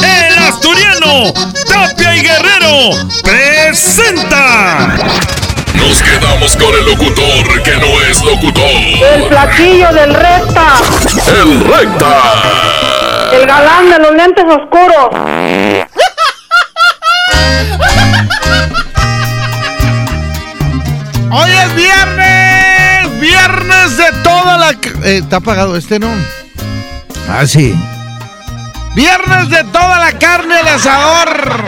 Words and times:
El 0.00 0.38
asturiano 0.38 1.32
Tapia 1.68 2.16
y 2.16 2.22
Guerrero 2.22 2.90
presenta. 3.22 4.96
Nos 5.74 6.02
quedamos 6.02 6.56
con 6.56 6.74
el 6.74 6.84
locutor 6.86 7.62
que 7.62 7.76
no 7.76 8.00
es 8.08 8.22
locutor. 8.22 8.64
El 9.14 9.24
platillo 9.28 9.92
del 9.92 10.14
recta. 10.14 10.76
El 11.26 11.64
recta. 11.64 13.30
El 13.32 13.46
galán 13.46 13.90
de 13.90 13.98
los 13.98 14.12
lentes 14.14 14.44
oscuros. 14.44 15.08
Hoy 21.34 21.50
es 21.50 21.74
viernes, 21.74 23.20
viernes 23.20 23.96
de 23.96 24.12
toda 24.22 24.58
la... 24.58 24.70
Eh, 24.72 25.18
¿Está 25.18 25.36
apagado 25.36 25.76
este, 25.76 25.98
no? 25.98 26.10
Ah, 27.28 27.46
sí. 27.46 27.74
Viernes 28.94 29.48
de 29.48 29.64
toda 29.64 29.98
la 29.98 30.12
carne 30.18 30.56
al 30.58 30.68
asador. 30.68 31.64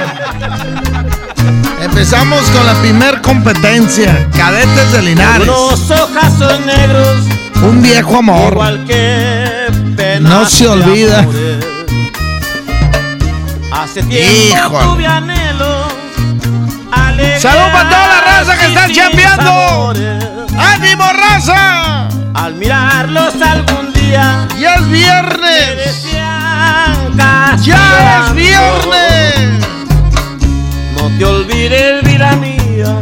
Empezamos 1.81 2.43
con 2.51 2.67
la 2.67 2.75
primer 2.75 3.21
competencia. 3.23 4.29
Cadetes 4.37 4.93
de 4.93 5.03
Linares. 5.03 5.49
Unos 5.49 5.91
ojazos 5.91 6.61
negros, 6.67 7.17
Un 7.63 7.81
viejo 7.83 8.19
amor. 8.19 8.53
igual 8.53 8.85
que 8.87 10.19
No 10.21 10.45
se 10.47 10.69
olvida. 10.69 11.21
amores. 11.21 11.65
Hace 13.73 14.03
tiempo 14.05 14.79
tuve 14.81 15.07
alegrías 15.07 15.43
Salud 17.43 17.73
para 17.73 17.89
toda 17.89 18.07
la 18.07 18.21
raza 18.21 18.57
que 18.59 18.67
está 18.67 18.89
y 18.89 18.93
chambeando. 18.95 19.93
¡Ánimo, 20.59 21.05
raza! 21.13 22.09
Al 22.35 22.55
mirarlos 22.55 23.35
algún 23.43 23.93
día, 23.93 24.47
¡Ya 24.59 24.75
es 24.77 24.89
viernes! 24.89 26.07
¡Ya 27.65 28.27
es 28.27 28.35
viernes! 28.35 29.67
No 30.97 31.09
te 31.19 31.25
olvides, 31.25 32.03
vida 32.03 32.37
mía, 32.37 32.95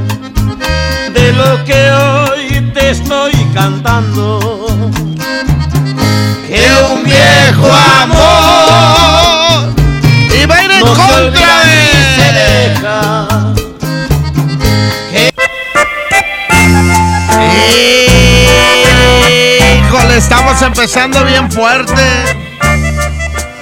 de 1.13 1.33
lo 1.33 1.65
que 1.65 1.91
hoy 1.91 2.71
te 2.73 2.91
estoy 2.91 3.33
cantando. 3.55 4.67
Que 6.47 6.69
un 6.93 7.03
viejo 7.03 7.73
amor 8.03 9.73
Y 10.31 10.45
va 10.45 10.55
a 10.57 10.65
ir 10.65 10.71
en 10.71 10.81
no 10.81 10.95
se 10.95 11.01
contra 11.01 11.65
de... 11.65 11.83
deja. 12.79 13.27
Híjole, 19.89 20.17
estamos 20.19 20.61
empezando 20.61 21.25
bien 21.25 21.51
fuerte. 21.51 22.52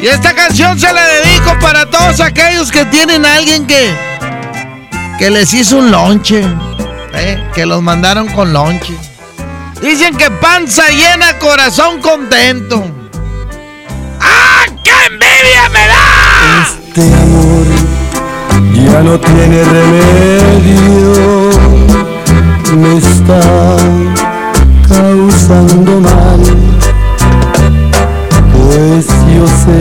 Y 0.03 0.07
esta 0.07 0.35
canción 0.35 0.79
se 0.79 0.93
la 0.93 1.07
dedico 1.07 1.59
para 1.61 1.87
todos 1.87 2.21
aquellos 2.21 2.71
que 2.73 2.85
tienen 2.87 3.25
a 3.27 3.37
alguien 3.37 3.67
que 3.67 4.11
que 5.21 5.29
les 5.29 5.53
hizo 5.53 5.77
un 5.77 5.91
lonche, 5.91 6.43
¿eh? 7.13 7.51
que 7.55 7.67
los 7.67 7.83
mandaron 7.83 8.27
con 8.29 8.55
lonche. 8.55 8.97
Dicen 9.83 10.17
que 10.17 10.31
panza 10.31 10.89
llena, 10.89 11.39
corazón 11.39 12.01
contento. 12.01 12.83
¡Ah, 14.19 14.65
qué 14.83 14.91
envidia 15.11 15.69
me 15.69 15.87
da! 15.89 16.63
Este 16.63 17.03
amor 17.03 17.67
ya 18.73 19.01
no 19.03 19.21
tiene 19.21 19.63
remedio, 19.63 21.51
me 22.79 22.97
está 22.97 23.41
causando 24.89 26.01
mal, 26.01 26.41
pues 28.71 29.07
yo 29.35 29.47
sé 29.47 29.73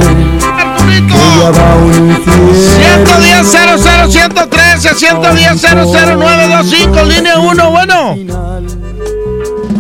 que 1.08 1.14
ya 1.40 1.52
va 1.52 1.74
a 1.74 1.76
un 1.76 2.10
infierno. 2.10 2.54
110 2.54 3.48
00 3.48 4.12
113 4.12 4.96
110 4.96 5.62
00925 5.62 7.04
línea 7.04 7.40
1, 7.40 7.72
bueno. 7.72 8.16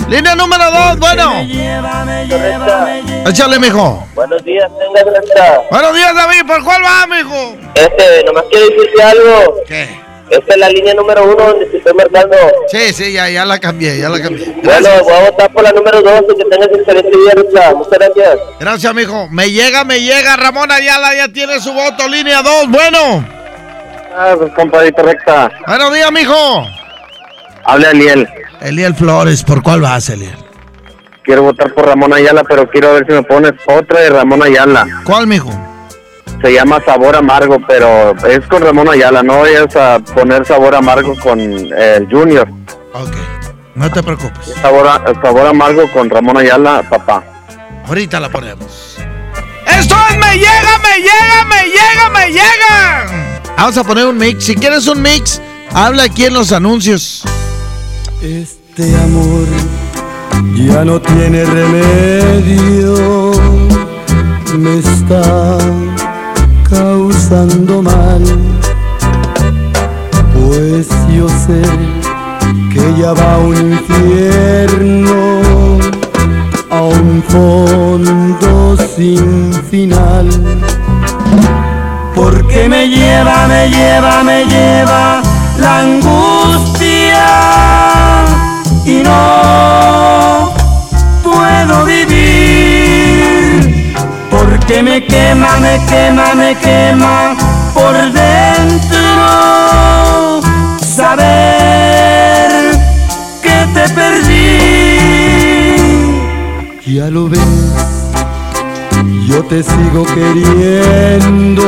Línea 0.07 0.35
número 0.35 0.71
2, 0.71 0.99
bueno. 0.99 1.41
Échale, 3.27 3.59
mijo. 3.59 4.07
Buenos 4.15 4.43
días, 4.43 4.69
tenga. 4.77 5.61
Buenos 5.71 5.95
días, 5.95 6.15
David. 6.15 6.45
¿Por 6.47 6.63
cuál 6.63 6.83
va, 6.83 7.07
mijo? 7.07 7.55
Este, 7.75 8.23
nomás 8.25 8.43
quiero 8.49 8.65
decirte 8.67 9.03
algo. 9.03 9.55
¿Qué? 9.67 10.08
Esta 10.29 10.53
es 10.53 10.57
la 10.59 10.69
línea 10.69 10.93
número 10.93 11.23
uno 11.23 11.35
donde 11.35 11.65
te 11.65 11.77
estoy 11.77 11.93
marcando. 11.93 12.37
Sí, 12.67 12.93
sí, 12.93 13.11
ya, 13.13 13.29
ya 13.29 13.45
la 13.45 13.59
cambié, 13.59 13.97
ya 13.97 14.09
la 14.09 14.21
cambié. 14.21 14.53
Bueno, 14.63 14.89
voy 15.03 15.13
a 15.13 15.29
votar 15.31 15.51
por 15.51 15.63
la 15.63 15.71
número 15.71 16.01
dos 16.01 16.23
y 16.29 16.37
que 16.37 16.49
tengas 16.49 16.67
excelente 16.67 17.09
día. 17.09 17.73
Muchas 17.75 17.99
gracias. 17.99 18.39
Gracias, 18.59 18.93
mijo. 18.93 19.27
Me 19.31 19.51
llega, 19.51 19.83
me 19.83 20.01
llega. 20.01 20.37
Ramón 20.37 20.71
Ayala 20.71 21.15
ya 21.15 21.27
tiene 21.29 21.59
su 21.59 21.73
voto. 21.73 22.07
Línea 22.07 22.41
2, 22.41 22.69
bueno. 22.69 23.25
Ah, 24.15 24.35
pues, 24.37 24.51
compadrito 24.53 25.01
Recta. 25.01 25.51
Buenos 25.65 25.93
días, 25.93 26.11
mijo. 26.11 26.63
Habla 27.63 27.89
Aliel. 27.89 28.27
Eliel 28.61 28.95
Flores, 28.95 29.43
¿por 29.43 29.63
cuál 29.63 29.81
vas, 29.81 30.09
Eliel? 30.09 30.35
Quiero 31.23 31.43
votar 31.43 31.73
por 31.73 31.85
Ramón 31.85 32.13
Ayala, 32.13 32.43
pero 32.43 32.69
quiero 32.69 32.93
ver 32.93 33.05
si 33.05 33.13
me 33.13 33.23
pones 33.23 33.53
otra 33.67 34.01
de 34.01 34.09
Ramón 34.09 34.41
Ayala. 34.43 34.85
¿Cuál, 35.05 35.27
mijo? 35.27 35.49
Se 36.41 36.53
llama 36.53 36.81
Sabor 36.85 37.15
Amargo, 37.15 37.57
pero 37.67 38.15
es 38.27 38.39
con 38.47 38.61
Ramón 38.61 38.89
Ayala. 38.89 39.21
No 39.23 39.39
vayas 39.39 39.75
a 39.75 39.99
poner 39.99 40.45
Sabor 40.45 40.75
Amargo 40.75 41.15
con 41.17 41.39
el 41.39 42.07
Junior. 42.09 42.47
Ok. 42.93 43.15
No 43.75 43.89
te 43.91 44.01
preocupes. 44.03 44.53
Sabor, 44.61 44.87
sabor 45.21 45.47
Amargo 45.47 45.89
con 45.91 46.09
Ramón 46.09 46.37
Ayala, 46.37 46.83
papá. 46.89 47.23
Ahorita 47.87 48.19
la 48.19 48.29
ponemos. 48.29 48.97
Esto 49.65 49.95
es 50.09 50.17
Me 50.17 50.37
llega, 50.37 50.77
me 50.83 50.97
llega, 50.97 51.45
me 51.45 51.63
llega, 51.65 52.09
me 52.13 52.27
llega. 52.27 53.39
Vamos 53.57 53.77
a 53.77 53.83
poner 53.83 54.05
un 54.05 54.17
mix. 54.17 54.45
Si 54.45 54.55
quieres 54.55 54.87
un 54.87 55.01
mix, 55.01 55.41
habla 55.73 56.03
aquí 56.03 56.25
en 56.25 56.33
los 56.33 56.51
anuncios. 56.51 57.23
Este 58.21 58.95
amor 58.95 59.47
ya 60.55 60.85
no 60.85 61.01
tiene 61.01 61.45
remedio, 61.45 63.31
me 64.57 64.79
está 64.79 65.57
causando 67.29 67.83
mal, 67.83 68.23
pues 70.33 70.87
yo 71.15 71.29
sé 71.29 71.61
que 72.73 72.99
ya 72.99 73.13
va 73.13 73.35
a 73.35 73.37
un 73.37 73.73
infierno, 73.73 75.41
a 76.71 76.81
un 76.81 77.23
fondo 77.27 78.77
sin 78.95 79.53
final. 79.69 80.27
Porque 82.15 82.67
me 82.67 82.87
lleva, 82.87 83.47
me 83.47 83.69
lleva, 83.69 84.23
me 84.23 84.45
lleva 84.45 85.21
la 85.59 85.79
angustia 85.81 87.68
Porque 94.69 94.83
me 94.83 95.03
quema, 95.03 95.57
me 95.57 95.83
quema, 95.87 96.35
me 96.35 96.55
quema 96.55 97.35
por 97.73 97.95
dentro 98.13 98.99
saber 100.77 102.51
que 103.41 103.65
te 103.73 103.89
perdí. 103.95 104.99
Ya 106.85 107.09
lo 107.09 107.27
ves 107.29 107.41
yo 109.27 109.43
te 109.45 109.63
sigo 109.63 110.05
queriendo 110.05 111.63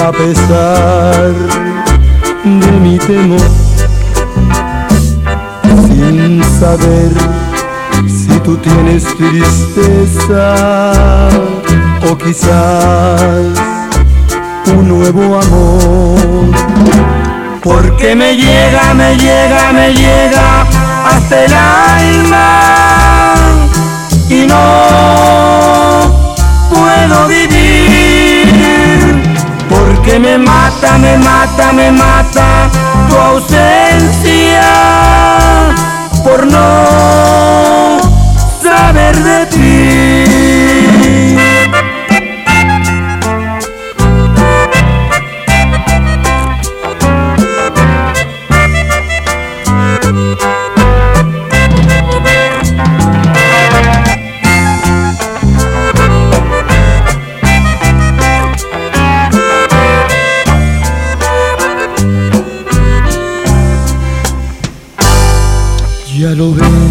a 0.00 0.12
pesar 0.12 1.34
de 2.44 2.70
mi 2.80 2.98
temor, 2.98 3.40
sin 5.88 6.40
saber 6.60 7.37
tú 8.48 8.56
tienes 8.56 9.04
tristeza 9.18 10.54
o 12.10 12.16
quizás 12.16 13.52
un 14.74 14.88
nuevo 14.88 15.38
amor. 15.38 16.56
porque 17.62 18.14
me 18.16 18.34
llega, 18.34 18.94
me 18.94 19.18
llega, 19.18 19.72
me 19.72 19.92
llega 19.92 20.64
hasta 21.04 21.44
el 21.44 21.52
alma 21.52 23.34
y 24.30 24.46
no 24.46 24.56
puedo 26.70 27.28
vivir 27.28 28.48
porque 29.68 30.18
me 30.18 30.38
mata, 30.38 30.96
me 30.96 31.18
mata, 31.18 31.70
me 31.74 31.92
mata 31.92 32.70
tu 33.10 33.16
ausencia 33.16 34.62
por 36.24 36.46
no 36.46 37.67
saber. 38.92 39.18
Ya 66.18 66.34
lo 66.34 66.52
ves, 66.52 66.87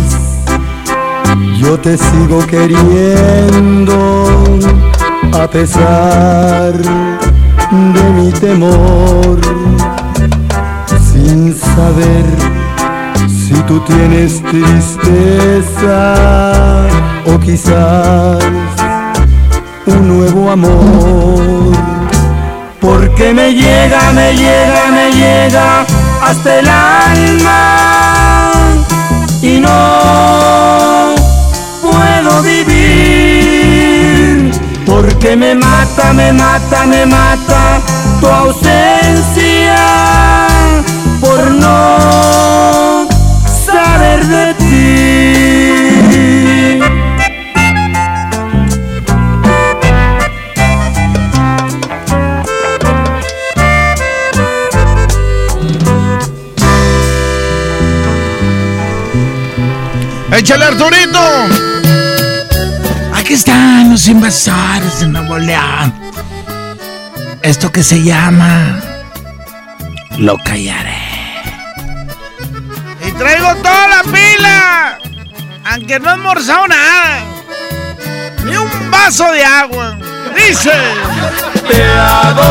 te 1.81 1.97
sigo 1.97 2.39
queriendo 2.47 4.25
a 5.33 5.47
pesar 5.47 6.73
de 6.73 8.03
mi 8.15 8.31
temor, 8.31 9.39
sin 11.11 11.55
saber 11.55 12.25
si 13.27 13.53
tú 13.63 13.79
tienes 13.81 14.41
tristeza 14.43 16.15
o 17.25 17.39
quizás 17.39 18.43
un 19.85 20.07
nuevo 20.07 20.49
amor. 20.49 21.75
Porque 22.79 23.33
me 23.33 23.53
llega, 23.53 24.11
me 24.13 24.33
llega, 24.33 24.91
me 24.91 25.11
llega 25.11 25.85
hasta 26.21 26.59
el 26.59 26.67
alma 26.67 27.77
y 29.41 29.59
no 29.59 30.86
porque 34.97 35.35
me 35.35 35.53
mata, 35.53 36.11
me 36.11 36.33
mata, 36.33 36.87
me 36.87 37.05
mata 37.05 37.79
tu 38.19 38.25
ausencia 38.25 39.75
por 41.21 41.51
no 41.51 43.07
saber 43.65 44.25
de 44.25 44.53
ti. 44.55 45.37
¡Échale, 60.31 60.65
Arturito! 60.65 61.66
Aquí 63.27 63.33
están 63.33 63.91
los 63.91 64.07
invasores 64.07 65.01
de 65.01 65.07
Nuevo 65.09 65.37
León. 65.37 65.93
Esto 67.41 67.69
que 67.69 67.83
se 67.83 68.01
llama... 68.01 68.79
Lo 70.17 70.37
callaré. 70.37 70.95
Y 73.05 73.11
traigo 73.11 73.53
toda 73.55 73.87
la 73.89 74.03
pila. 74.03 74.97
Aunque 75.65 75.99
no 75.99 76.07
he 76.07 76.13
almorzado 76.13 76.69
nada. 76.69 77.19
Ni 78.45 78.55
un 78.55 78.69
vaso 78.89 79.29
de 79.33 79.43
agua. 79.43 79.97
Dice... 80.33 80.71
Te 81.67 81.83
adoraré 81.83 82.47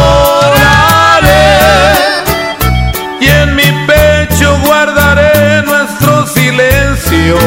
y 3.18 3.28
en 3.28 3.56
mi 3.56 3.72
pecho 3.86 4.58
guardaré 4.62 5.62
nuestro 5.62 6.26
silencio, 6.26 7.38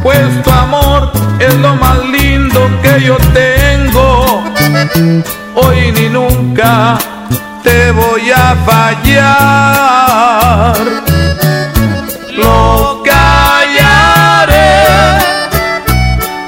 pues 0.00 0.44
tu 0.44 0.50
amor 0.52 1.23
es 1.38 1.54
lo 1.56 1.74
más 1.76 1.98
lindo 2.06 2.68
que 2.82 3.00
yo 3.02 3.16
tengo. 3.32 4.42
Hoy 5.54 5.92
ni 5.92 6.08
nunca 6.08 6.98
te 7.62 7.90
voy 7.92 8.30
a 8.30 8.56
fallar. 8.66 9.74
Lo 12.36 13.02
callaré, 13.04 14.86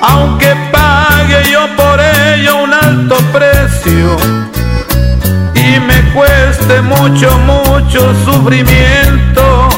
aunque 0.02 0.54
pague 0.72 1.50
yo 1.50 1.68
por 1.76 2.00
ello 2.00 2.64
un 2.64 2.74
alto 2.74 3.16
precio 3.32 4.16
y 5.54 5.78
me 5.80 6.02
cueste 6.12 6.80
mucho, 6.82 7.38
mucho 7.38 8.14
sufrimiento. 8.24 9.68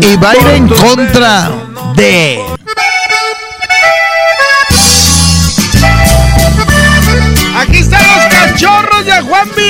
Y 0.00 0.16
va 0.16 0.30
a 0.30 0.36
ir 0.36 0.46
en 0.48 0.68
contra 0.68 1.50
de... 1.94 2.49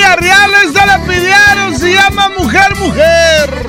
Villarreal. 0.01 0.51
Esta 0.65 0.85
la 0.85 0.99
pidieron. 1.03 1.77
Se 1.77 1.93
llama 1.93 2.29
Mujer, 2.37 2.75
Mujer. 2.77 3.67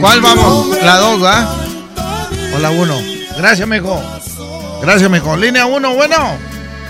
¿Cuál 0.00 0.20
vamos? 0.22 0.82
La 0.82 0.96
dos, 0.96 1.22
¿va? 1.22 1.56
O 2.54 2.58
la 2.58 2.70
uno. 2.70 2.96
Gracias, 3.36 3.68
mijo. 3.68 4.02
Gracias, 4.82 5.08
mijo. 5.08 5.36
Línea 5.36 5.66
uno, 5.66 5.94
bueno. 5.94 6.36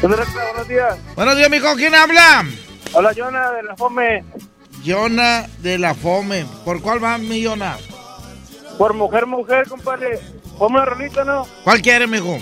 Buenos 0.01 0.69
días. 0.69 0.97
Buenos 1.15 1.37
días, 1.37 1.51
mijo. 1.51 1.75
¿Quién 1.77 1.95
habla? 1.95 2.47
Hola, 2.93 3.13
Jonah 3.15 3.51
de 3.53 3.63
la 3.63 3.77
Fome. 3.77 4.25
Yona 4.83 5.47
de 5.59 5.79
la 5.79 5.95
Fome. 5.95 6.47
¿Por 6.65 6.81
cuál 6.81 7.03
va 7.03 7.19
mi 7.19 7.41
Yona? 7.43 7.77
Por 8.79 8.95
mujer, 8.95 9.27
mujer, 9.27 9.69
compadre. 9.69 10.21
Ponme 10.59 10.77
una 10.77 10.85
rolita, 10.85 11.25
¿no? 11.25 11.47
¿Cuál 11.65 11.83
quiere, 11.83 12.07
mijo? 12.07 12.39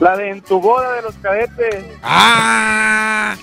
La 0.00 0.16
de 0.16 0.30
En 0.30 0.42
tu 0.42 0.60
boda 0.60 0.92
de 0.94 1.02
los 1.02 1.14
cadetes. 1.16 1.84
¡Ah! 2.02 3.36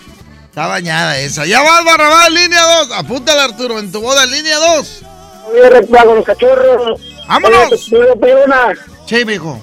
Está 0.45 0.67
bañada 0.67 1.17
esa. 1.19 1.45
Ya 1.45 1.61
vas, 1.61 1.85
Barrabás, 1.85 2.29
línea 2.31 2.61
2. 2.61 2.91
Apúntale, 2.97 3.41
Arturo, 3.41 3.79
en 3.79 3.91
tu 3.91 4.01
boda, 4.01 4.25
línea 4.25 4.57
2. 4.57 5.03
Voy 5.45 6.15
los 6.15 6.25
cachorros. 6.25 7.01
¡Vámonos! 7.27 7.91
Una. 7.91 8.73
Sí, 9.05 9.23
mijo. 9.25 9.61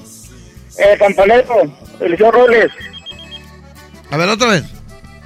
El 0.79 0.99
campanero, 0.99 1.63
Eliseo 2.01 2.31
Robles. 2.31 2.71
A 4.11 4.17
ver, 4.17 4.29
otra 4.29 4.49
vez. 4.49 4.65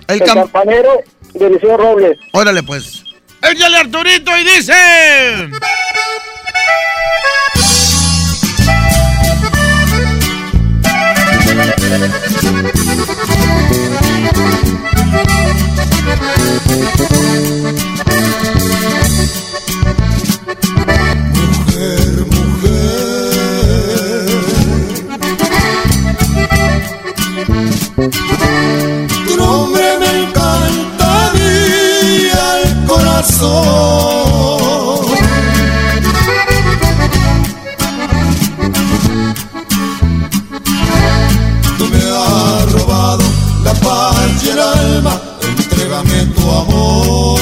El 0.09 0.21
El 0.21 0.27
cam... 0.27 0.39
campanero 0.39 1.03
de 1.35 1.47
Eliseo 1.47 1.77
Robles. 1.77 2.19
Órale, 2.33 2.63
pues. 2.63 3.00
Échale, 3.43 3.75
Arturito, 3.75 4.37
y 4.37 4.45
dice... 4.45 5.51
Tu 28.01 28.17
nombre 28.17 29.10
Tú 33.21 33.27
me 41.87 41.99
has 41.99 42.73
robado 42.73 43.23
la 43.63 43.75
paz 43.75 44.43
y 44.43 44.49
el 44.49 44.59
alma, 44.59 45.21
entrégame 45.43 46.25
tu 46.35 46.51
amor. 46.51 47.40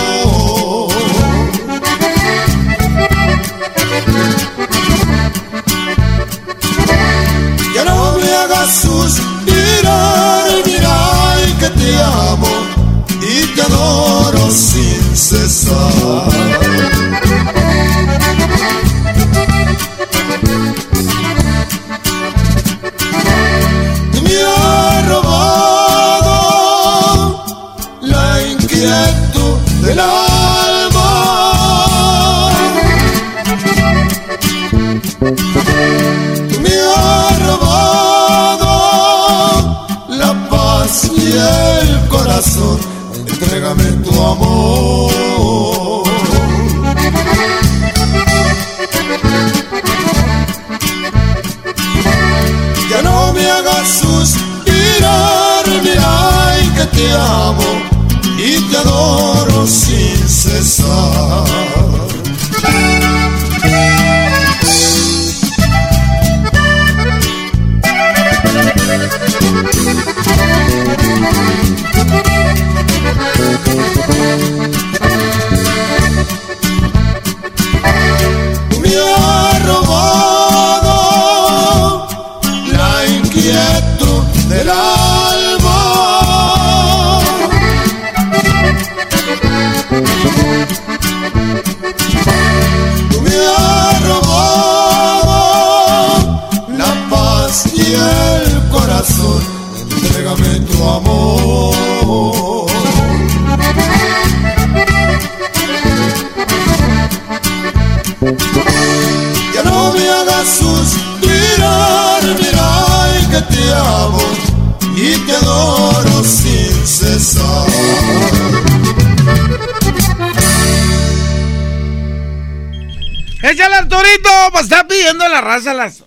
Raza 125.48 125.72
las, 125.72 126.04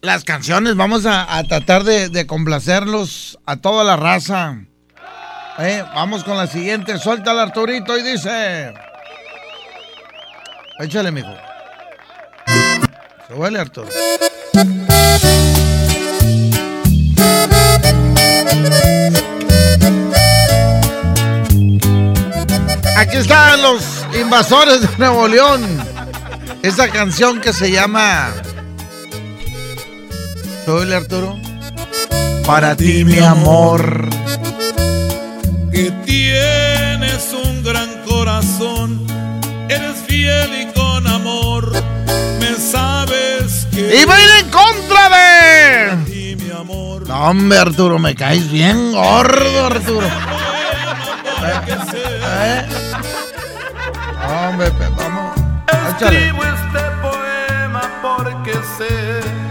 las 0.00 0.24
canciones. 0.24 0.74
Vamos 0.74 1.06
a, 1.06 1.36
a 1.38 1.44
tratar 1.44 1.84
de, 1.84 2.26
complacerlos 2.26 3.38
a 3.46 3.56
toda 3.56 3.84
la 3.84 3.96
raza. 3.96 4.58
Eh, 5.58 5.84
vamos 5.94 6.24
con 6.24 6.36
la 6.36 6.48
siguiente. 6.48 6.98
Suelta 6.98 7.40
Arturito 7.40 7.96
y 7.96 8.02
dice. 8.02 8.74
Échale, 10.80 11.12
mijo. 11.12 11.32
Se 13.28 13.34
huele, 13.34 13.60
Arturo. 13.60 13.88
Aquí 22.96 23.16
están 23.16 23.62
los 23.62 23.84
invasores 24.20 24.80
de 24.80 24.88
Nuevo 24.98 25.28
León. 25.28 25.78
Esa 26.62 26.88
canción 26.88 27.40
que 27.40 27.52
se 27.52 27.70
llama. 27.70 28.32
¿Se 30.64 30.70
huele, 30.72 30.94
Arturo? 30.96 31.38
Para 32.46 32.76
ti, 32.76 33.04
mi 33.04 33.18
amor. 33.18 34.08
que 35.72 35.90
tienes 36.04 37.32
un 37.44 37.62
gran 37.62 37.88
corazón, 38.06 39.06
eres 39.68 39.96
fiel 40.06 40.50
y 40.62 40.66
con 40.72 41.06
amor, 41.06 41.72
me 42.40 42.54
sabes 42.56 43.66
que 43.70 44.00
Y 44.02 44.04
va 44.04 44.16
a 44.16 44.20
ir 44.20 44.30
en 44.44 44.50
contra 44.50 45.08
de. 45.08 45.96
ti, 46.10 46.36
mi 46.36 46.50
amor, 46.50 47.06
No, 47.06 47.14
hombre, 47.30 47.58
Arturo, 47.58 47.98
me 47.98 48.14
caes 48.14 48.50
bien 48.50 48.92
gordo, 48.92 49.66
Arturo. 49.66 50.06
¿Eh? 52.32 52.66
No, 54.28 54.48
hombre, 54.50 54.70
pe- 54.72 54.88
vamos. 54.96 55.32
Échale. 55.96 56.18
Escribo 56.18 56.42
este 56.44 56.80
poema 57.00 57.82
porque 58.02 58.52
sé 58.76 58.99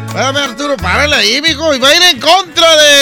Espérame, 0.09 0.37
Arturo, 0.37 0.75
párale 0.75 1.15
ahí, 1.15 1.39
mijo. 1.41 1.73
Y 1.73 1.79
va 1.79 1.89
a 1.89 1.95
ir 1.95 2.01
en 2.01 2.19
contra 2.19 2.75
de. 2.75 3.01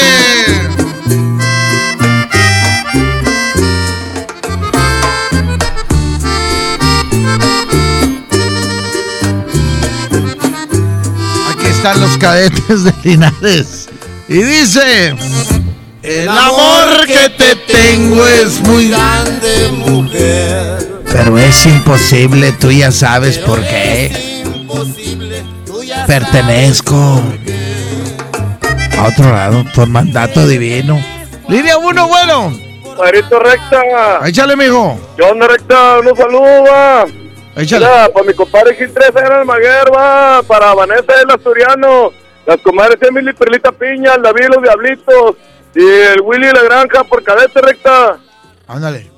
Aquí 11.49 11.65
están 11.65 12.01
los 12.01 12.17
cadetes 12.17 12.83
de 12.83 12.93
Linares. 13.03 13.87
Y 14.27 14.43
dice: 14.43 15.15
El 16.03 16.27
amor 16.27 17.07
que 17.07 17.29
te 17.29 17.55
tengo 17.55 18.27
es 18.27 18.59
muy 18.59 18.89
grande, 18.89 19.71
mujer. 19.71 21.01
Pero 21.09 21.39
es 21.39 21.65
imposible, 21.65 22.51
tú 22.51 22.69
ya 22.69 22.91
sabes 22.91 23.37
por 23.37 23.61
qué. 23.61 24.43
Imposible, 24.43 25.05
tú 25.07 25.23
ya 25.23 25.26
Pertenezco 26.07 27.21
a 28.97 29.07
otro 29.07 29.29
lado 29.31 29.63
por 29.75 29.87
mandato 29.89 30.47
divino. 30.47 30.97
Línea 31.49 31.77
1, 31.77 32.07
bueno. 32.07 32.57
Marito 32.97 33.39
recta. 33.39 33.81
Échale, 34.25 34.55
mijo. 34.55 34.97
¿Qué 35.17 35.23
onda 35.23 35.47
recta? 35.47 35.99
Unos 35.99 36.17
saludos, 36.17 36.69
va. 36.71 37.05
Échale. 37.57 37.85
Mira, 37.85 38.09
para 38.13 38.25
mi 38.25 38.33
compadre 38.33 38.75
Gil 38.75 38.91
3 38.93 39.09
era 39.15 39.39
el 39.41 39.45
Maguer, 39.45 39.93
va. 39.93 40.41
Para 40.47 40.73
Vanessa 40.73 41.13
el 41.21 41.29
Asturiano. 41.29 42.11
Las 42.45 42.61
comadres 42.61 42.97
Emily 43.01 43.33
Perlita 43.33 43.71
Piña, 43.73 44.13
el 44.15 44.21
David 44.21 44.47
Los 44.47 44.63
Diablitos. 44.63 45.35
Y 45.75 45.83
el 45.85 46.21
Willy 46.21 46.47
La 46.53 46.63
Granja 46.63 47.03
por 47.03 47.21
cadete 47.21 47.61
recta. 47.61 48.17
Ándale. 48.67 49.11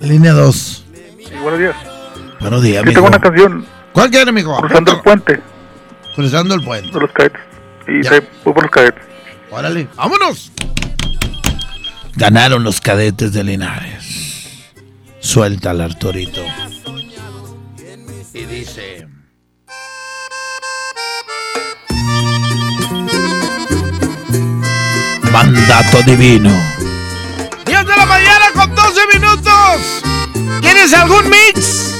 Línea 0.00 0.32
2. 0.32 0.84
buenos 1.42 1.60
días. 1.60 1.76
Buenos 2.40 2.62
días, 2.62 2.76
Yo 2.82 2.84
mijo. 2.86 2.94
tengo 2.94 3.08
una 3.08 3.20
canción, 3.20 3.66
¿Cuál 3.96 4.10
quiere, 4.10 4.30
mijo? 4.30 4.54
Cruzando 4.58 4.92
el 4.92 5.00
Puente, 5.00 5.40
Cruzando 6.14 6.54
el 6.54 6.60
puente. 6.62 6.92
de 6.92 7.00
los 7.00 7.10
cadetes. 7.12 7.40
Y 7.88 8.02
Ya. 8.02 8.10
voy 8.44 8.52
por 8.52 8.62
los 8.64 8.70
cadetes. 8.70 9.02
Órale, 9.50 9.88
vámonos. 9.96 10.52
Ganaron 12.14 12.62
los 12.62 12.82
cadetes 12.82 13.32
de 13.32 13.42
Linares. 13.42 14.74
Suelta 15.20 15.70
al 15.70 15.80
Arturito. 15.80 16.42
Y 18.34 18.44
dice. 18.44 19.08
Mandato 25.32 26.02
divino. 26.02 26.50
10 27.66 27.86
de 27.86 27.96
la 27.96 28.06
mañana 28.06 28.46
con 28.54 28.74
12 28.74 29.00
minutos. 29.12 30.02
¿Quieres 30.60 30.92
algún 30.94 31.24
mix? 31.30 31.95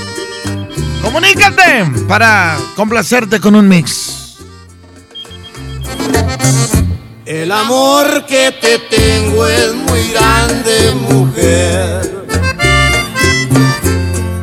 Comunícate 1.06 1.84
para 2.08 2.58
complacerte 2.74 3.38
con 3.38 3.54
un 3.54 3.68
mix. 3.68 4.38
El 7.24 7.52
amor 7.52 8.26
que 8.26 8.50
te 8.60 8.80
tengo 8.90 9.46
es 9.46 9.72
muy 9.72 10.10
grande, 10.10 10.94
mujer. 11.08 12.26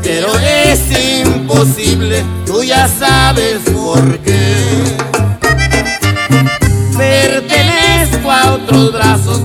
Pero 0.04 0.40
es 0.40 1.26
imposible, 1.26 2.24
tú 2.46 2.64
ya 2.64 2.88
sabes 2.88 3.60
por 3.70 4.20
qué. 4.20 4.56
Pertenezco 6.98 8.32
a 8.32 8.54
otros 8.54 8.94
brazos 8.94 9.42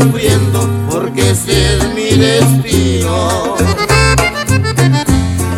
sufriendo 0.00 0.68
porque 0.90 1.30
ese 1.30 1.76
es 1.76 1.94
mi 1.94 2.10
destino. 2.18 3.56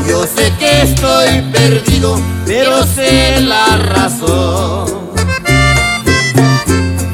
Yo 0.09 0.25
sé 0.25 0.53
que 0.59 0.83
estoy 0.83 1.43
perdido, 1.53 2.19
pero 2.47 2.85
sé 2.85 3.41
la 3.41 3.77
razón. 3.77 5.07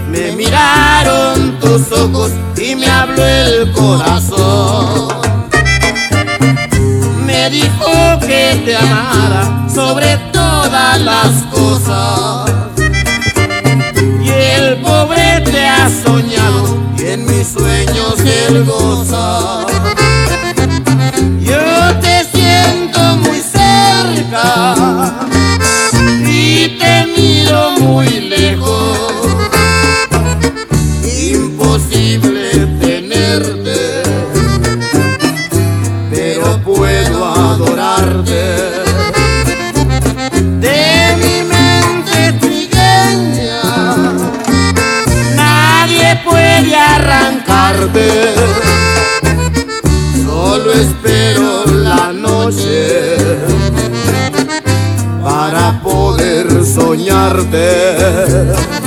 Me 0.09 0.33
miraron 0.33 1.59
tus 1.61 1.91
ojos 1.93 2.33
y 2.57 2.75
me 2.75 2.87
habló 2.87 3.25
el 3.25 3.73
corazón. 3.73 5.09
Me 7.27 7.51
dijo 7.51 7.91
que 8.21 8.63
te 8.65 8.77
amara 8.77 9.67
sobre 9.73 10.17
todas 10.33 11.01
las 11.01 11.31
cosas. 11.55 12.51
Y 14.23 14.29
el 14.29 14.77
pobre 14.81 15.41
te 15.45 15.67
ha 15.67 15.89
soñado 16.05 16.62
Yo 21.41 21.57
te 22.03 22.25
siento 22.25 23.17
muy 23.17 23.41
cerca 23.41 25.22
tarde. 57.23 58.82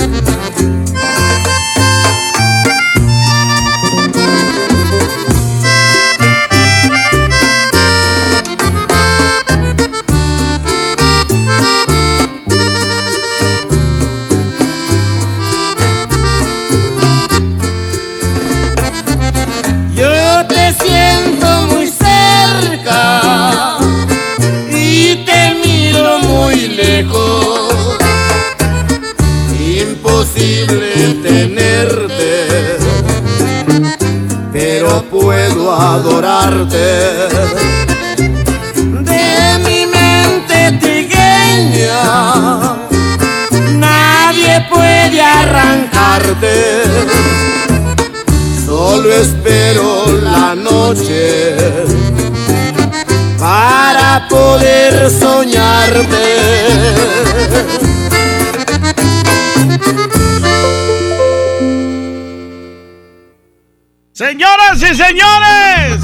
Señoras 64.15 64.77
y 64.77 64.95
señores. 64.95 65.99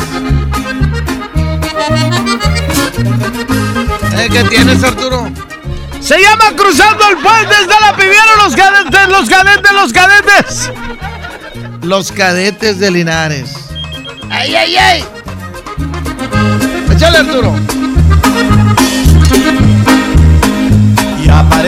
¿Eh, 4.17 4.29
¿Qué 4.29 4.43
tienes, 4.49 4.83
Arturo? 4.83 5.31
Se 6.01 6.19
llama 6.21 6.51
Cruzando 6.57 7.07
el 7.09 7.17
Puente, 7.17 7.55
está 7.61 7.79
la 7.79 7.95
pidieron 7.95 8.37
los 8.43 8.55
cadetes, 8.55 9.07
los 9.07 9.29
cadetes, 9.29 9.71
los 9.71 9.93
cadetes. 9.93 10.71
Los 11.83 12.11
cadetes 12.11 12.79
de 12.79 12.91
Linares. 12.91 13.53
¡Ay, 14.29 14.55
ay, 14.55 14.75
ay! 14.75 15.05
Échale, 16.93 17.19
Arturo. 17.19 17.55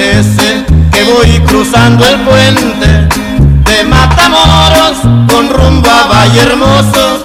Que 0.03 1.03
voy 1.05 1.39
cruzando 1.47 2.05
el 2.05 2.19
puente 2.21 2.87
de 2.87 3.83
Matamoros 3.85 4.97
con 5.31 5.49
rumbo 5.49 5.89
a 5.89 6.07
Valle 6.07 6.41
Hermoso. 6.41 7.23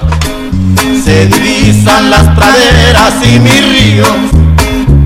Se 1.05 1.27
divisan 1.27 2.09
las 2.09 2.23
praderas 2.37 3.15
y 3.25 3.41
mis 3.41 3.69
ríos 3.69 4.09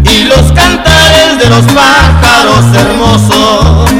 y 0.04 0.24
los 0.24 0.52
cantares 0.52 1.38
de 1.38 1.48
los 1.48 1.64
pájaros 1.72 2.64
hermosos. 2.76 3.90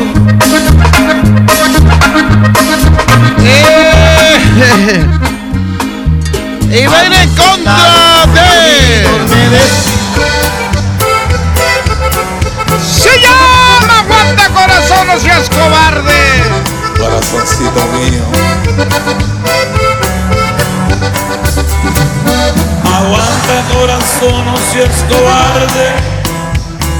Eh, 3.38 5.06
y 6.82 6.87
va 6.87 7.04
en 7.04 7.30
contra 7.30 8.26
de. 8.35 9.91
No 15.12 15.20
seas 15.20 15.48
cobarde. 15.51 16.12
Corazoncito 16.98 17.85
mío. 17.92 18.22
Aguanta 22.85 23.75
corazón, 23.75 24.46
no 24.46 24.57
seas 24.72 25.05
cobarde. 25.11 25.88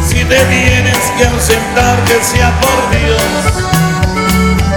Si 0.07 0.25
te 0.25 0.45
tienes 0.45 0.99
que 1.17 1.27
ausentar, 1.27 2.05
que 2.05 2.23
sea 2.23 2.53
por 2.61 2.99
Dios. 2.99 3.23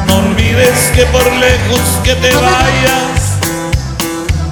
No 0.07 0.17
olvides 0.29 0.91
que 0.95 1.05
por 1.07 1.25
lejos 1.33 1.81
que 2.03 2.15
te 2.15 2.33
vayas, 2.33 3.37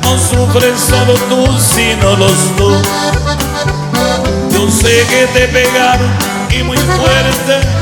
no 0.01 0.17
sufres 0.17 0.79
solo 0.79 1.13
tú, 1.29 1.57
sino 1.57 2.17
los 2.17 2.57
dos. 2.57 2.85
Yo 4.51 4.69
sé 4.69 5.05
que 5.07 5.27
te 5.33 5.47
pegaron 5.47 6.09
y 6.51 6.63
muy 6.63 6.77
fuerte. 6.77 7.72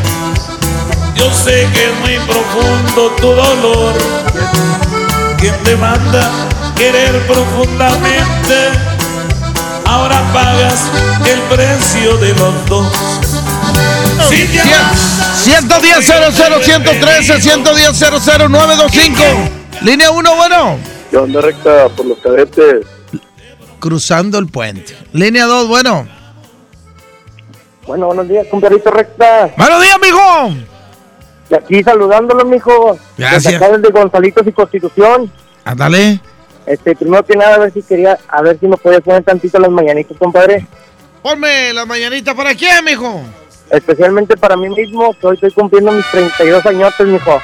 Yo 1.21 1.31
sé 1.31 1.67
que 1.71 1.85
es 1.85 1.99
muy 1.99 2.17
profundo 2.25 3.11
tu 3.17 3.27
dolor. 3.27 3.93
Quien 5.37 5.55
te 5.63 5.75
manda 5.75 6.31
querer 6.75 7.27
profundamente, 7.27 8.55
ahora 9.85 10.19
pagas 10.33 10.81
el 11.27 11.39
precio 11.41 12.17
de 12.17 12.29
los 12.29 12.65
dos. 12.65 12.87
Si 14.29 14.47
te 14.47 14.61
amas, 14.61 15.43
110 15.43 16.05
00 16.07 16.63
113 16.63 17.39
110 17.39 17.97
00 17.97 18.49
925 18.49 19.23
Línea 19.81 20.09
1, 20.09 20.35
bueno. 20.35 20.79
¿Qué 21.11 21.17
onda 21.17 21.39
recta 21.39 21.87
por 21.89 22.07
los 22.07 22.17
cadetes? 22.17 22.87
Cruzando 23.79 24.39
el 24.39 24.47
puente. 24.47 24.97
Línea 25.13 25.45
2, 25.45 25.67
bueno. 25.67 26.07
Bueno, 27.85 28.07
buenos 28.07 28.27
días, 28.27 28.47
compadrito 28.49 28.89
recta. 28.89 29.51
Buenos 29.55 29.81
días, 29.83 29.97
mijo. 30.01 30.71
Y 31.51 31.55
aquí 31.55 31.83
saludándolo, 31.83 32.45
mijo. 32.45 32.97
Gracias. 33.17 33.43
Desde 33.43 33.57
acá 33.57 33.77
desde 33.77 33.91
Gonzalitos 33.91 34.47
y 34.47 34.51
Constitución. 34.53 35.31
Ándale. 35.65 36.19
Este, 36.65 36.95
primero 36.95 37.25
que 37.25 37.35
nada, 37.35 37.55
a 37.55 37.59
ver 37.59 37.73
si 37.73 37.81
quería, 37.81 38.17
a 38.29 38.41
ver 38.41 38.57
si 38.59 38.67
me 38.67 38.77
podía 38.77 39.01
poner 39.01 39.23
tantito 39.23 39.59
las 39.59 39.69
mañanitas, 39.69 40.15
compadre. 40.17 40.65
Ponme 41.21 41.73
la 41.73 41.85
mañanita 41.85 42.33
para 42.33 42.55
quién, 42.55 42.85
mijo. 42.85 43.21
Especialmente 43.69 44.37
para 44.37 44.55
mí 44.55 44.69
mismo, 44.69 45.13
que 45.19 45.27
hoy 45.27 45.35
estoy 45.35 45.51
cumpliendo 45.51 45.91
mis 45.91 46.05
32 46.11 46.65
añotes, 46.65 47.07
mijo. 47.07 47.41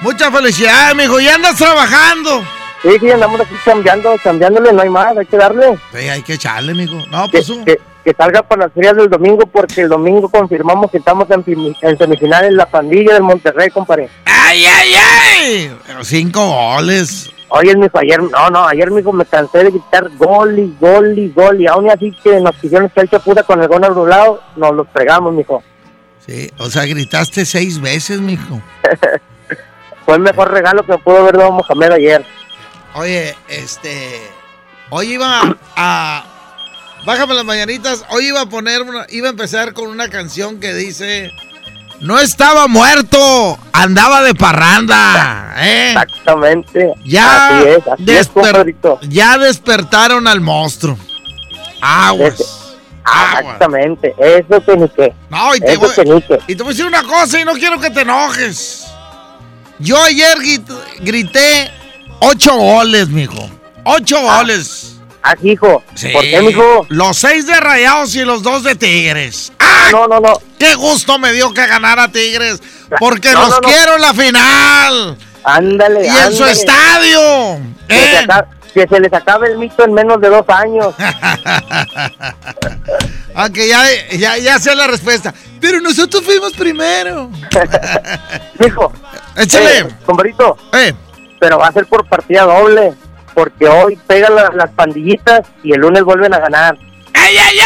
Muchas 0.00 0.30
felicidades, 0.30 0.96
mijo. 0.96 1.20
Ya 1.20 1.36
andas 1.36 1.56
trabajando. 1.56 2.42
Sí, 2.82 2.90
sí, 3.00 3.10
andamos 3.10 3.40
aquí 3.40 3.54
cambiando, 3.64 4.14
cambiándole, 4.22 4.72
no 4.72 4.82
hay 4.82 4.88
más, 4.90 5.16
hay 5.16 5.26
que 5.26 5.36
darle. 5.36 5.78
Sí, 5.92 5.98
hay 6.08 6.22
que 6.22 6.34
echarle, 6.34 6.74
mijo. 6.74 6.96
No, 7.10 7.24
Que, 7.28 7.38
pues 7.38 7.48
un- 7.50 7.64
que, 7.64 7.78
que 8.04 8.12
salga 8.12 8.42
para 8.42 8.66
las 8.66 8.72
ferias 8.72 8.96
del 8.96 9.08
domingo, 9.08 9.46
porque 9.46 9.82
el 9.82 9.88
domingo 9.88 10.28
confirmamos 10.28 10.90
que 10.90 10.98
estamos 10.98 11.26
en, 11.30 11.44
en 11.80 11.98
semifinales 11.98 12.52
la 12.52 12.66
pandilla 12.66 13.14
del 13.14 13.22
Monterrey, 13.22 13.70
compadre. 13.70 14.10
¡Ay, 14.26 14.64
ay, 14.66 14.94
ay! 14.94 15.76
Cinco 16.02 16.46
goles. 16.46 17.30
Oye, 17.48 17.74
mijo, 17.76 17.98
ayer, 17.98 18.22
no, 18.22 18.50
no, 18.50 18.66
ayer, 18.66 18.90
mijo, 18.90 19.12
me 19.12 19.24
cansé 19.24 19.58
de 19.64 19.70
gritar 19.70 20.10
gol 20.16 20.58
y 20.58 20.74
gol 20.78 21.18
y 21.18 21.30
gol, 21.30 21.60
y 21.60 21.66
aún 21.66 21.88
así 21.88 22.12
que 22.22 22.40
nos 22.40 22.56
quisieron 22.56 22.86
echar 22.86 23.08
chaputa 23.08 23.42
con 23.42 23.62
el 23.62 23.68
gol 23.68 23.84
anulado, 23.84 24.42
nos 24.56 24.74
los 24.74 24.88
fregamos, 24.92 25.32
mijo. 25.32 25.62
Sí, 26.26 26.50
o 26.58 26.68
sea, 26.68 26.84
gritaste 26.84 27.44
seis 27.44 27.80
veces, 27.80 28.20
mijo. 28.20 28.60
Fue 30.04 30.16
el 30.16 30.20
mejor 30.20 30.50
regalo 30.50 30.84
que 30.84 30.98
pudo 30.98 31.18
haber 31.18 31.38
dado 31.38 31.52
Mohamed 31.52 31.92
ayer. 31.92 32.26
Oye, 32.94 33.34
este. 33.48 34.20
Hoy 34.90 35.14
iba 35.14 35.56
a. 35.76 36.33
Bájame 37.04 37.34
las 37.34 37.44
mañanitas. 37.44 38.04
Hoy 38.10 38.28
iba 38.28 38.40
a 38.42 38.46
poner 38.46 38.82
una. 38.82 39.06
Iba 39.10 39.28
a 39.28 39.30
empezar 39.30 39.72
con 39.72 39.88
una 39.88 40.08
canción 40.08 40.60
que 40.60 40.72
dice. 40.74 41.30
No 42.00 42.18
estaba 42.18 42.66
muerto, 42.66 43.58
andaba 43.72 44.20
de 44.22 44.34
parranda. 44.34 45.54
¿eh? 45.58 45.88
Exactamente. 45.92 46.92
Ya, 47.04 47.58
Así 47.58 47.68
es, 47.68 47.78
así 47.88 48.04
desper- 48.04 48.98
ya 49.08 49.38
despertaron 49.38 50.26
al 50.26 50.40
monstruo. 50.40 50.98
Aguas. 51.80 52.42
Ah, 53.04 53.36
Exactamente, 53.40 54.14
eso 54.18 54.64
que 54.64 54.76
ni 54.76 54.88
qué. 54.88 55.12
No, 55.30 55.54
y 55.54 55.60
te, 55.60 55.76
voy, 55.76 55.90
que 55.90 56.38
y 56.48 56.56
te 56.56 56.62
voy 56.62 56.70
a 56.70 56.74
decir 56.74 56.86
una 56.86 57.02
cosa 57.02 57.38
y 57.38 57.44
no 57.44 57.52
quiero 57.52 57.78
que 57.78 57.90
te 57.90 58.00
enojes. 58.00 58.86
Yo 59.78 60.02
ayer 60.02 60.38
grit- 60.38 60.80
grité 61.00 61.70
Ocho 62.20 62.56
goles, 62.56 63.08
mijo. 63.08 63.50
Ocho 63.84 64.20
goles. 64.22 64.93
Ah, 65.26 65.34
hijo. 65.42 65.82
Sí. 65.94 66.08
¿Por 66.10 66.22
qué, 66.22 66.42
mijo? 66.42 66.84
Los 66.90 67.16
seis 67.16 67.46
de 67.46 67.58
Rayados 67.58 68.14
y 68.14 68.24
los 68.24 68.42
dos 68.42 68.62
de 68.62 68.74
Tigres. 68.74 69.52
No, 69.90 70.06
no, 70.06 70.20
no. 70.20 70.34
Qué 70.58 70.74
gusto 70.74 71.18
me 71.18 71.32
dio 71.32 71.52
que 71.54 71.66
ganara 71.66 72.08
Tigres. 72.12 72.60
Porque 72.98 73.32
No, 73.32 73.40
los 73.40 73.48
no, 73.50 73.56
no. 73.60 73.68
quiero 73.68 73.94
en 73.96 74.02
la 74.02 74.12
final. 74.14 75.18
Ándale, 75.44 76.04
Y 76.06 76.08
en 76.08 76.36
su 76.36 76.44
estadio. 76.44 77.58
Que 77.88 77.94
se, 77.94 78.16
Eh. 78.16 78.18
aca- 78.18 78.48
que 78.74 78.86
se 78.86 79.00
les 79.00 79.12
acabe 79.14 79.48
el 79.48 79.56
mito 79.58 79.82
en 79.84 79.94
menos 79.94 80.20
de 80.20 80.28
dos 80.28 80.44
años. 80.48 80.94
Aunque 83.34 83.68
ya, 83.68 83.82
ya, 84.16 84.36
ya 84.38 84.58
sé 84.58 84.74
la 84.74 84.86
respuesta. 84.86 85.34
Pero 85.60 85.80
nosotros 85.80 86.22
fuimos 86.22 86.52
primero. 86.52 87.30
Mijo. 88.58 88.92
Échale. 89.36 89.78
Eh, 89.80 89.86
compadrito. 90.04 90.56
Eh. 90.72 90.92
Pero 91.40 91.58
va 91.58 91.68
a 91.68 91.72
ser 91.72 91.86
por 91.86 92.06
partida 92.06 92.42
doble. 92.42 92.94
Porque 93.34 93.66
hoy 93.68 93.98
pegan 94.06 94.34
la- 94.34 94.50
las 94.54 94.70
pandillitas 94.70 95.42
y 95.62 95.72
el 95.72 95.80
lunes 95.80 96.02
vuelven 96.04 96.32
a 96.34 96.38
ganar. 96.38 96.76
¡Ey, 97.12 97.36
ey, 97.36 97.58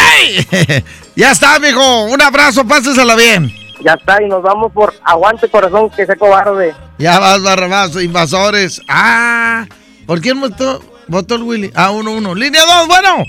ey! 0.67 0.83
ya 1.15 1.31
está, 1.31 1.59
mijo. 1.59 2.03
Un 2.05 2.21
abrazo, 2.21 2.65
pásesela 2.67 3.15
bien. 3.15 3.51
Ya 3.81 3.93
está, 3.93 4.21
y 4.21 4.27
nos 4.27 4.41
vamos 4.43 4.71
por 4.73 4.93
aguante 5.03 5.47
corazón 5.49 5.89
que 5.91 6.05
sea 6.05 6.15
cobarde. 6.15 6.73
Ya 6.97 7.17
vas, 7.19 7.41
Barrabás, 7.41 7.95
invasores. 8.01 8.81
Ah, 8.89 9.65
¿por 10.05 10.19
quién 10.21 10.39
votó, 10.41 10.81
votó 11.07 11.35
el 11.35 11.43
Willy? 11.43 11.71
Ah, 11.75 11.91
uno, 11.91 12.11
uno. 12.11 12.35
Línea 12.35 12.61
dos, 12.65 12.87
bueno. 12.87 13.23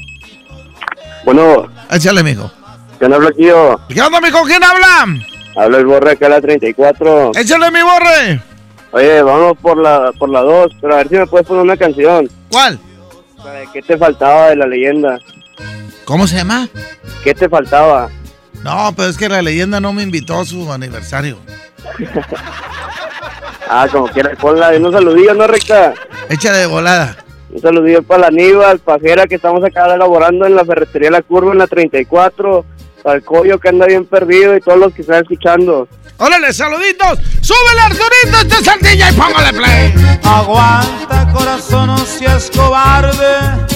Bueno, 1.25 1.71
Échale, 1.91 2.23
mijo. 2.23 2.51
¿quién 2.99 3.13
habla 3.13 3.29
aquí 3.29 3.45
yo? 3.47 3.79
¿Qué 3.89 4.01
onda, 4.01 4.21
mijo? 4.21 4.43
¿Quién 4.45 4.63
habla? 4.65 5.07
Habla 5.57 5.79
el 5.79 5.87
borre 5.87 6.13
acá 6.13 6.27
a 6.27 6.31
la 6.31 6.41
34. 6.41 7.33
Échale, 7.37 7.71
mi 7.71 7.83
borre. 7.83 8.43
Oye, 8.93 9.23
vamos 9.23 9.57
por 9.59 9.79
la 9.79 10.13
por 10.19 10.29
la 10.29 10.41
2, 10.41 10.73
pero 10.81 10.95
a 10.95 10.97
ver 10.99 11.09
si 11.09 11.15
me 11.17 11.27
puedes 11.27 11.47
poner 11.47 11.63
una 11.63 11.77
canción. 11.77 12.29
¿Cuál? 12.51 12.79
¿Qué 13.73 13.83
te 13.83 13.97
faltaba 13.97 14.49
de 14.49 14.57
la 14.57 14.67
leyenda? 14.67 15.19
¿Cómo 16.05 16.27
se 16.27 16.37
llama? 16.37 16.69
¿Qué 17.23 17.35
te 17.35 17.49
faltaba? 17.49 18.09
No, 18.65 18.93
pero 18.97 19.09
es 19.09 19.17
que 19.17 19.29
la 19.29 19.43
leyenda 19.43 19.81
no 19.81 19.93
me 19.93 20.03
invitó 20.03 20.39
a 20.41 20.45
su 20.45 20.73
aniversario. 20.73 21.37
Ah, 23.73 23.87
como 23.89 24.09
quieras, 24.09 24.37
ponla. 24.41 24.75
Y 24.75 24.83
un 24.83 24.93
saludillo, 24.93 25.33
¿no, 25.33 25.47
recta? 25.47 25.95
Échale 26.29 26.59
de 26.59 26.67
volada. 26.67 27.17
Un 27.51 27.61
saludillo 27.61 28.03
para 28.03 28.23
la 28.23 28.27
Aníbal, 28.27 28.81
Pajera, 28.81 29.29
que 29.29 29.37
estamos 29.37 29.63
acá 29.63 29.95
elaborando 29.95 30.45
en 30.45 30.57
la 30.57 30.65
ferretería 30.65 31.13
La 31.13 31.23
Curva, 31.23 31.53
en 31.53 31.59
la 31.59 31.69
34. 31.69 32.65
El 33.05 33.25
Coyo, 33.25 33.59
que 33.59 33.69
anda 33.69 33.87
bien 33.87 34.05
perdido, 34.05 34.57
y 34.57 34.61
todos 34.61 34.79
los 34.79 34.95
que 34.95 35.03
están 35.03 35.23
escuchando. 35.23 35.89
¡Órale, 36.19 36.53
saluditos! 36.53 37.19
¡Súbele, 37.41 37.81
Arturito! 37.81 38.41
¡Este 38.43 38.55
es 38.57 38.69
el 38.69 38.81
DJ 38.81 39.11
y 39.11 39.13
póngale 39.15 39.53
play! 39.55 40.19
Aguanta 40.23 41.33
corazón, 41.33 41.87
no 41.87 41.99
seas 41.99 42.51
cobarde. 42.55 43.67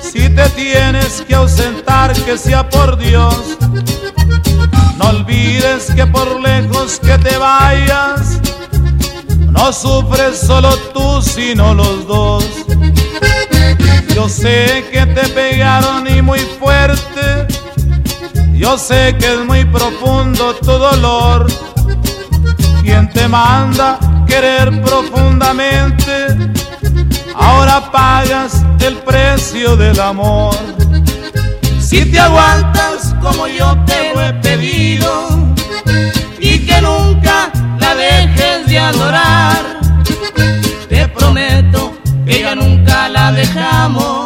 Si 0.00 0.28
te 0.28 0.48
tienes 0.50 1.22
que 1.22 1.34
ausentar, 1.34 2.12
que 2.24 2.38
sea 2.38 2.68
por 2.68 2.96
Dios. 2.98 3.58
No 4.98 5.08
olvides 5.08 5.90
que 5.96 6.06
por 6.06 6.40
lejos 6.40 7.00
que 7.00 7.18
te 7.18 7.36
vayas, 7.38 8.40
no 9.50 9.72
sufres 9.72 10.38
solo 10.38 10.76
tú, 10.94 11.20
sino 11.22 11.74
los 11.74 12.06
dos. 12.06 12.44
Yo 14.14 14.28
sé 14.28 14.84
que 14.92 15.06
te 15.06 15.28
pegaron 15.30 16.06
y 16.06 16.22
muy 16.22 16.38
fuerte. 16.38 17.11
Yo 18.62 18.78
sé 18.78 19.16
que 19.18 19.34
es 19.34 19.44
muy 19.44 19.64
profundo 19.64 20.54
tu 20.54 20.70
dolor. 20.70 21.48
Quien 22.84 23.10
te 23.10 23.26
manda 23.26 23.98
querer 24.24 24.80
profundamente, 24.82 26.28
ahora 27.34 27.90
pagas 27.90 28.64
el 28.78 28.98
precio 28.98 29.76
del 29.76 29.98
amor. 29.98 30.54
Si 31.80 32.04
te 32.04 32.20
aguantas 32.20 33.16
como 33.20 33.48
yo 33.48 33.76
te 33.84 34.14
lo 34.14 34.22
he 34.22 34.32
pedido 34.34 35.10
y 36.38 36.60
que 36.64 36.80
nunca 36.82 37.50
la 37.80 37.96
dejes 37.96 38.68
de 38.68 38.78
adorar, 38.78 39.80
te 40.88 41.08
prometo 41.08 41.96
que 42.24 42.42
ya 42.42 42.54
nunca 42.54 43.08
la 43.08 43.32
dejamos. 43.32 44.21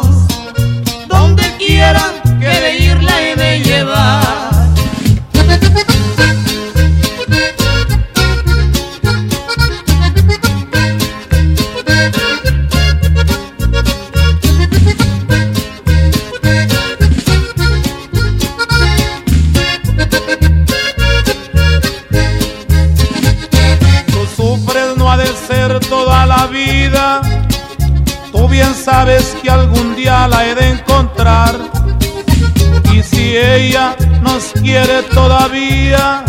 Quiere 34.61 35.03
todavía, 35.13 36.23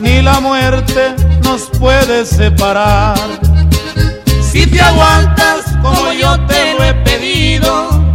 ni 0.00 0.22
la 0.22 0.40
muerte 0.40 1.14
nos 1.42 1.62
puede 1.78 2.24
separar. 2.24 3.18
Si 4.40 4.66
te 4.66 4.80
aguantas 4.80 5.64
como 5.82 6.12
yo 6.12 6.38
te 6.46 6.74
lo 6.74 6.84
he 6.84 6.94
pedido 6.94 8.14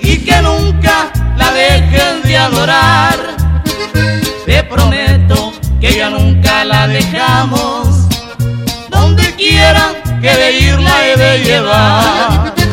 y 0.00 0.18
que 0.18 0.42
nunca 0.42 1.10
la 1.36 1.52
dejes 1.52 2.22
de 2.24 2.36
adorar, 2.36 3.16
te 4.46 4.62
prometo 4.64 5.52
que 5.80 5.96
ya 5.96 6.10
nunca 6.10 6.64
la 6.64 6.86
dejamos. 6.88 8.08
Donde 8.90 9.34
quiera 9.36 9.92
que 10.20 10.34
de 10.34 10.58
irla 10.58 11.06
he 11.06 11.16
de 11.16 11.44
llevar. 11.44 12.63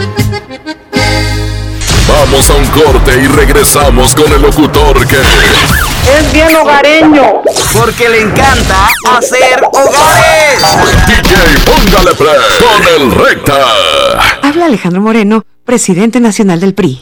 Vamos 2.31 2.49
a 2.49 2.53
un 2.53 2.65
corte 2.67 3.21
y 3.21 3.27
regresamos 3.27 4.15
con 4.15 4.31
el 4.31 4.41
locutor 4.41 5.05
que... 5.05 5.17
Es 5.17 6.31
bien 6.31 6.55
hogareño. 6.55 7.41
Porque 7.73 8.07
le 8.07 8.21
encanta 8.21 8.87
hacer 9.17 9.61
hogares. 9.61 10.61
DJ, 11.07 11.35
póngale 11.65 12.15
play 12.15 12.37
con 12.57 13.01
el 13.01 13.11
recta. 13.11 13.57
Habla 14.43 14.67
Alejandro 14.67 15.01
Moreno, 15.01 15.43
presidente 15.65 16.21
nacional 16.21 16.61
del 16.61 16.73
PRI. 16.73 17.01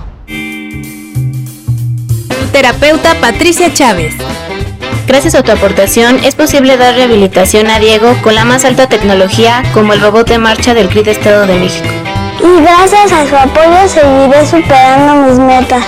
Terapeuta 2.51 3.15
Patricia 3.21 3.73
Chávez. 3.73 4.13
Gracias 5.07 5.35
a 5.35 5.43
tu 5.43 5.51
aportación 5.51 6.19
es 6.23 6.35
posible 6.35 6.75
dar 6.75 6.95
rehabilitación 6.95 7.69
a 7.69 7.79
Diego 7.79 8.13
con 8.21 8.35
la 8.35 8.43
más 8.43 8.65
alta 8.65 8.87
tecnología 8.87 9.63
como 9.73 9.93
el 9.93 10.01
robot 10.01 10.27
de 10.27 10.37
marcha 10.37 10.73
del 10.73 10.89
CRIT 10.89 11.07
Estado 11.07 11.47
de 11.47 11.55
México. 11.55 11.87
Y 12.43 12.61
gracias 12.61 13.11
a 13.11 13.27
su 13.27 13.35
apoyo 13.35 13.87
seguiré 13.87 14.45
superando 14.45 15.27
mis 15.27 15.39
metas. 15.39 15.83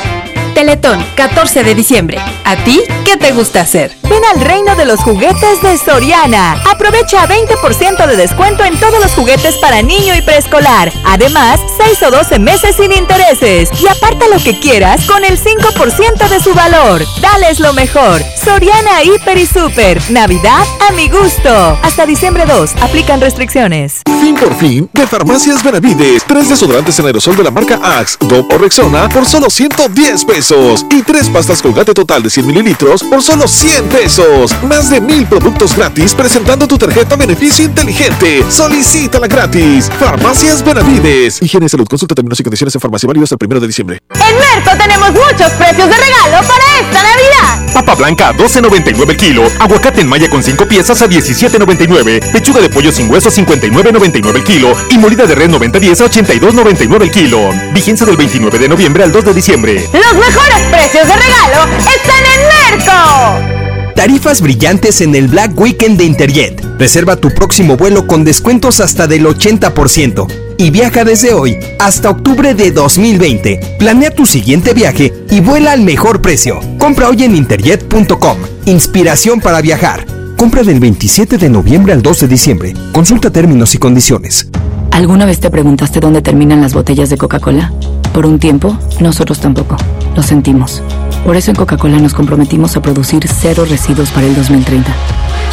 Teletón, 0.53 1.03
14 1.15 1.63
de 1.63 1.73
diciembre. 1.73 2.19
¿A 2.45 2.55
ti 2.63 2.81
qué 3.05 3.17
te 3.17 3.31
gusta 3.31 3.61
hacer? 3.61 3.95
Ven 4.03 4.23
al 4.33 4.41
reino 4.41 4.75
de 4.75 4.85
los 4.85 4.99
juguetes 4.99 5.61
de 5.63 5.77
Soriana. 5.77 6.61
Aprovecha 6.69 7.27
20% 7.27 8.05
de 8.05 8.15
descuento 8.15 8.63
en 8.63 8.79
todos 8.79 8.99
los 9.01 9.13
juguetes 9.13 9.57
para 9.57 9.81
niño 9.81 10.15
y 10.15 10.21
preescolar. 10.21 10.93
Además, 11.05 11.59
6 11.83 12.03
o 12.03 12.11
12 12.11 12.37
meses 12.37 12.75
sin 12.75 12.91
intereses. 12.91 13.69
Y 13.81 13.87
aparta 13.87 14.27
lo 14.27 14.37
que 14.43 14.59
quieras 14.59 15.05
con 15.07 15.25
el 15.25 15.39
5% 15.39 16.29
de 16.29 16.39
su 16.39 16.53
valor. 16.53 17.03
Dales 17.19 17.59
lo 17.59 17.73
mejor. 17.73 18.21
Soriana 18.43 19.03
Hiper 19.03 19.37
y 19.39 19.47
Super. 19.47 19.99
Navidad 20.11 20.63
a 20.87 20.91
mi 20.93 21.09
gusto. 21.09 21.79
Hasta 21.81 22.05
diciembre 22.05 22.45
2. 22.45 22.75
Aplican 22.81 23.21
restricciones. 23.21 24.01
Fin 24.21 24.35
por 24.35 24.55
fin 24.55 24.89
de 24.93 25.07
Farmacias 25.07 25.63
Benavides. 25.63 26.23
Tres 26.25 26.49
desodorantes 26.49 26.97
en 26.99 27.07
aerosol 27.07 27.35
de 27.35 27.43
la 27.43 27.51
marca 27.51 27.79
Axe, 27.81 28.17
Dove 28.21 28.53
o 28.53 28.57
Rexona 28.59 29.09
por 29.09 29.25
solo 29.25 29.49
110 29.49 30.25
pesos. 30.25 30.42
Y 30.89 31.01
tres 31.03 31.29
pastas 31.29 31.61
colgate 31.61 31.93
total 31.93 32.21
de 32.21 32.29
100 32.29 32.45
mililitros 32.45 33.01
por 33.03 33.23
solo 33.23 33.47
100 33.47 33.85
pesos. 33.85 34.51
Más 34.63 34.89
de 34.89 34.99
mil 34.99 35.25
productos 35.25 35.73
gratis 35.73 36.13
presentando 36.13 36.67
tu 36.67 36.77
tarjeta 36.77 37.15
beneficio 37.15 37.63
inteligente. 37.63 38.43
Solicítala 38.49 39.27
gratis. 39.27 39.89
Farmacias 39.97 40.61
Benavides. 40.61 41.41
Higiene 41.41 41.67
y 41.67 41.69
salud. 41.69 41.87
Consulta 41.87 42.13
términos 42.13 42.37
y 42.41 42.43
condiciones 42.43 42.75
en 42.75 42.81
farmacia 42.81 43.07
válidos 43.07 43.31
el 43.31 43.37
primero 43.37 43.61
de 43.61 43.67
diciembre. 43.67 43.99
En 44.33 44.39
Merco 44.39 44.71
tenemos 44.77 45.11
muchos 45.11 45.51
precios 45.51 45.87
de 45.89 45.95
regalo 45.95 46.47
para 46.47 46.63
esta 46.81 47.03
Navidad. 47.03 47.73
Papa 47.73 47.95
blanca 47.95 48.33
12.99 48.33 49.09
el 49.11 49.17
kilo. 49.17 49.43
Aguacate 49.59 50.01
en 50.01 50.07
malla 50.07 50.29
con 50.29 50.41
5 50.41 50.67
piezas 50.67 51.01
a 51.01 51.07
17.99. 51.07 52.31
Pechuga 52.31 52.61
de 52.61 52.69
pollo 52.69 52.91
sin 52.91 53.11
hueso 53.11 53.29
59.99 53.29 54.35
el 54.35 54.43
kilo. 54.43 54.73
Y 54.89 54.97
molida 54.97 55.25
de 55.25 55.35
red 55.35 55.49
9010 55.49 56.01
a 56.01 56.05
82.99 56.05 57.01
el 57.03 57.11
kilo. 57.11 57.49
Vigencia 57.73 58.05
del 58.05 58.17
29 58.17 58.57
de 58.57 58.69
noviembre 58.69 59.03
al 59.03 59.11
2 59.11 59.25
de 59.25 59.33
diciembre. 59.33 59.89
Los 59.93 60.13
mejores 60.13 60.59
precios 60.71 61.07
de 61.07 61.15
regalo 61.15 61.67
están 61.77 62.23
en 62.33 62.77
Merco. 62.79 63.93
Tarifas 63.95 64.41
brillantes 64.41 65.01
en 65.01 65.13
el 65.13 65.27
Black 65.27 65.51
Weekend 65.59 65.99
de 65.99 66.05
Interjet. 66.05 66.59
Reserva 66.79 67.17
tu 67.17 67.29
próximo 67.29 67.77
vuelo 67.77 68.07
con 68.07 68.23
descuentos 68.23 68.79
hasta 68.79 69.05
del 69.05 69.27
80% 69.27 70.52
y 70.63 70.71
viaja 70.71 71.03
desde 71.03 71.33
hoy 71.33 71.57
hasta 71.77 72.09
octubre 72.09 72.53
de 72.53 72.71
2020. 72.71 73.75
Planea 73.77 74.11
tu 74.11 74.25
siguiente 74.25 74.73
viaje 74.73 75.13
y 75.29 75.41
vuela 75.41 75.73
al 75.73 75.81
mejor 75.81 76.21
precio. 76.21 76.61
Compra 76.77 77.09
hoy 77.09 77.23
en 77.23 77.35
interjet.com. 77.35 78.37
Inspiración 78.65 79.41
para 79.41 79.59
viajar. 79.59 80.05
Compra 80.37 80.63
del 80.63 80.79
27 80.79 81.37
de 81.37 81.49
noviembre 81.49 81.91
al 81.91 82.01
2 82.01 82.21
de 82.21 82.27
diciembre. 82.29 82.73
Consulta 82.93 83.29
términos 83.29 83.75
y 83.75 83.77
condiciones. 83.77 84.47
¿Alguna 84.91 85.25
vez 85.25 85.41
te 85.41 85.49
preguntaste 85.49 85.99
dónde 85.99 86.21
terminan 86.21 86.61
las 86.61 86.73
botellas 86.73 87.09
de 87.09 87.17
Coca-Cola? 87.17 87.73
Por 88.13 88.25
un 88.25 88.39
tiempo, 88.39 88.77
nosotros 89.01 89.41
tampoco. 89.41 89.75
Lo 90.15 90.23
sentimos. 90.23 90.81
Por 91.25 91.35
eso 91.35 91.51
en 91.51 91.55
Coca-Cola 91.55 91.97
nos 91.99 92.13
comprometimos 92.13 92.75
a 92.75 92.81
producir 92.81 93.27
cero 93.27 93.65
residuos 93.67 94.11
para 94.11 94.27
el 94.27 94.35
2030. 94.35 94.91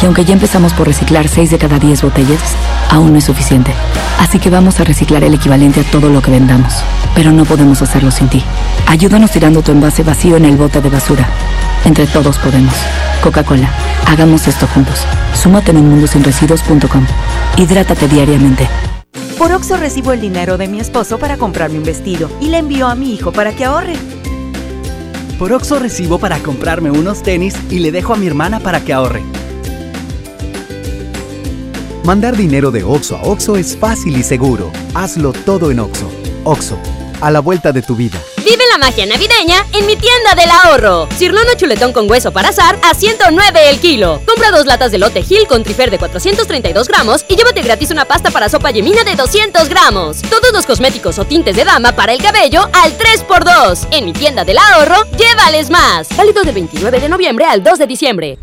Y 0.01 0.05
aunque 0.05 0.25
ya 0.25 0.33
empezamos 0.33 0.73
por 0.73 0.87
reciclar 0.87 1.27
6 1.27 1.51
de 1.51 1.57
cada 1.57 1.79
10 1.79 2.01
botellas, 2.01 2.41
aún 2.89 3.11
no 3.11 3.17
es 3.17 3.25
suficiente. 3.25 3.71
Así 4.19 4.39
que 4.39 4.49
vamos 4.49 4.79
a 4.79 4.83
reciclar 4.83 5.23
el 5.23 5.33
equivalente 5.33 5.81
a 5.81 5.83
todo 5.83 6.09
lo 6.09 6.21
que 6.21 6.31
vendamos. 6.31 6.73
Pero 7.15 7.31
no 7.31 7.45
podemos 7.45 7.81
hacerlo 7.81 8.11
sin 8.11 8.27
ti. 8.27 8.43
Ayúdanos 8.87 9.31
tirando 9.31 9.61
tu 9.61 9.71
envase 9.71 10.03
vacío 10.03 10.37
en 10.37 10.45
el 10.45 10.57
bote 10.57 10.81
de 10.81 10.89
basura. 10.89 11.27
Entre 11.85 12.05
todos 12.07 12.37
podemos. 12.37 12.73
Coca-Cola, 13.23 13.69
hagamos 14.07 14.47
esto 14.47 14.67
juntos. 14.67 15.05
Súmate 15.33 15.71
en 15.71 15.89
mundosinresiduos.com. 15.89 17.05
Hidrátate 17.57 18.07
diariamente. 18.07 18.67
Por 19.37 19.51
Oxo 19.51 19.75
recibo 19.77 20.11
el 20.11 20.21
dinero 20.21 20.57
de 20.57 20.67
mi 20.67 20.79
esposo 20.79 21.17
para 21.17 21.37
comprarme 21.37 21.79
un 21.79 21.83
vestido 21.83 22.29
y 22.39 22.49
le 22.49 22.59
envío 22.59 22.87
a 22.87 22.95
mi 22.95 23.13
hijo 23.13 23.31
para 23.31 23.53
que 23.53 23.65
ahorre. 23.65 23.95
Por 25.41 25.53
Oxo 25.53 25.79
recibo 25.79 26.19
para 26.19 26.37
comprarme 26.37 26.91
unos 26.91 27.23
tenis 27.23 27.55
y 27.71 27.79
le 27.79 27.91
dejo 27.91 28.13
a 28.13 28.15
mi 28.15 28.27
hermana 28.27 28.59
para 28.59 28.79
que 28.81 28.93
ahorre. 28.93 29.23
Mandar 32.05 32.37
dinero 32.37 32.69
de 32.69 32.83
Oxo 32.83 33.17
a 33.17 33.23
Oxo 33.23 33.55
es 33.55 33.75
fácil 33.75 34.15
y 34.17 34.21
seguro. 34.21 34.71
Hazlo 34.93 35.33
todo 35.33 35.71
en 35.71 35.79
Oxo. 35.79 36.11
Oxo, 36.43 36.77
a 37.21 37.31
la 37.31 37.39
vuelta 37.39 37.71
de 37.71 37.81
tu 37.81 37.95
vida. 37.95 38.19
Vive 38.37 38.63
la 38.71 38.77
magia 38.77 39.05
navideña 39.05 39.65
en 39.73 39.85
mi 39.85 39.95
tienda 39.95 40.35
del 40.35 40.49
ahorro. 40.49 41.07
Cirlono 41.17 41.53
chuletón 41.55 41.93
con 41.93 42.09
hueso 42.09 42.31
para 42.31 42.49
azar 42.49 42.77
a 42.83 42.93
109 42.93 43.69
el 43.69 43.79
kilo. 43.79 44.21
Compra 44.25 44.51
dos 44.51 44.65
latas 44.65 44.91
de 44.91 44.97
lote 44.97 45.23
Gil 45.23 45.47
con 45.47 45.63
trifer 45.63 45.91
de 45.91 45.99
432 45.99 46.87
gramos 46.87 47.23
y 47.27 47.35
llévate 47.35 47.61
gratis 47.61 47.91
una 47.91 48.05
pasta 48.05 48.31
para 48.31 48.49
sopa 48.49 48.71
yemina 48.71 49.03
de 49.03 49.15
200 49.15 49.69
gramos. 49.69 50.21
Todos 50.23 50.51
los 50.51 50.65
cosméticos 50.65 51.19
o 51.19 51.25
tintes 51.25 51.55
de 51.55 51.63
dama 51.63 51.91
para 51.93 52.13
el 52.13 52.21
cabello 52.21 52.67
al 52.73 52.97
3x2. 52.97 53.87
En 53.91 54.05
mi 54.05 54.13
tienda 54.13 54.43
del 54.43 54.57
ahorro, 54.57 55.05
llévales 55.17 55.69
más. 55.69 56.07
Válido 56.17 56.43
del 56.43 56.55
29 56.55 56.99
de 56.99 57.09
noviembre 57.09 57.45
al 57.45 57.63
2 57.63 57.79
de 57.79 57.87
diciembre. 57.87 58.37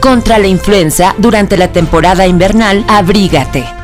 Contra 0.00 0.38
la 0.38 0.48
influenza, 0.48 1.14
durante 1.16 1.56
la 1.56 1.72
temporada 1.72 2.26
invernal, 2.26 2.84
abrígate. 2.88 3.83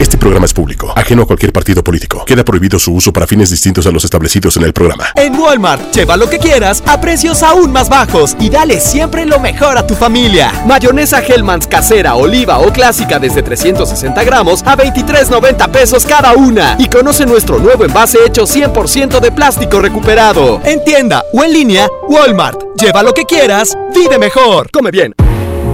Este 0.00 0.16
programa 0.16 0.46
es 0.46 0.54
público, 0.54 0.94
ajeno 0.96 1.24
a 1.24 1.26
cualquier 1.26 1.52
partido 1.52 1.84
político. 1.84 2.24
Queda 2.24 2.42
prohibido 2.42 2.78
su 2.78 2.94
uso 2.94 3.12
para 3.12 3.26
fines 3.26 3.50
distintos 3.50 3.86
a 3.86 3.90
los 3.90 4.02
establecidos 4.02 4.56
en 4.56 4.62
el 4.62 4.72
programa. 4.72 5.08
En 5.14 5.38
Walmart, 5.38 5.92
lleva 5.92 6.16
lo 6.16 6.30
que 6.30 6.38
quieras 6.38 6.82
a 6.86 6.98
precios 6.98 7.42
aún 7.42 7.70
más 7.70 7.90
bajos 7.90 8.34
y 8.40 8.48
dale 8.48 8.80
siempre 8.80 9.26
lo 9.26 9.38
mejor 9.38 9.76
a 9.76 9.86
tu 9.86 9.94
familia. 9.94 10.64
Mayonesa 10.66 11.22
Hellmann's 11.22 11.66
casera, 11.66 12.14
oliva 12.14 12.60
o 12.60 12.72
clásica 12.72 13.18
desde 13.18 13.42
360 13.42 14.24
gramos 14.24 14.62
a 14.62 14.74
23.90 14.74 15.70
pesos 15.70 16.06
cada 16.06 16.32
una. 16.32 16.76
Y 16.78 16.88
conoce 16.88 17.26
nuestro 17.26 17.58
nuevo 17.58 17.84
envase 17.84 18.20
hecho 18.24 18.44
100% 18.44 19.20
de 19.20 19.32
plástico 19.32 19.82
recuperado. 19.82 20.62
En 20.64 20.82
tienda 20.82 21.22
o 21.34 21.44
en 21.44 21.52
línea, 21.52 21.88
Walmart. 22.08 22.58
Lleva 22.80 23.02
lo 23.02 23.12
que 23.12 23.26
quieras, 23.26 23.76
vive 23.94 24.16
mejor. 24.18 24.70
Come 24.70 24.90
bien. 24.90 25.14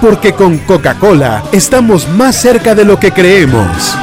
Porque 0.00 0.32
con 0.32 0.58
Coca-Cola 0.58 1.44
estamos 1.52 2.08
más 2.08 2.36
cerca 2.36 2.74
de 2.74 2.84
lo 2.84 2.98
que 2.98 3.12
creemos. 3.12 3.96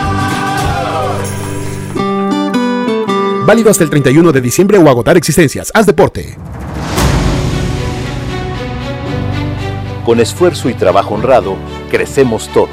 Válido 3.46 3.70
hasta 3.70 3.84
el 3.84 3.90
31 3.90 4.32
de 4.32 4.42
diciembre 4.42 4.78
o 4.78 4.90
agotar 4.90 5.18
existencias. 5.18 5.72
Haz 5.74 5.86
deporte. 5.86 6.38
Con 10.06 10.20
esfuerzo 10.20 10.70
y 10.70 10.74
trabajo 10.74 11.16
honrado, 11.16 11.56
crecemos 11.90 12.48
todos. 12.50 12.70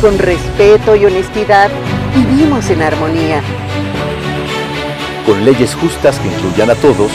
Con 0.00 0.18
respeto 0.18 0.94
y 0.94 1.06
honestidad, 1.06 1.70
vivimos 2.14 2.70
en 2.70 2.82
armonía. 2.82 3.40
Con 5.24 5.44
leyes 5.44 5.74
justas 5.74 6.18
que 6.20 6.28
incluyan 6.28 6.70
a 6.70 6.74
todos, 6.76 7.10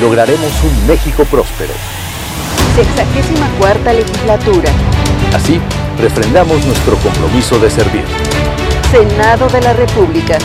lograremos 0.00 0.50
un 0.64 0.86
México 0.86 1.24
próspero. 1.24 1.72
Sexagésima 2.74 3.48
cuarta 3.58 3.92
legislatura. 3.92 4.68
Así, 5.32 5.60
refrendamos 6.00 6.64
nuestro 6.66 6.96
compromiso 6.96 7.58
de 7.60 7.70
servir. 7.70 8.04
Senado 8.90 9.48
de 9.48 9.60
la 9.60 9.72
República. 9.74 10.38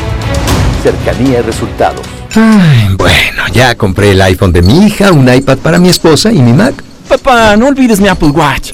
Cercanía 0.83 1.39
y 1.39 1.41
resultados. 1.41 2.05
Ay, 2.35 2.95
bueno, 2.95 3.47
ya 3.51 3.73
compré 3.75 4.11
el 4.11 4.21
iPhone 4.21 4.53
de 4.53 4.61
mi 4.61 4.85
hija, 4.85 5.11
un 5.11 5.33
iPad 5.33 5.57
para 5.57 5.79
mi 5.79 5.89
esposa 5.89 6.31
y 6.31 6.39
mi 6.39 6.53
Mac. 6.53 6.75
Papá, 7.07 7.55
no 7.57 7.67
olvides 7.67 7.99
mi 7.99 8.07
Apple 8.07 8.29
Watch. 8.29 8.73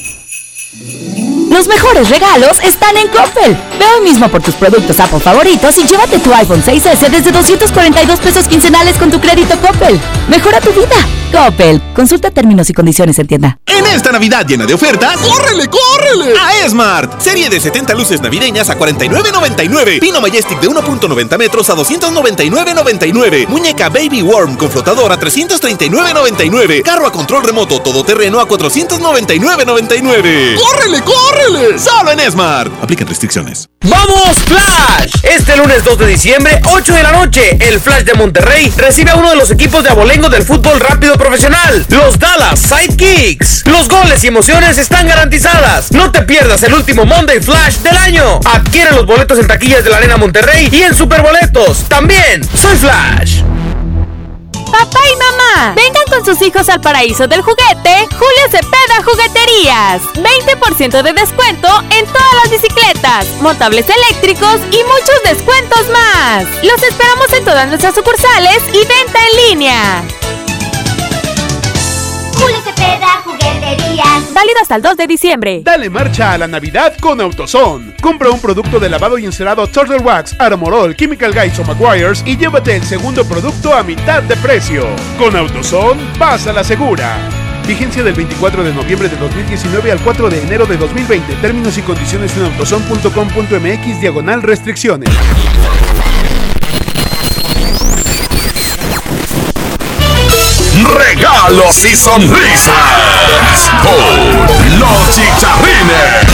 Los 1.55 1.69
mejores 1.69 2.09
regalos 2.09 2.59
están 2.59 2.97
en 2.97 3.07
Coppel. 3.07 3.53
Ve 3.79 3.85
hoy 3.95 4.01
mismo 4.01 4.27
por 4.27 4.43
tus 4.43 4.55
productos 4.55 4.99
Apple 4.99 5.21
favoritos 5.21 5.77
y 5.77 5.87
llévate 5.87 6.19
tu 6.19 6.33
iPhone 6.33 6.61
6S 6.61 7.09
desde 7.09 7.31
242 7.31 8.19
pesos 8.19 8.45
quincenales 8.49 8.97
con 8.97 9.09
tu 9.09 9.21
crédito 9.21 9.57
Coppel. 9.61 9.97
Mejora 10.27 10.59
tu 10.59 10.71
vida. 10.71 10.97
Coppel. 11.31 11.81
Consulta 11.95 12.29
términos 12.29 12.69
y 12.69 12.73
condiciones 12.73 13.17
en 13.19 13.27
tienda. 13.27 13.57
En 13.65 13.85
esta 13.87 14.11
Navidad 14.11 14.45
llena 14.45 14.65
de 14.65 14.73
ofertas, 14.73 15.17
¡córrele, 15.17 15.67
córrele! 15.67 16.33
A 16.37 16.65
Esmart. 16.65 17.21
Serie 17.21 17.49
de 17.49 17.59
70 17.59 17.93
luces 17.93 18.21
navideñas 18.21 18.69
a 18.69 18.77
49.99. 18.77 19.99
Pino 19.99 20.21
Majestic 20.21 20.59
de 20.59 20.69
1.90 20.69 21.37
metros 21.37 21.69
a 21.69 21.75
299.99. 21.75 23.47
Muñeca 23.47 23.89
Baby 23.89 24.21
Worm 24.21 24.55
con 24.55 24.69
flotador 24.69 25.11
a 25.11 25.19
339.99. 25.19 26.83
Carro 26.83 27.07
a 27.07 27.11
control 27.11 27.43
remoto 27.43 27.81
todoterreno 27.81 28.39
a 28.39 28.47
499.99. 28.47 30.55
¡Córrele, 30.55 31.01
córrele! 31.01 31.44
Solo 31.77 32.11
en 32.11 32.19
Esmart. 32.19 32.71
Aplican 32.81 33.07
restricciones. 33.07 33.69
¡Vamos, 33.81 34.37
Flash! 34.47 35.13
Este 35.21 35.55
lunes 35.55 35.83
2 35.83 35.99
de 35.99 36.07
diciembre, 36.07 36.59
8 36.65 36.93
de 36.93 37.03
la 37.03 37.11
noche, 37.11 37.57
el 37.59 37.79
Flash 37.79 38.03
de 38.03 38.15
Monterrey 38.15 38.73
recibe 38.75 39.11
a 39.11 39.15
uno 39.15 39.29
de 39.29 39.35
los 39.35 39.51
equipos 39.51 39.83
de 39.83 39.91
abolengo 39.91 40.27
del 40.29 40.43
fútbol 40.43 40.79
rápido 40.79 41.15
profesional, 41.17 41.85
los 41.89 42.17
Dallas 42.17 42.59
Sidekicks. 42.59 43.63
Los 43.67 43.87
goles 43.87 44.23
y 44.23 44.27
emociones 44.27 44.79
están 44.79 45.07
garantizadas. 45.07 45.91
No 45.91 46.11
te 46.11 46.23
pierdas 46.23 46.63
el 46.63 46.73
último 46.73 47.05
Monday 47.05 47.39
Flash 47.39 47.77
del 47.77 47.97
año. 47.97 48.39
Adquiere 48.45 48.91
los 48.91 49.05
boletos 49.05 49.37
en 49.37 49.45
taquillas 49.45 49.83
de 49.83 49.91
la 49.91 49.97
Arena 49.97 50.17
Monterrey 50.17 50.69
y 50.71 50.81
en 50.81 50.95
Superboletos. 50.95 51.87
También, 51.87 52.41
soy 52.59 52.75
Flash. 52.75 53.43
Papá 54.71 54.99
y 55.11 55.15
mamá, 55.15 55.73
vengan 55.75 56.03
con 56.09 56.25
sus 56.25 56.41
hijos 56.41 56.67
al 56.69 56.81
paraíso 56.81 57.27
del 57.27 57.41
juguete, 57.41 58.07
Julio 58.11 58.45
Cepeda 58.49 59.03
Jugueterías. 59.03 60.01
20% 60.15 61.01
de 61.01 61.13
descuento 61.13 61.67
en 61.91 62.05
todas 62.05 62.33
las 62.43 62.51
bicicletas, 62.51 63.27
montables 63.41 63.85
eléctricos 63.89 64.59
y 64.71 64.83
muchos 64.83 65.23
descuentos 65.23 65.87
más. 65.89 66.45
Los 66.63 66.81
esperamos 66.83 67.33
en 67.33 67.45
todas 67.45 67.67
nuestras 67.67 67.95
sucursales 67.95 68.61
y 68.73 68.79
venta 68.79 69.19
en 69.27 69.49
línea. 69.49 70.24
Válido 74.45 74.61
hasta 74.61 74.75
el 74.75 74.83
2 74.83 74.97
de 74.97 75.07
diciembre. 75.07 75.61
Dale 75.63 75.89
marcha 75.89 76.33
a 76.33 76.37
la 76.37 76.45
Navidad 76.45 76.93
con 77.01 77.19
AutoZone. 77.19 77.95
Compra 77.99 78.29
un 78.29 78.39
producto 78.39 78.79
de 78.79 78.89
lavado 78.89 79.17
y 79.17 79.25
encerado 79.25 79.65
Turtle 79.65 79.97
Wax, 79.97 80.35
Armorol, 80.39 80.95
Chemical 80.95 81.33
Guys 81.33 81.57
o 81.57 81.63
McGuire's 81.63 82.21
y 82.27 82.37
llévate 82.37 82.75
el 82.75 82.83
segundo 82.83 83.25
producto 83.25 83.73
a 83.73 83.81
mitad 83.81 84.21
de 84.21 84.35
precio. 84.35 84.85
Con 85.17 85.35
AutoZone, 85.35 85.99
vas 86.19 86.45
a 86.45 86.53
la 86.53 86.63
segura. 86.63 87.17
Vigencia 87.65 88.03
del 88.03 88.13
24 88.13 88.63
de 88.63 88.71
noviembre 88.71 89.09
de 89.09 89.17
2019 89.17 89.91
al 89.91 89.99
4 90.01 90.29
de 90.29 90.43
enero 90.43 90.67
de 90.67 90.77
2020. 90.77 91.37
Términos 91.37 91.75
y 91.79 91.81
condiciones 91.81 92.37
en 92.37 92.43
autozone.com.mx 92.43 93.99
diagonal 93.99 94.43
restricciones. 94.43 95.09
Regalos 100.83 101.85
y 101.85 101.95
sonrisas 101.95 102.73
con 103.81 104.79
los 104.79 105.15
chicharrines. 105.15 106.25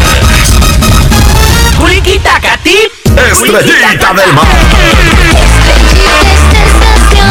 Puriquita 1.78 2.40
Catip. 2.42 2.92
Estrellita 3.32 4.14
del 4.14 4.34
mar. 4.34 4.48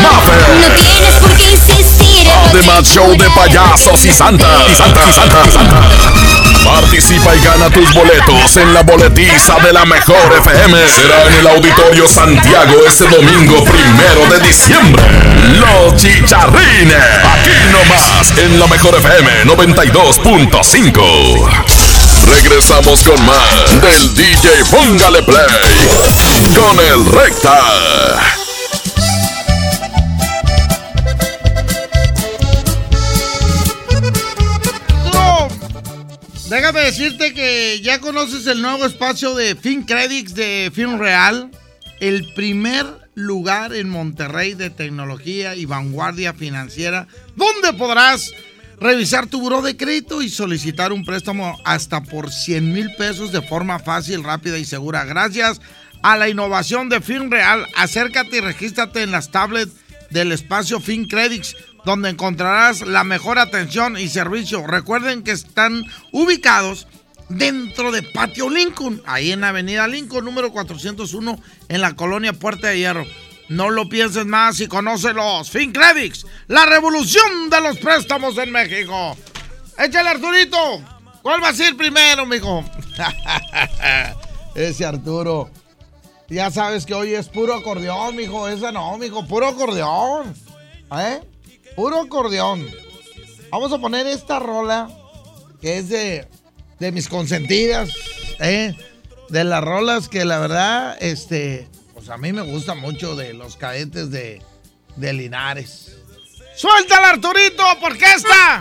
Maffer. 0.03 0.41
No 0.61 0.75
tienes 0.77 1.15
por 1.17 1.33
qué 1.33 1.51
insistir. 1.51 2.29
Además, 2.49 2.85
show 2.85 3.11
de 3.17 3.29
payasos 3.31 4.05
y 4.05 4.13
santa. 4.13 4.47
Y 4.71 4.75
santa, 4.77 5.01
y 5.09 5.13
santa, 5.13 5.43
y 5.47 5.51
santa. 5.51 6.40
Participa 6.65 7.35
y 7.35 7.41
gana 7.41 7.69
tus 7.71 7.93
boletos 7.93 8.57
en 8.57 8.73
la 8.75 8.83
boletiza 8.83 9.59
de 9.61 9.73
la 9.73 9.85
mejor 9.85 10.17
FM. 10.39 10.89
Será 10.89 11.25
en 11.27 11.35
el 11.35 11.47
Auditorio 11.47 12.09
Santiago 12.09 12.75
este 12.87 13.07
domingo 13.09 13.63
primero 13.65 14.27
de 14.31 14.41
diciembre. 14.47 15.03
Los 15.59 15.97
chicharrines. 15.97 16.97
Aquí 17.25 17.51
nomás 17.73 18.33
en 18.39 18.59
la 18.59 18.67
mejor 18.67 18.95
FM 18.97 19.45
92.5. 19.45 21.51
Regresamos 22.43 23.03
con 23.03 23.23
más 23.27 23.81
del 23.81 24.15
DJ 24.15 24.65
Póngale 24.71 25.23
Play 25.23 25.47
con 26.55 26.79
el 26.79 27.05
Recta. 27.13 28.40
Déjame 36.51 36.81
decirte 36.81 37.33
que 37.33 37.81
ya 37.81 38.01
conoces 38.01 38.45
el 38.49 38.61
nuevo 38.61 38.85
espacio 38.85 39.37
de 39.37 39.55
FinCredits 39.55 40.35
de 40.35 40.73
FinReal, 40.75 41.49
el 42.01 42.35
primer 42.35 42.87
lugar 43.15 43.73
en 43.73 43.89
Monterrey 43.89 44.55
de 44.55 44.69
tecnología 44.69 45.55
y 45.55 45.65
vanguardia 45.65 46.35
financiera, 46.35 47.07
donde 47.37 47.73
podrás 47.79 48.33
revisar 48.81 49.29
tu 49.29 49.41
buró 49.41 49.63
de 49.63 49.77
crédito 49.77 50.23
y 50.23 50.29
solicitar 50.29 50.93
un 50.93 51.05
préstamo 51.05 51.57
hasta 51.65 52.03
por 52.03 52.33
100 52.33 52.73
mil 52.73 52.97
pesos 52.97 53.31
de 53.31 53.43
forma 53.43 53.79
fácil, 53.79 54.25
rápida 54.25 54.59
y 54.59 54.65
segura. 54.65 55.05
Gracias 55.05 55.61
a 56.03 56.17
la 56.17 56.29
innovación 56.29 56.89
de 56.89 57.01
FinReal, 57.01 57.65
acércate 57.77 58.39
y 58.39 58.41
regístrate 58.41 59.03
en 59.03 59.13
las 59.13 59.31
tablets 59.31 59.77
del 60.11 60.33
espacio 60.33 60.81
FinCredits 60.81 61.55
donde 61.85 62.11
encontrarás 62.11 62.83
la 62.83 63.05
mejor 63.05 63.39
atención 63.39 63.97
y 63.99 64.09
servicio. 64.09 64.67
Recuerden 64.67 65.23
que 65.23 65.33
están 65.33 65.85
ubicados 66.13 66.87
dentro 67.29 67.93
de 67.93 68.03
Patio 68.03 68.51
Lincoln, 68.51 69.03
ahí 69.07 69.33
en 69.33 69.45
Avenida 69.45 69.87
Lincoln, 69.87 70.25
número 70.25 70.53
401, 70.53 71.39
en 71.69 71.81
la 71.81 71.95
colonia 71.95 72.33
Puerta 72.33 72.69
de 72.69 72.79
Hierro. 72.79 73.07
No 73.49 73.71
lo 73.71 73.89
pienses 73.89 74.27
más 74.27 74.61
y 74.61 74.69
conócelos. 74.69 75.51
FinCredits, 75.51 76.27
la 76.47 76.67
revolución 76.67 77.51
de 77.51 77.61
los 77.61 77.79
préstamos 77.79 78.39
en 78.39 78.53
México. 78.53 79.17
Échale, 79.77 80.11
Arturito. 80.11 80.81
¿Cuál 81.23 81.43
va 81.43 81.49
a 81.49 81.55
ser 81.55 81.77
primero, 81.77 82.27
mijo? 82.27 82.65
Ese 84.55 84.85
Arturo. 84.87 85.51
Ya 86.29 86.51
sabes 86.51 86.87
que 86.87 86.95
hoy 86.95 87.15
es 87.15 87.29
puro 87.29 87.55
acordeón, 87.55 88.15
mijo. 88.15 88.49
Ese 88.49 88.71
no, 88.71 88.97
mijo. 88.99 89.27
Puro 89.27 89.49
acordeón. 89.49 90.33
¿Eh? 90.93 91.21
Puro 91.81 92.03
acordeón. 92.03 92.69
Vamos 93.51 93.73
a 93.73 93.79
poner 93.79 94.07
esta 94.07 94.39
rola 94.39 94.91
que 95.63 95.79
es 95.79 95.89
de, 95.89 96.29
de 96.79 96.93
mis 96.93 97.09
consentidas, 97.09 97.89
¿eh? 98.39 98.77
De 99.31 99.45
las 99.45 99.65
rolas 99.65 100.11
que 100.11 100.27
la 100.27 100.41
verdad, 100.41 100.99
este, 101.01 101.67
pues 101.95 102.11
a 102.11 102.19
mí 102.19 102.35
me 102.35 102.43
gusta 102.43 102.75
mucho 102.75 103.17
de 103.17 103.33
los 103.33 103.57
cadetes 103.57 104.11
de, 104.11 104.43
de 104.97 105.13
Linares. 105.15 105.97
¡Suéltala, 106.55 107.09
Arturito! 107.13 107.65
Porque 107.81 108.05
esta. 108.05 108.61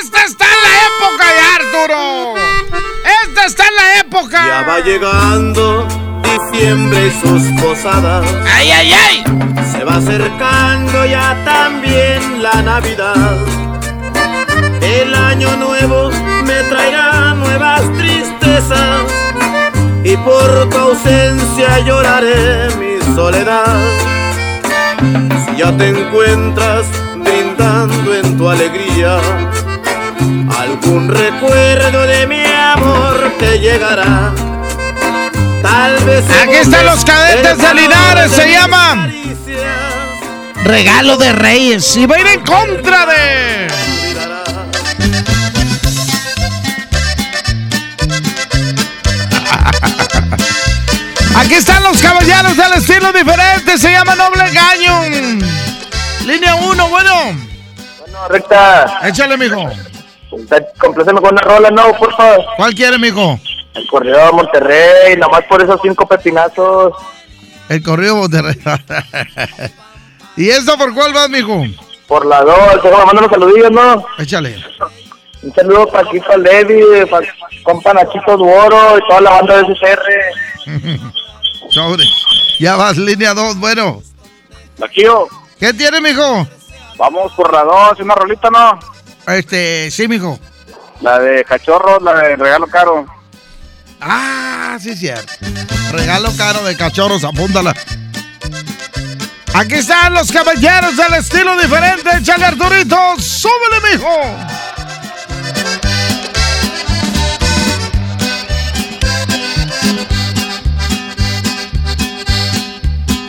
¡Esta 0.00 0.24
está 0.24 0.44
en 0.44 0.62
la 0.62 0.78
época 0.86 1.34
de 1.34 1.40
Arturo! 1.64 2.34
¡Esta 3.26 3.46
está 3.46 3.66
en 3.66 3.74
la 3.74 3.98
época! 3.98 4.46
Ya 4.46 4.62
va 4.62 4.78
llegando 4.78 5.88
diciembre 6.52 7.08
y 7.08 7.26
sus 7.26 7.60
posadas. 7.60 8.24
¡Ay, 8.46 8.70
ay, 8.70 8.92
ay! 8.92 9.51
Se 9.82 9.86
va 9.86 9.96
acercando 9.96 11.04
ya 11.06 11.36
también 11.44 12.40
la 12.40 12.62
Navidad. 12.62 13.36
El 14.80 15.12
año 15.12 15.56
nuevo 15.56 16.08
me 16.46 16.62
traerá 16.70 17.34
nuevas 17.34 17.82
tristezas 17.98 19.00
y 20.04 20.16
por 20.18 20.70
tu 20.70 20.78
ausencia 20.78 21.80
lloraré 21.80 22.68
mi 22.76 23.14
soledad. 23.16 23.76
Si 25.46 25.56
ya 25.56 25.76
te 25.76 25.88
encuentras 25.88 26.86
brindando 27.16 28.14
en 28.14 28.38
tu 28.38 28.48
alegría, 28.48 29.18
algún 30.60 31.08
recuerdo 31.08 32.02
de 32.06 32.26
mi 32.28 32.44
amor 32.44 33.32
te 33.40 33.58
llegará. 33.58 34.32
Tal 35.62 35.96
vez 36.04 36.24
Aquí 36.42 36.54
están 36.54 36.86
los 36.86 37.04
cadetes 37.04 37.58
de 37.58 37.74
Linares, 37.74 38.32
se 38.32 38.50
llama 38.50 39.08
Regalo 40.64 41.16
de 41.16 41.32
Reyes. 41.32 41.96
Y 41.96 42.06
va 42.06 42.16
a 42.16 42.20
ir 42.20 42.26
en 42.26 42.40
contra 42.44 43.06
de. 43.06 43.68
Aquí 51.36 51.54
están 51.54 51.82
los 51.82 52.00
caballeros 52.00 52.56
del 52.56 52.72
estilo 52.74 53.12
diferente, 53.12 53.78
se 53.78 53.90
llama 53.90 54.14
Noble 54.14 54.44
Gaño. 54.52 55.02
Línea 56.26 56.54
1, 56.54 56.88
bueno. 56.88 57.14
Bueno, 58.00 58.28
recta. 58.28 59.00
Échale, 59.04 59.36
mijo. 59.36 59.68
Compléceme 60.78 61.20
con 61.20 61.32
una 61.32 61.42
rola, 61.42 61.70
no, 61.70 61.92
por 61.94 62.14
favor. 62.16 62.44
¿Cuál 62.56 62.74
quiere, 62.74 62.98
mijo? 62.98 63.38
El 63.74 63.86
corrido 63.88 64.18
de 64.18 64.32
Monterrey, 64.32 65.16
nomás 65.16 65.42
por 65.44 65.62
esos 65.62 65.80
cinco 65.82 66.06
pepinazos. 66.06 66.94
El 67.68 67.82
corrido 67.82 68.14
de 68.14 68.20
Monterrey. 68.20 68.60
¿Y 70.36 70.48
esto 70.48 70.76
por 70.76 70.94
cuál 70.94 71.12
vas, 71.12 71.28
mijo? 71.28 71.64
Por 72.06 72.26
la 72.26 72.42
dos, 72.42 72.82
déjame 72.82 73.06
mandar 73.06 73.22
los 73.22 73.30
saludillos, 73.30 73.70
¿no? 73.70 74.04
Échale. 74.18 74.56
Un 75.42 75.52
saludo 75.54 75.86
para 75.88 76.08
para 76.08 76.36
Levi, 76.36 77.06
para 77.10 77.26
compa 77.64 77.94
Nachito 77.94 78.36
Duoro 78.36 78.98
y 78.98 79.08
toda 79.08 79.20
la 79.20 79.30
banda 79.30 79.56
de 79.56 79.74
SCR. 79.74 81.10
Sobre. 81.70 82.04
Ya 82.58 82.76
vas, 82.76 82.96
línea 82.96 83.34
2, 83.34 83.58
bueno. 83.58 84.02
Aquí 84.84 85.02
yo. 85.02 85.26
¿Qué 85.58 85.72
tiene, 85.72 86.00
mijo? 86.00 86.46
Vamos 86.96 87.32
por 87.32 87.52
la 87.52 87.64
2, 87.64 88.00
una 88.00 88.14
rolita, 88.14 88.50
¿no? 88.50 88.78
Este, 89.26 89.90
sí, 89.90 90.06
mijo. 90.06 90.38
La 91.00 91.18
de 91.18 91.44
cachorros, 91.44 92.02
la 92.02 92.14
de 92.14 92.36
regalo 92.36 92.66
caro. 92.66 93.06
Ah, 94.04 94.78
sí, 94.80 94.96
cierto. 94.96 95.32
Regalo 95.92 96.34
caro 96.36 96.64
de 96.64 96.76
cachorros, 96.76 97.22
apúntala. 97.22 97.72
Aquí 99.54 99.74
están 99.74 100.14
los 100.14 100.32
caballeros 100.32 100.96
del 100.96 101.14
estilo 101.14 101.56
diferente. 101.60 102.10
Échale, 102.18 102.46
Arturito. 102.46 102.96
Súbele, 103.18 103.92
mijo. 103.92 104.52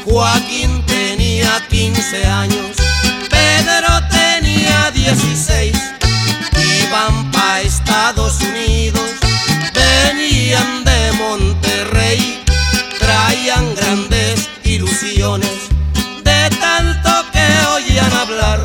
Joaquín 0.05 0.83
tenía 0.85 1.59
15 1.69 2.25
años, 2.27 2.77
Pedro 3.29 4.07
tenía 4.11 4.91
16, 4.91 5.75
iban 6.83 7.31
pa' 7.31 7.61
Estados 7.61 8.39
Unidos, 8.41 9.22
venían 10.03 10.83
de 10.83 11.11
Monterrey, 11.13 12.43
traían 12.99 13.75
grandes 13.75 14.49
ilusiones, 14.63 15.69
de 16.23 16.49
tanto 16.59 17.11
que 17.31 17.47
oían 17.75 18.13
hablar, 18.13 18.59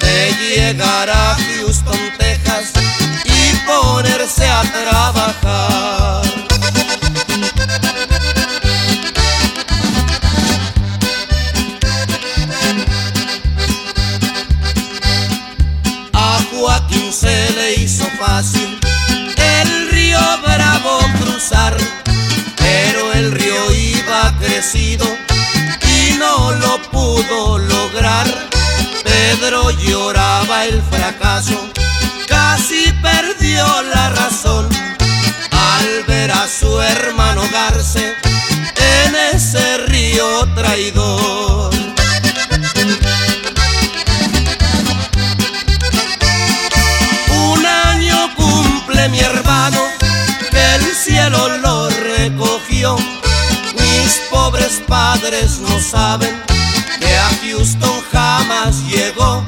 de 0.00 0.34
llegar 0.40 1.10
a 1.10 1.36
Houston, 1.36 2.00
Texas 2.18 2.72
y 3.24 3.56
ponerse 3.66 4.46
a 4.46 4.62
trabajar. 4.62 6.27
Pero 22.56 23.12
el 23.14 23.32
río 23.32 23.72
iba 23.72 24.34
crecido 24.38 25.06
y 25.82 26.12
no 26.18 26.52
lo 26.52 26.82
pudo 26.90 27.58
lograr. 27.58 28.26
Pedro 29.02 29.70
lloraba 29.70 30.66
el 30.66 30.82
fracaso, 30.82 31.58
casi 32.26 32.92
perdió 33.00 33.64
la 33.94 34.10
razón 34.10 34.68
al 35.50 36.04
ver 36.06 36.32
a 36.32 36.46
su 36.46 36.82
hermano 36.82 37.40
ahogarse 37.40 38.14
en 38.76 39.16
ese 39.34 39.78
río 39.78 40.46
traidor. 40.54 41.57
Lo 51.30 51.88
recogió. 51.90 52.96
Mis 53.74 54.20
pobres 54.30 54.82
padres 54.86 55.58
no 55.60 55.80
saben 55.80 56.42
que 57.00 57.16
a 57.16 57.28
Houston 57.42 58.02
jamás 58.12 58.82
llegó. 58.88 59.44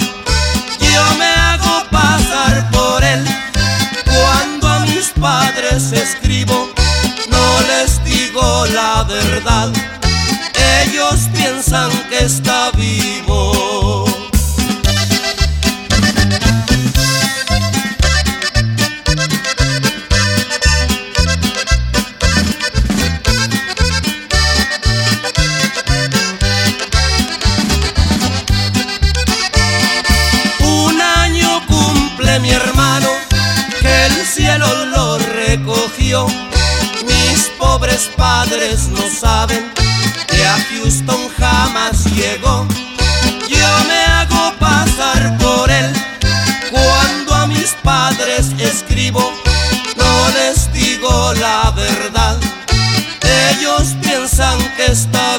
Yo 0.80 1.14
me 1.18 1.26
hago 1.26 1.84
pasar 1.90 2.70
por 2.70 3.02
él 3.02 3.24
cuando 4.04 4.68
a 4.68 4.80
mis 4.80 5.08
padres 5.20 5.92
escribo. 5.92 6.70
No 7.30 7.60
les 7.68 8.02
digo 8.04 8.66
la 8.74 9.04
verdad, 9.04 9.70
ellos 10.84 11.28
piensan 11.32 11.90
que 12.08 12.24
está 12.24 12.70
vivo. 12.72 13.99
Pobres 38.00 38.16
padres 38.16 38.88
no 38.88 39.08
saben 39.10 39.72
que 40.26 40.44
a 40.44 40.56
Houston 40.70 41.28
jamás 41.38 42.04
llegó. 42.14 42.66
Yo 43.48 43.84
me 43.88 44.00
hago 44.06 44.54
pasar 44.58 45.36
por 45.38 45.70
él 45.70 45.92
cuando 46.70 47.34
a 47.34 47.46
mis 47.46 47.72
padres 47.82 48.52
escribo. 48.58 49.32
No 49.96 50.28
les 50.30 50.72
digo 50.72 51.32
la 51.34 51.72
verdad, 51.72 52.38
ellos 53.50 53.94
piensan 54.00 54.58
que 54.76 54.86
está 54.86 55.29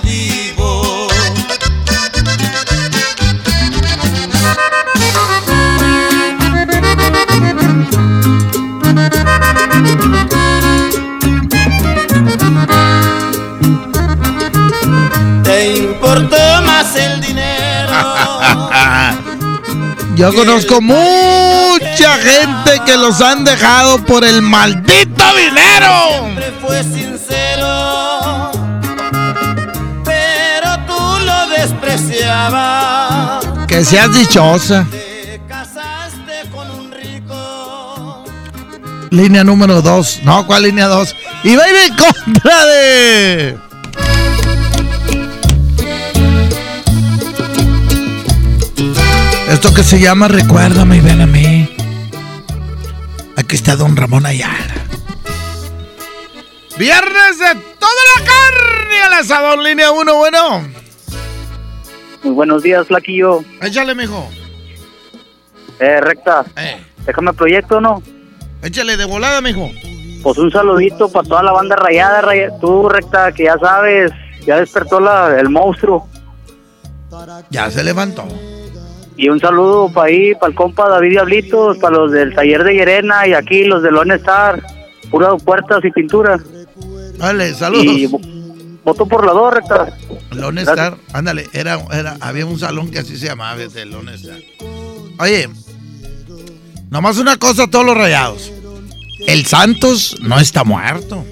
Yo 20.22 20.32
conozco 20.36 20.80
mucha 20.82 22.15
gente 22.19 22.80
que 22.86 22.95
los 22.95 23.22
han 23.22 23.43
dejado 23.43 24.05
por 24.05 24.24
el 24.24 24.43
maldito 24.43 25.24
dinero. 25.36 25.89
Siempre 26.11 26.53
fue 26.61 26.84
sincero, 26.84 28.51
pero 30.05 30.78
tú 30.86 31.26
lo 31.26 31.47
despreciabas. 31.57 33.43
Que 33.67 33.84
seas 33.84 34.13
dichosa. 34.13 34.86
Línea 39.09 39.43
número 39.43 39.82
2. 39.82 40.19
No, 40.24 40.45
¿cuál 40.45 40.61
línea 40.61 40.86
2? 40.86 41.15
Y 41.45 41.55
va 41.55 41.63
a 41.63 41.69
ir 41.69 41.76
en 41.88 41.95
contra 41.95 42.65
de. 42.67 43.70
Esto 49.64 49.76
que 49.76 49.84
se 49.84 49.99
llama 49.99 50.28
Recuérdame 50.28 50.97
y 50.97 50.99
ven 51.01 51.22
a 51.22 51.28
mí. 51.28 51.70
Aquí 53.38 53.55
está 53.55 53.76
Don 53.76 53.95
Ramón 53.95 54.26
Ayala. 54.26 54.74
Viernes 56.80 57.38
de 57.38 57.53
toda 57.78 57.91
la 58.18 58.26
carne 58.26 59.03
al 59.05 59.14
asador, 59.14 59.59
línea 59.59 59.91
1, 59.91 60.16
bueno. 60.16 60.68
Muy 62.24 62.34
buenos 62.34 62.64
días, 62.64 62.88
Flaquillo. 62.88 63.43
Échale, 63.62 63.93
mijo. 63.93 64.28
Eh, 65.80 66.01
recta. 66.01 66.43
Déjame 67.05 67.32
proyecto, 67.34 67.80
¿no? 67.80 68.01
Échale 68.64 68.97
de 68.97 69.05
volada, 69.05 69.41
mijo. 69.41 69.70
Pues 70.24 70.39
un 70.39 70.51
saludito 70.51 71.07
para 71.12 71.28
toda 71.28 71.43
la 71.43 71.51
banda 71.51 71.76
rayada, 71.76 72.22
raya- 72.22 72.57
tú, 72.59 72.89
recta, 72.89 73.32
que 73.32 73.43
ya 73.43 73.59
sabes, 73.59 74.12
ya 74.43 74.57
despertó 74.59 74.99
la, 74.99 75.39
el 75.39 75.49
monstruo. 75.49 76.07
Ya 77.51 77.70
se 77.70 77.84
levantó. 77.84 78.26
Y 79.22 79.30
un 79.30 79.39
saludo 79.39 79.91
para 79.93 80.07
ahí, 80.07 80.34
para 80.34 80.47
el 80.49 80.55
compa 80.55 80.89
David 80.89 81.11
Diablitos, 81.11 81.78
para 81.78 81.95
los 81.97 82.11
del 82.11 82.34
taller 82.34 82.63
de 82.63 82.74
Llerena 82.74 83.28
y 83.28 83.34
aquí 83.34 83.63
los 83.65 83.84
de 83.84 83.91
Lone 83.91 84.15
Star, 84.15 84.63
pura 85.11 85.36
puertas 85.38 85.86
y 85.86 85.91
pintura. 85.91 86.39
Dale, 87.17 87.53
saludos. 87.53 87.86
Y 87.86 88.07
vo- 88.07 88.80
voto 88.84 89.05
por 89.05 89.24
la 89.24 89.34
dos, 89.34 89.53
recta. 89.53 89.95
Lone 90.32 90.61
Star, 90.63 90.97
ándale, 91.13 91.47
era, 91.53 91.80
era, 91.93 92.17
había 92.19 92.47
un 92.47 92.57
salón 92.57 92.89
que 92.89 92.97
así 92.97 93.15
se 93.15 93.28
llamaba, 93.28 93.57
de 93.57 93.86
Lone 93.86 94.15
Star. 94.15 94.39
Oye, 95.19 95.47
nomás 96.89 97.19
una 97.19 97.38
cosa 97.38 97.65
a 97.65 97.67
todos 97.69 97.86
los 97.86 97.95
rayados. 97.95 98.51
El 99.28 99.45
Santos 99.45 100.17
no 100.24 100.39
está 100.39 100.63
muerto. 100.63 101.24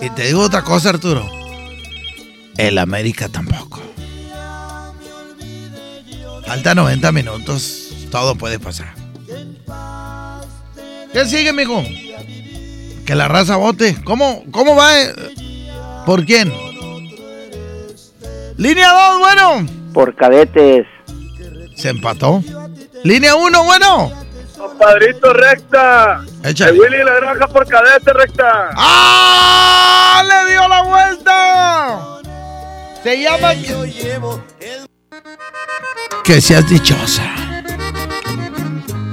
Y 0.00 0.08
te 0.14 0.28
digo 0.28 0.40
otra 0.40 0.62
cosa, 0.62 0.88
Arturo. 0.88 1.28
El 2.56 2.78
América 2.78 3.28
tampoco. 3.28 3.82
Falta 6.50 6.74
90 6.74 7.12
minutos. 7.12 7.90
Todo 8.10 8.34
puede 8.34 8.58
pasar. 8.58 8.88
¿Qué 11.12 11.24
sigue, 11.24 11.52
mijo? 11.52 11.80
Que 13.06 13.14
la 13.14 13.28
raza 13.28 13.54
vote. 13.54 13.96
¿Cómo, 14.02 14.42
cómo 14.50 14.74
va? 14.74 15.00
eh? 15.00 15.14
¿Por 16.04 16.24
quién? 16.24 16.52
Línea 18.56 18.90
2, 18.90 19.18
bueno. 19.20 19.66
Por 19.94 20.16
cadetes. 20.16 20.88
Se 21.76 21.90
empató. 21.90 22.42
Línea 23.04 23.36
1, 23.36 23.62
bueno. 23.62 24.12
Compadrito 24.58 25.32
recta. 25.32 26.24
Échale. 26.42 26.72
De 26.72 26.80
Willy 26.80 27.04
la 27.04 27.14
granja 27.14 27.46
por 27.46 27.64
cadete 27.68 28.12
recta. 28.12 28.70
¡Ah! 28.74 30.24
¡Le 30.26 30.50
dio 30.50 30.66
la 30.66 30.82
vuelta! 30.82 32.20
Se 33.04 33.22
llama. 33.22 33.52
Que 36.24 36.40
seas 36.40 36.68
dichosa. 36.68 37.24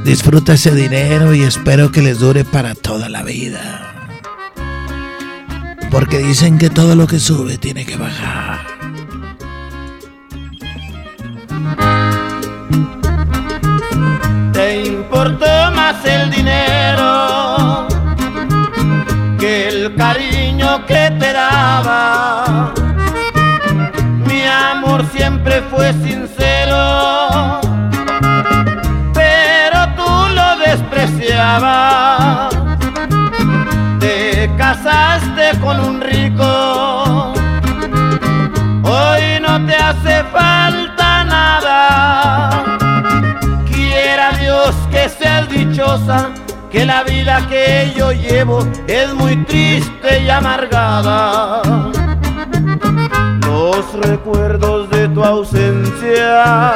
Disfruta 0.03 0.53
ese 0.53 0.73
dinero 0.73 1.33
y 1.33 1.43
espero 1.43 1.91
que 1.91 2.01
les 2.01 2.19
dure 2.19 2.45
para 2.45 2.75
toda 2.75 3.09
la 3.09 3.23
vida. 3.23 4.11
Porque 5.91 6.19
dicen 6.19 6.57
que 6.57 6.69
todo 6.69 6.95
lo 6.95 7.07
que 7.07 7.19
sube 7.19 7.57
tiene 7.57 7.85
que 7.85 7.97
bajar. 7.97 8.59
Te 14.53 14.85
importó 14.85 15.71
más 15.75 16.05
el 16.05 16.31
dinero 16.31 17.87
que 19.39 19.67
el 19.69 19.95
cariño 19.95 20.85
que 20.85 21.11
te 21.19 21.33
daba. 21.33 22.73
Siempre 25.05 25.61
fue 25.69 25.93
sincero, 25.93 27.61
pero 29.13 29.87
tú 29.95 30.27
lo 30.33 30.57
despreciabas. 30.57 32.55
Te 33.99 34.49
casaste 34.57 35.59
con 35.61 35.79
un 35.79 36.01
rico, 36.01 37.33
hoy 38.83 39.39
no 39.39 39.63
te 39.67 39.75
hace 39.75 40.23
falta 40.31 41.23
nada. 41.25 42.49
Quiera 43.71 44.31
Dios 44.31 44.75
que 44.89 45.09
seas 45.09 45.47
dichosa, 45.47 46.31
que 46.71 46.85
la 46.85 47.03
vida 47.03 47.45
que 47.47 47.93
yo 47.95 48.11
llevo 48.11 48.67
es 48.87 49.13
muy 49.13 49.37
triste 49.45 50.23
y 50.23 50.29
amargada. 50.29 51.61
Los 53.77 53.93
recuerdos 53.93 54.89
de 54.89 55.07
tu 55.09 55.23
ausencia 55.23 56.73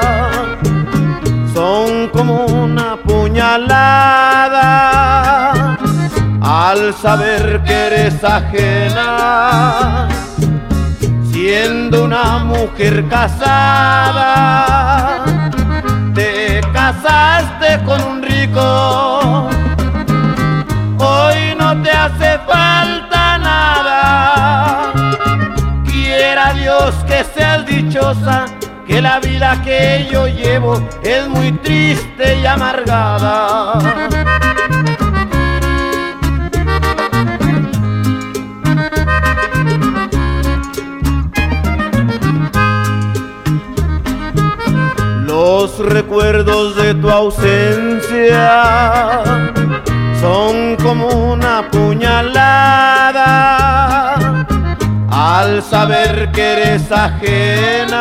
son 1.52 2.10
como 2.10 2.46
una 2.46 2.96
puñalada. 2.98 4.60
Al 6.40 6.94
saber 6.94 7.64
que 7.64 7.74
eres 7.74 8.24
ajena, 8.24 10.08
siendo 11.32 12.04
una 12.04 12.38
mujer 12.44 13.08
casada 13.08 14.62
te 16.14 16.62
casaste 16.72 17.84
con 17.84 18.00
un 18.04 18.22
rico, 18.22 19.11
que 28.86 29.02
la 29.02 29.20
vida 29.22 29.62
que 29.64 30.06
yo 30.12 30.28
llevo 30.28 30.82
es 31.02 31.28
muy 31.30 31.54
triste 31.54 32.40
y 32.42 32.46
amargada. 32.46 33.80
Los 45.26 45.80
recuerdos 45.80 46.76
de 46.76 46.94
tu 46.96 47.10
ausencia 47.10 48.62
son 50.20 50.76
como 50.84 51.08
una 51.08 51.70
puñalada 51.72 52.92
al 55.12 55.62
saber 55.62 56.32
que 56.32 56.54
eres 56.54 56.90
ajena, 56.92 57.98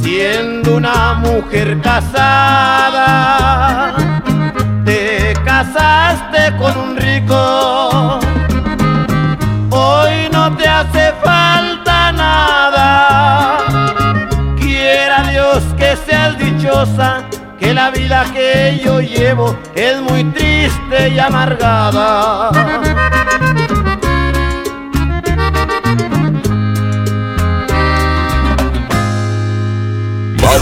siendo 0.00 0.76
una 0.76 1.14
mujer 1.14 1.80
casada. 1.82 3.04
Te 4.84 5.34
casaste 5.44 6.56
con 6.56 6.76
un 6.76 6.96
rico, 6.96 8.18
hoy 9.70 10.28
no 10.32 10.56
te 10.56 10.66
hace 10.66 11.12
falta 11.22 12.10
nada. 12.12 13.58
Quiera 14.58 15.22
Dios 15.30 15.62
que 15.76 15.94
seas 15.96 16.38
dichosa, 16.38 17.24
que 17.58 17.74
la 17.74 17.90
vida 17.90 18.24
que 18.32 18.80
yo 18.82 19.00
llevo 19.00 19.54
es 19.74 20.00
muy 20.00 20.24
triste 20.24 21.10
y 21.10 21.18
amargada. 21.18 22.50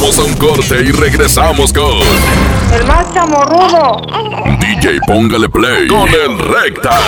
Vamos 0.00 0.18
a 0.18 0.22
un 0.22 0.34
corte 0.34 0.76
y 0.82 0.92
regresamos 0.92 1.74
con 1.74 1.98
El 2.72 2.86
más 2.86 3.12
chamorrudo. 3.12 4.00
DJ 4.58 4.98
Póngale 5.06 5.46
Play 5.50 5.88
con 5.88 6.08
el 6.08 6.38
Recta. 6.38 6.98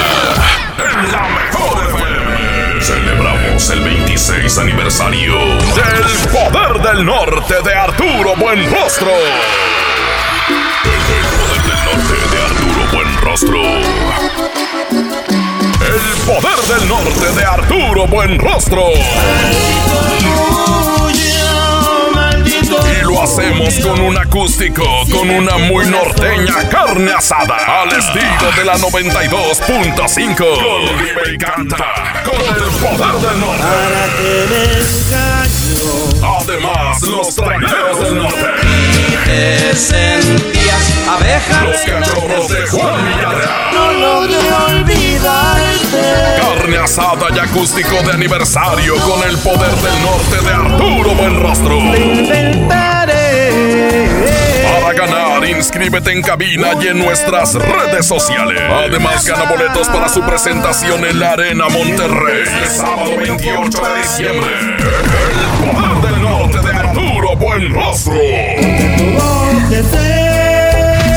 En 0.76 1.10
la 1.10 1.22
mejor 1.22 1.82
FM. 1.88 2.82
Celebramos 2.82 3.70
el 3.70 3.80
26 3.80 4.58
aniversario 4.58 5.38
del 5.38 6.04
Poder 6.30 6.82
del 6.82 7.06
Norte 7.06 7.54
de 7.64 7.74
Arturo 7.74 8.36
Buenrostro. 8.36 9.10
El 10.84 11.00
Poder 11.46 11.62
del 11.62 11.78
Norte 11.88 12.16
de 12.30 12.38
Arturo 12.42 12.82
Buenrostro. 12.92 13.62
El 15.80 16.00
Poder 16.26 16.60
del 16.78 16.88
Norte 16.88 17.40
de 17.40 17.44
Arturo 17.44 18.06
Buenrostro. 18.06 18.84
Lo 23.12 23.22
hacemos 23.22 23.78
con 23.80 24.00
un 24.00 24.16
acústico, 24.16 24.82
con 25.12 25.28
una 25.28 25.58
muy 25.58 25.84
norteña 25.84 26.66
carne 26.70 27.12
asada, 27.12 27.82
al 27.82 27.88
estilo 27.90 28.50
de 28.56 28.64
la 28.64 28.78
92.5. 28.78 30.36
Con 30.38 30.96
Vive 30.96 31.34
y 31.34 31.36
canta, 31.36 32.22
con 32.24 32.40
el 32.40 32.70
poder 32.80 33.14
del 33.20 33.40
norte. 33.40 33.64
Además, 36.40 37.02
los 37.02 37.36
traineros 37.36 38.00
del 38.00 38.16
norte. 38.16 38.91
Te 39.32 39.74
sentías 39.74 40.92
abeja. 41.08 41.64
Los 41.64 41.80
cachorros 41.80 42.48
de 42.48 42.66
Juan 42.66 43.02
Villarreal. 43.06 43.72
No 43.72 43.92
logré 43.92 44.52
olvidarte. 44.52 46.02
Carne 46.38 46.76
asada 46.76 47.28
y 47.34 47.38
acústico 47.38 48.02
de 48.02 48.12
aniversario 48.12 48.94
con 48.96 49.26
el 49.26 49.38
poder 49.38 49.70
del 49.70 50.02
norte 50.02 50.36
de 50.44 50.52
Arturo 50.52 51.14
Buenrostro. 51.14 51.78
Para 54.74 54.92
ganar, 54.92 55.48
inscríbete 55.48 56.12
en 56.12 56.20
cabina 56.20 56.72
y 56.82 56.88
en 56.88 56.98
nuestras 56.98 57.54
redes 57.54 58.04
sociales. 58.04 58.60
Además, 58.70 59.24
gana 59.24 59.44
boletos 59.44 59.88
para 59.88 60.10
su 60.10 60.20
presentación 60.20 61.06
en 61.06 61.18
la 61.18 61.32
Arena 61.32 61.70
Monterrey. 61.70 62.44
El 62.62 62.68
sábado 62.68 63.16
28 63.16 63.80
de 63.80 63.98
diciembre. 64.02 64.50
El 65.32 65.72
poder 65.72 66.02
del 66.02 66.11
Arturo 67.42 67.42
Buenrostro. 67.42 68.14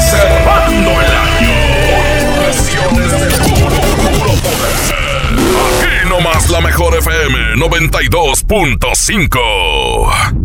Cerrando 0.09 0.91
el 0.91 1.11
año. 1.11 1.53
Presiones 2.39 3.11
de 3.11 3.17
puro, 3.43 3.69
puro 3.69 4.31
poder. 4.41 4.75
Aquí 5.67 5.93
nomás 6.09 6.49
la 6.49 6.61
mejor 6.61 6.95
FM 6.97 7.55
92.5. 7.55 10.44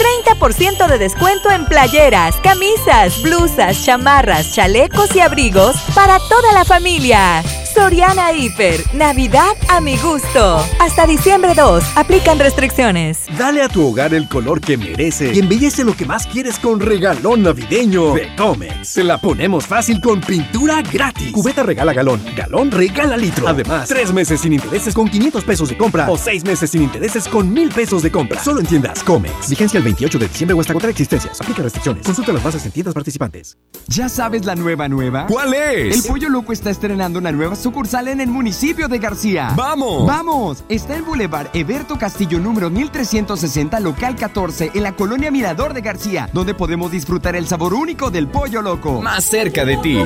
30% 0.00 0.88
de 0.88 0.98
descuento 0.98 1.50
en 1.50 1.66
playeras, 1.66 2.34
camisas, 2.36 3.20
blusas, 3.22 3.84
chamarras, 3.84 4.54
chalecos 4.54 5.14
y 5.14 5.20
abrigos 5.20 5.76
para 5.94 6.18
toda 6.18 6.52
la 6.54 6.64
familia. 6.64 7.42
Soriana 7.74 8.32
Hiper, 8.32 8.80
Navidad 8.94 9.56
a 9.68 9.80
mi 9.80 9.96
gusto. 9.96 10.64
Hasta 10.80 11.06
diciembre 11.06 11.54
2, 11.54 11.84
aplican 11.94 12.38
restricciones. 12.38 13.20
Dale 13.38 13.62
a 13.62 13.68
tu 13.68 13.86
hogar 13.86 14.12
el 14.12 14.28
color 14.28 14.60
que 14.60 14.76
merece 14.76 15.32
y 15.32 15.38
embellece 15.38 15.84
lo 15.84 15.94
que 15.94 16.04
más 16.04 16.26
quieres 16.26 16.58
con 16.58 16.80
regalón 16.80 17.42
navideño 17.42 18.12
de 18.14 18.34
Comex. 18.34 18.94
Te 18.94 19.04
la 19.04 19.18
ponemos 19.18 19.66
fácil 19.66 20.00
con 20.00 20.20
pintura 20.20 20.82
gratis. 20.82 21.30
Cubeta 21.32 21.62
regala 21.62 21.92
galón, 21.92 22.20
galón 22.34 22.72
regala 22.72 23.16
litro. 23.16 23.46
Además, 23.46 23.88
tres 23.88 24.12
meses 24.12 24.40
sin 24.40 24.52
intereses 24.52 24.92
con 24.92 25.08
500 25.08 25.44
pesos 25.44 25.68
de 25.68 25.76
compra 25.76 26.10
o 26.10 26.18
seis 26.18 26.44
meses 26.44 26.70
sin 26.70 26.82
intereses 26.82 27.28
con 27.28 27.52
1000 27.52 27.68
pesos 27.70 28.02
de 28.02 28.10
compra. 28.10 28.42
Solo 28.42 28.60
en 28.60 28.66
tiendas 28.66 29.04
Comex. 29.04 29.48
Vigencia 29.48 29.78
el 29.78 29.84
28 29.90 30.18
de 30.18 30.28
diciembre 30.28 30.54
o 30.54 30.60
hasta 30.60 30.72
contra 30.72 30.90
existencias. 30.90 31.40
Aplica 31.40 31.62
restricciones. 31.62 32.04
Consulta 32.06 32.32
las 32.32 32.42
bases 32.42 32.64
en 32.64 32.72
tiendas 32.72 32.94
participantes. 32.94 33.58
¿Ya 33.88 34.08
sabes 34.08 34.44
la 34.44 34.54
nueva 34.54 34.88
nueva? 34.88 35.26
¿Cuál 35.26 35.54
es? 35.54 35.96
El 35.96 36.02
Pollo 36.10 36.28
Loco 36.28 36.52
está 36.52 36.70
estrenando 36.70 37.18
una 37.18 37.32
nueva 37.32 37.56
sucursal 37.56 38.08
en 38.08 38.20
el 38.20 38.28
municipio 38.28 38.86
de 38.88 38.98
García. 38.98 39.52
¡Vamos! 39.56 40.06
¡Vamos! 40.06 40.64
Está 40.68 40.96
en 40.96 41.04
Boulevard 41.04 41.48
Eberto 41.54 41.98
Castillo 41.98 42.38
número 42.38 42.70
1360, 42.70 43.80
local 43.80 44.14
14, 44.16 44.70
en 44.74 44.82
la 44.82 44.92
colonia 44.94 45.30
Mirador 45.30 45.74
de 45.74 45.80
García, 45.80 46.30
donde 46.32 46.54
podemos 46.54 46.92
disfrutar 46.92 47.34
el 47.34 47.48
sabor 47.48 47.74
único 47.74 48.10
del 48.10 48.28
Pollo 48.28 48.62
Loco. 48.62 49.02
Más 49.02 49.24
cerca 49.24 49.64
de 49.64 49.76
ti. 49.78 49.98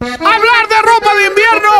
Hablar 0.00 0.68
de 0.68 0.82
ropa 0.82 1.14
de 1.14 1.26
invierno 1.26 1.70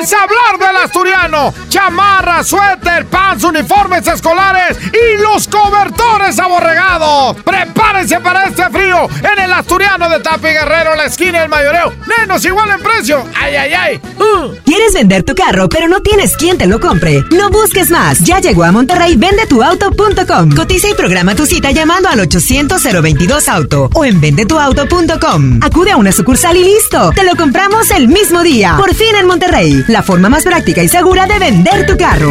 es 0.00 0.12
hablar 0.12 0.58
del 0.58 0.65
asturiano. 0.86 1.52
Chamarra, 1.68 2.42
suéter, 2.42 3.06
pants, 3.06 3.44
uniformes 3.44 4.06
escolares 4.06 4.78
y 4.92 5.20
los 5.22 5.46
cobertores 5.48 6.38
aborregados. 6.38 7.36
Prepárense 7.44 8.20
para 8.20 8.46
este 8.46 8.68
frío 8.70 9.08
en 9.20 9.44
el 9.44 9.52
asturiano 9.52 10.08
de 10.08 10.20
Tapi 10.20 10.48
Guerrero, 10.48 10.96
la 10.96 11.04
esquina 11.04 11.40
del 11.40 11.48
mayoreo. 11.48 11.92
Menos 12.18 12.44
igual 12.44 12.70
en 12.70 12.82
precio. 12.82 13.24
¡Ay, 13.34 13.56
ay, 13.56 13.74
ay! 13.74 14.00
Uh. 14.18 14.54
¿Quieres 14.64 14.94
vender 14.94 15.22
tu 15.22 15.34
carro 15.34 15.68
pero 15.68 15.88
no 15.88 16.00
tienes 16.00 16.36
quien 16.36 16.58
te 16.58 16.66
lo 16.66 16.80
compre? 16.80 17.24
No 17.30 17.50
busques 17.50 17.90
más. 17.90 18.20
Ya 18.20 18.40
llegó 18.40 18.64
a 18.64 18.72
Monterrey 18.72 19.16
vendetuauto.com. 19.16 20.52
Cotiza 20.54 20.88
y 20.88 20.94
programa 20.94 21.34
tu 21.34 21.46
cita 21.46 21.70
llamando 21.70 22.08
al 22.08 22.20
800-022-AUTO 22.20 23.90
o 23.92 24.04
en 24.04 24.20
vendetuauto.com. 24.20 25.60
Acude 25.62 25.90
a 25.90 25.96
una 25.96 26.12
sucursal 26.12 26.56
y 26.56 26.64
listo. 26.64 27.10
Te 27.14 27.24
lo 27.24 27.36
compramos 27.36 27.90
el 27.90 28.08
mismo 28.08 28.42
día. 28.42 28.76
Por 28.76 28.94
fin 28.94 29.14
en 29.18 29.26
Monterrey. 29.26 29.84
La 29.88 30.02
forma 30.02 30.28
más 30.28 30.44
práctica 30.44 30.75
y 30.82 30.88
segura 30.88 31.26
de 31.26 31.38
vender 31.38 31.86
tu 31.86 31.96
carro. 31.96 32.30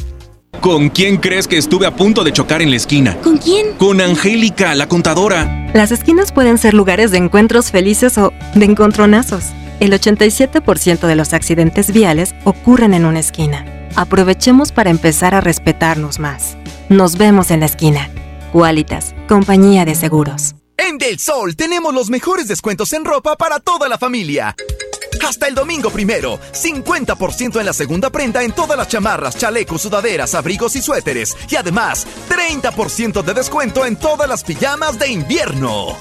¿Con 0.61 0.89
quién 0.89 1.17
crees 1.17 1.47
que 1.47 1.57
estuve 1.57 1.87
a 1.87 1.95
punto 1.95 2.23
de 2.23 2.31
chocar 2.31 2.61
en 2.61 2.69
la 2.69 2.75
esquina? 2.75 3.17
¿Con 3.23 3.39
quién? 3.39 3.73
Con 3.79 3.99
Angélica, 3.99 4.75
la 4.75 4.87
contadora. 4.87 5.71
Las 5.73 5.91
esquinas 5.91 6.31
pueden 6.31 6.59
ser 6.59 6.75
lugares 6.75 7.09
de 7.09 7.17
encuentros 7.17 7.71
felices 7.71 8.15
o 8.19 8.31
de 8.53 8.65
encontronazos. 8.65 9.45
El 9.79 9.91
87% 9.91 11.07
de 11.07 11.15
los 11.15 11.33
accidentes 11.33 11.91
viales 11.91 12.35
ocurren 12.43 12.93
en 12.93 13.05
una 13.05 13.19
esquina. 13.19 13.65
Aprovechemos 13.95 14.71
para 14.71 14.91
empezar 14.91 15.33
a 15.33 15.41
respetarnos 15.41 16.19
más. 16.19 16.57
Nos 16.89 17.17
vemos 17.17 17.49
en 17.49 17.61
la 17.61 17.65
esquina. 17.65 18.11
Qualitas, 18.51 19.15
compañía 19.27 19.83
de 19.83 19.95
seguros. 19.95 20.53
En 20.77 20.99
Del 20.99 21.17
Sol 21.17 21.55
tenemos 21.55 21.91
los 21.91 22.11
mejores 22.11 22.47
descuentos 22.47 22.93
en 22.93 23.03
ropa 23.03 23.35
para 23.35 23.59
toda 23.59 23.89
la 23.89 23.97
familia. 23.97 24.55
Hasta 25.27 25.47
el 25.47 25.55
domingo 25.55 25.89
primero, 25.89 26.39
50% 26.51 27.59
en 27.59 27.65
la 27.65 27.73
segunda 27.73 28.09
prenda 28.09 28.43
en 28.43 28.53
todas 28.53 28.77
las 28.77 28.87
chamarras, 28.87 29.37
chalecos, 29.37 29.83
sudaderas, 29.83 30.33
abrigos 30.33 30.75
y 30.75 30.81
suéteres. 30.81 31.37
Y 31.49 31.55
además, 31.55 32.07
30% 32.29 33.21
de 33.21 33.33
descuento 33.33 33.85
en 33.85 33.95
todas 33.95 34.27
las 34.27 34.43
pijamas 34.43 34.97
de 34.97 35.09
invierno. 35.09 35.95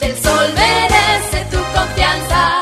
El 0.00 0.16
sol 0.16 0.52
merece 0.54 1.44
tu 1.50 1.58
confianza. 1.72 2.61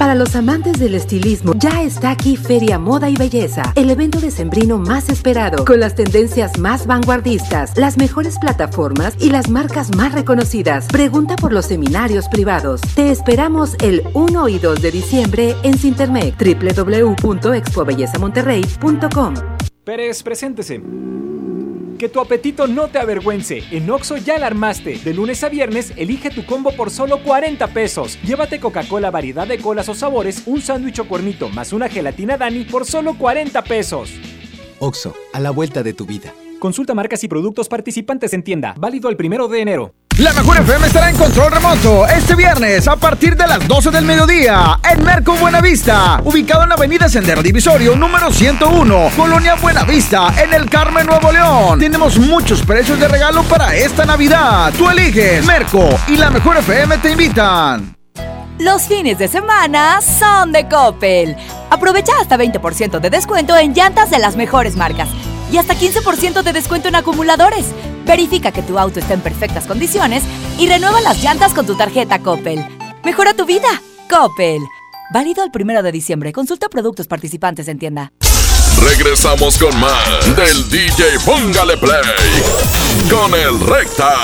Para 0.00 0.14
los 0.14 0.34
amantes 0.34 0.78
del 0.78 0.94
estilismo, 0.94 1.52
ya 1.56 1.82
está 1.82 2.10
aquí 2.10 2.34
Feria 2.34 2.78
Moda 2.78 3.10
y 3.10 3.16
Belleza, 3.16 3.74
el 3.74 3.90
evento 3.90 4.18
decembrino 4.18 4.78
más 4.78 5.10
esperado, 5.10 5.66
con 5.66 5.78
las 5.78 5.94
tendencias 5.94 6.58
más 6.58 6.86
vanguardistas, 6.86 7.76
las 7.76 7.98
mejores 7.98 8.38
plataformas 8.38 9.14
y 9.20 9.28
las 9.28 9.50
marcas 9.50 9.94
más 9.94 10.12
reconocidas. 10.12 10.86
Pregunta 10.86 11.36
por 11.36 11.52
los 11.52 11.66
seminarios 11.66 12.28
privados. 12.28 12.80
Te 12.94 13.10
esperamos 13.10 13.76
el 13.82 14.02
1 14.14 14.48
y 14.48 14.58
2 14.58 14.80
de 14.80 14.90
diciembre 14.90 15.54
en 15.62 15.76
Sintermec, 15.76 16.34
www.expobellezamonterrey.com. 16.38 19.34
Pérez, 19.84 20.22
preséntese. 20.22 20.80
Que 22.00 22.08
tu 22.08 22.18
apetito 22.18 22.66
no 22.66 22.88
te 22.88 22.98
avergüence. 22.98 23.62
En 23.70 23.90
Oxo 23.90 24.16
ya 24.16 24.38
la 24.38 24.46
armaste. 24.46 24.96
De 25.04 25.12
lunes 25.12 25.44
a 25.44 25.50
viernes, 25.50 25.92
elige 25.98 26.30
tu 26.30 26.46
combo 26.46 26.72
por 26.72 26.88
solo 26.90 27.22
40 27.22 27.66
pesos. 27.74 28.18
Llévate 28.22 28.58
Coca-Cola 28.58 29.10
variedad 29.10 29.46
de 29.46 29.58
colas 29.58 29.86
o 29.90 29.94
sabores, 29.94 30.44
un 30.46 30.62
sándwich 30.62 31.00
o 31.00 31.04
cuernito 31.06 31.50
más 31.50 31.74
una 31.74 31.90
gelatina 31.90 32.38
Dani 32.38 32.64
por 32.64 32.86
solo 32.86 33.18
40 33.18 33.62
pesos. 33.64 34.14
Oxo, 34.78 35.14
a 35.34 35.40
la 35.40 35.50
vuelta 35.50 35.82
de 35.82 35.92
tu 35.92 36.06
vida. 36.06 36.32
Consulta 36.58 36.94
marcas 36.94 37.22
y 37.22 37.28
productos 37.28 37.68
participantes 37.68 38.32
en 38.32 38.44
tienda. 38.44 38.74
Válido 38.78 39.10
el 39.10 39.18
primero 39.18 39.46
de 39.48 39.60
enero. 39.60 39.94
La 40.20 40.34
mejor 40.34 40.58
FM 40.58 40.86
estará 40.86 41.08
en 41.08 41.16
control 41.16 41.50
remoto 41.50 42.06
este 42.06 42.34
viernes 42.34 42.86
a 42.86 42.94
partir 42.96 43.34
de 43.36 43.46
las 43.46 43.66
12 43.66 43.90
del 43.90 44.04
mediodía 44.04 44.78
en 44.86 45.02
Merco 45.02 45.34
Buenavista, 45.34 46.20
ubicado 46.22 46.64
en 46.64 46.68
la 46.68 46.74
avenida 46.74 47.08
Sendero 47.08 47.42
Divisorio 47.42 47.96
número 47.96 48.30
101, 48.30 49.12
Colonia 49.16 49.54
Buenavista, 49.54 50.30
en 50.36 50.52
el 50.52 50.68
Carmen 50.68 51.06
Nuevo 51.06 51.32
León. 51.32 51.80
Tenemos 51.80 52.18
muchos 52.18 52.60
precios 52.66 53.00
de 53.00 53.08
regalo 53.08 53.42
para 53.44 53.74
esta 53.74 54.04
Navidad. 54.04 54.74
Tú 54.76 54.90
eliges 54.90 55.42
Merco 55.46 55.88
y 56.06 56.16
la 56.16 56.28
mejor 56.28 56.58
FM 56.58 56.98
te 56.98 57.12
invitan. 57.12 57.96
Los 58.58 58.82
fines 58.82 59.16
de 59.16 59.26
semana 59.26 60.02
son 60.02 60.52
de 60.52 60.68
Coppel. 60.68 61.34
Aprovecha 61.70 62.12
hasta 62.20 62.36
20% 62.36 63.00
de 63.00 63.08
descuento 63.08 63.56
en 63.56 63.72
llantas 63.72 64.10
de 64.10 64.18
las 64.18 64.36
mejores 64.36 64.76
marcas 64.76 65.08
y 65.50 65.56
hasta 65.56 65.74
15% 65.74 66.42
de 66.42 66.52
descuento 66.52 66.88
en 66.88 66.96
acumuladores. 66.96 67.64
Verifica 68.04 68.52
que 68.52 68.62
tu 68.62 68.78
auto 68.78 69.00
está 69.00 69.14
en 69.14 69.20
perfectas 69.20 69.66
condiciones 69.66 70.24
y 70.58 70.66
renueva 70.66 71.00
las 71.00 71.22
llantas 71.22 71.52
con 71.54 71.66
tu 71.66 71.76
tarjeta 71.76 72.18
Coppel. 72.18 72.64
Mejora 73.04 73.34
tu 73.34 73.46
vida. 73.46 73.68
Coppel. 74.08 74.60
Válido 75.12 75.42
el 75.44 75.50
primero 75.50 75.82
de 75.82 75.92
diciembre. 75.92 76.32
Consulta 76.32 76.68
productos 76.68 77.06
participantes 77.06 77.68
en 77.68 77.78
tienda. 77.78 78.12
Regresamos 78.80 79.58
con 79.58 79.78
más 79.78 80.36
del 80.36 80.68
DJ 80.70 81.18
Póngale 81.24 81.76
Play 81.76 82.00
con 83.10 83.34
el 83.34 83.60
Recta. 83.60 84.14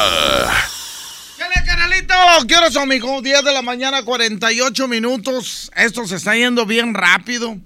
canalito? 1.67 2.15
¿Qué 2.47 2.57
horas 2.57 2.73
son, 2.73 2.85
amigo? 2.85 3.21
10 3.21 3.45
de 3.45 3.53
la 3.53 3.63
mañana, 3.63 4.05
48 4.05 4.89
minutos. 4.89 5.71
Esto 5.77 6.07
se 6.07 6.17
está 6.17 6.37
yendo 6.37 6.65
bien 6.65 6.95
rápido. 6.95 7.57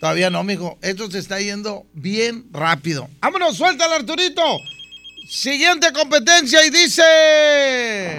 Todavía 0.00 0.30
no, 0.30 0.42
mijo. 0.44 0.78
Esto 0.82 1.10
se 1.10 1.18
está 1.18 1.40
yendo 1.40 1.86
bien 1.94 2.46
rápido. 2.52 3.08
¡Vámonos! 3.20 3.56
¡Suéltalo, 3.56 3.94
Arturito! 3.94 4.42
Siguiente 5.28 5.92
competencia 5.92 6.64
y 6.64 6.70
dice... 6.70 8.18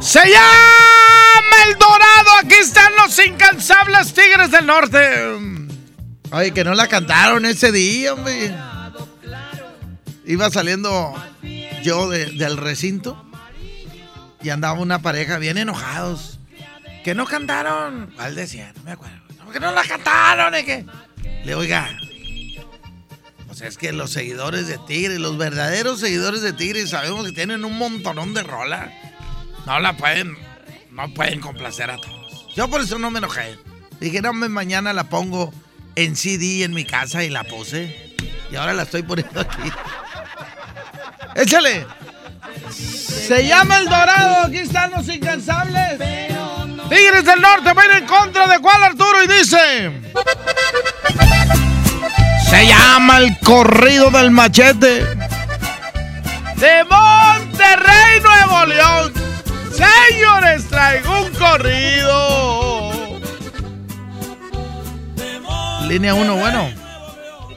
Se 0.00 0.18
llama 0.28 1.56
El 1.68 1.74
Dorado. 1.78 2.30
Aquí 2.42 2.54
están 2.54 2.92
los 2.96 3.16
incansables 3.24 4.12
Tigres 4.12 4.50
del 4.50 4.66
Norte. 4.66 4.98
Ay, 6.30 6.50
que 6.50 6.64
no 6.64 6.74
la 6.74 6.88
cantaron 6.88 7.44
ese 7.46 7.70
día, 7.70 8.14
hombre. 8.14 8.52
Iba 10.26 10.50
saliendo 10.50 11.14
yo 11.82 12.08
de- 12.08 12.26
del 12.32 12.56
recinto 12.56 13.24
y 14.42 14.50
andaba 14.50 14.78
una 14.80 15.00
pareja 15.00 15.38
bien 15.38 15.58
enojados. 15.58 16.38
Que 17.04 17.14
no 17.14 17.26
cantaron. 17.26 18.12
¿Cuál 18.16 18.34
decía? 18.34 18.72
No 18.76 18.82
me 18.82 18.92
acuerdo. 18.92 19.16
Que 19.52 19.60
no 19.60 19.70
la 19.72 19.82
cantaron. 19.84 20.54
¿eh? 20.54 20.64
que 20.64 20.84
Le 21.44 21.54
oiga. 21.54 21.88
Pues 23.52 23.60
es 23.60 23.76
que 23.76 23.92
los 23.92 24.10
seguidores 24.10 24.66
de 24.66 24.78
Tigres, 24.78 25.18
los 25.18 25.36
verdaderos 25.36 26.00
seguidores 26.00 26.40
de 26.40 26.54
Tigres, 26.54 26.88
sabemos 26.88 27.26
que 27.26 27.32
tienen 27.32 27.66
un 27.66 27.76
montonón 27.76 28.32
de 28.32 28.42
rola. 28.42 28.90
No 29.66 29.78
la 29.78 29.94
pueden, 29.94 30.38
no 30.90 31.12
pueden 31.12 31.40
complacer 31.40 31.90
a 31.90 31.98
todos. 31.98 32.46
Yo 32.56 32.68
por 32.68 32.80
eso 32.80 32.98
no 32.98 33.10
me 33.10 33.18
enojé. 33.18 33.58
Dije, 34.00 34.22
no, 34.22 34.32
mañana 34.32 34.94
la 34.94 35.04
pongo 35.04 35.52
en 35.96 36.16
CD 36.16 36.64
en 36.64 36.72
mi 36.72 36.86
casa 36.86 37.24
y 37.24 37.28
la 37.28 37.44
puse. 37.44 38.14
Y 38.50 38.56
ahora 38.56 38.72
la 38.72 38.84
estoy 38.84 39.02
poniendo 39.02 39.42
aquí. 39.42 39.70
Échale. 41.36 41.86
Se 42.70 43.46
llama 43.46 43.80
El 43.80 43.84
Dorado. 43.84 44.46
Aquí 44.46 44.60
están 44.60 44.92
los 44.92 45.06
incansables. 45.08 45.98
Tigres 46.88 47.24
del 47.26 47.42
Norte 47.42 47.70
va 47.74 47.98
en 47.98 48.06
contra 48.06 48.46
de 48.46 48.58
cuál 48.60 48.82
Arturo 48.82 49.22
y 49.22 49.26
dice. 49.26 49.92
Se 52.52 52.66
llama 52.66 53.16
el 53.16 53.38
corrido 53.38 54.10
del 54.10 54.30
machete. 54.30 55.04
De 56.56 56.84
Monterrey, 56.84 58.20
Nuevo 58.22 58.66
León. 58.66 59.12
Señores, 59.72 60.68
traigo 60.68 61.12
un 61.22 61.30
corrido. 61.32 62.90
Línea 65.88 66.12
1, 66.12 66.36
bueno. 66.36 66.68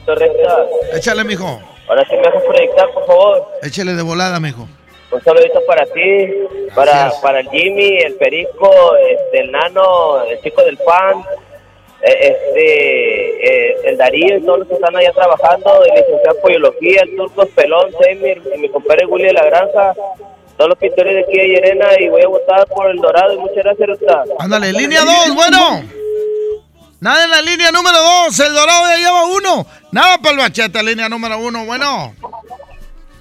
Recta. 0.06 0.66
Échale, 0.94 1.24
mijo. 1.24 1.60
Ahora 1.90 2.02
sí 2.08 2.16
me 2.16 2.28
haces 2.28 2.42
proyectar, 2.48 2.90
por 2.94 3.06
favor. 3.06 3.48
Échale 3.62 3.92
de 3.92 4.02
volada, 4.02 4.40
mijo. 4.40 4.66
Un 5.12 5.22
saludito 5.22 5.60
para 5.66 5.84
ti, 5.84 6.26
para, 6.74 7.12
para 7.20 7.40
el 7.40 7.50
Jimmy, 7.50 7.98
el 7.98 8.14
Perico, 8.14 8.96
este, 8.96 9.40
el 9.40 9.52
Nano, 9.52 10.22
el 10.22 10.40
chico 10.40 10.62
del 10.62 10.78
pan, 10.78 11.22
este, 12.02 13.70
eh, 13.70 13.76
el 13.84 13.96
Darío 13.96 14.36
y 14.36 14.42
todos 14.42 14.60
los 14.60 14.68
que 14.68 14.74
están 14.74 14.94
allá 14.96 15.12
trabajando, 15.12 15.84
el 15.84 15.94
licenciado 15.94 16.36
en 16.36 16.42
Poliología, 16.42 17.02
el 17.02 17.16
Turcos 17.16 17.48
Pelón, 17.50 17.90
Semir, 18.00 18.42
y 18.54 18.58
mi 18.58 18.68
compadre 18.68 19.06
Willy 19.06 19.26
de 19.26 19.32
la 19.32 19.44
Granja, 19.44 19.94
todos 20.56 20.70
los 20.70 20.78
pintores 20.78 21.14
de 21.14 21.20
aquí 21.20 21.38
de 21.38 21.48
Llerena 21.48 21.88
y 22.00 22.08
voy 22.08 22.22
a 22.22 22.28
votar 22.28 22.66
por 22.68 22.90
el 22.90 22.96
Dorado 22.98 23.32
y 23.34 23.38
muchas 23.38 23.64
gracias, 23.64 23.88
Ruta. 23.88 24.24
Ándale, 24.38 24.72
línea 24.72 25.00
2, 25.04 25.34
bueno. 25.34 25.82
Nada 27.00 27.24
en 27.24 27.30
la 27.30 27.42
línea 27.42 27.70
número 27.72 27.98
2. 28.26 28.40
El 28.40 28.54
Dorado 28.54 28.86
ya 28.88 28.96
lleva 28.96 29.24
uno. 29.26 29.66
Nada 29.92 30.18
para 30.18 30.30
el 30.30 30.36
machete, 30.38 30.82
línea 30.82 31.08
número 31.08 31.38
1, 31.38 31.66
bueno. 31.66 32.14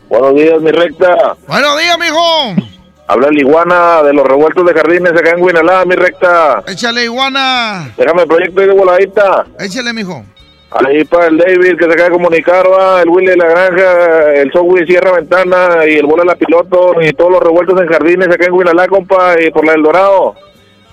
Buenos 0.08 0.36
días, 0.36 0.62
mi 0.62 0.72
recta. 0.72 1.36
Buenos 1.48 1.80
días, 1.80 1.98
mijo. 2.00 2.75
Habla 3.08 3.28
el 3.28 3.38
iguana 3.38 4.02
de 4.02 4.14
los 4.14 4.26
revueltos 4.26 4.66
de 4.66 4.74
jardines 4.74 5.12
acá 5.12 5.32
en 5.32 5.46
Guinalá, 5.46 5.86
mi 5.86 5.96
recta. 5.96 6.64
Échale, 6.68 7.04
iguana. 7.04 7.92
Déjame 7.98 8.24
el 8.24 8.28
proyecto 8.28 8.62
de 8.62 8.72
voladita. 8.72 9.46
Échale, 9.60 9.94
mijo. 9.94 10.26
Ahí 10.72 11.06
para 11.06 11.28
el 11.28 11.38
David 11.38 11.78
que 11.78 11.86
se 11.86 11.92
acaba 11.92 12.10
de 12.10 12.16
comunicar, 12.16 12.66
va, 12.70 13.02
el 13.02 13.10
Willy 13.10 13.28
de 13.28 13.38
la 13.38 13.46
Granja, 13.46 14.34
el 14.34 14.52
Software 14.52 14.88
Sierra 14.88 15.12
Ventana 15.12 15.86
y 15.88 15.94
el 15.94 16.06
Bola 16.06 16.26
la 16.26 16.36
Piloto 16.36 16.96
y 17.02 17.14
todos 17.14 17.32
los 17.32 17.42
revueltos 17.42 17.80
en 17.80 17.88
jardines 17.88 18.28
acá 18.28 18.46
en 18.48 18.58
Guinalá, 18.58 18.88
compa, 18.88 19.36
y 19.40 19.52
por 19.52 19.66
la 19.66 19.74
del 19.74 19.84
Dorado. 19.84 20.36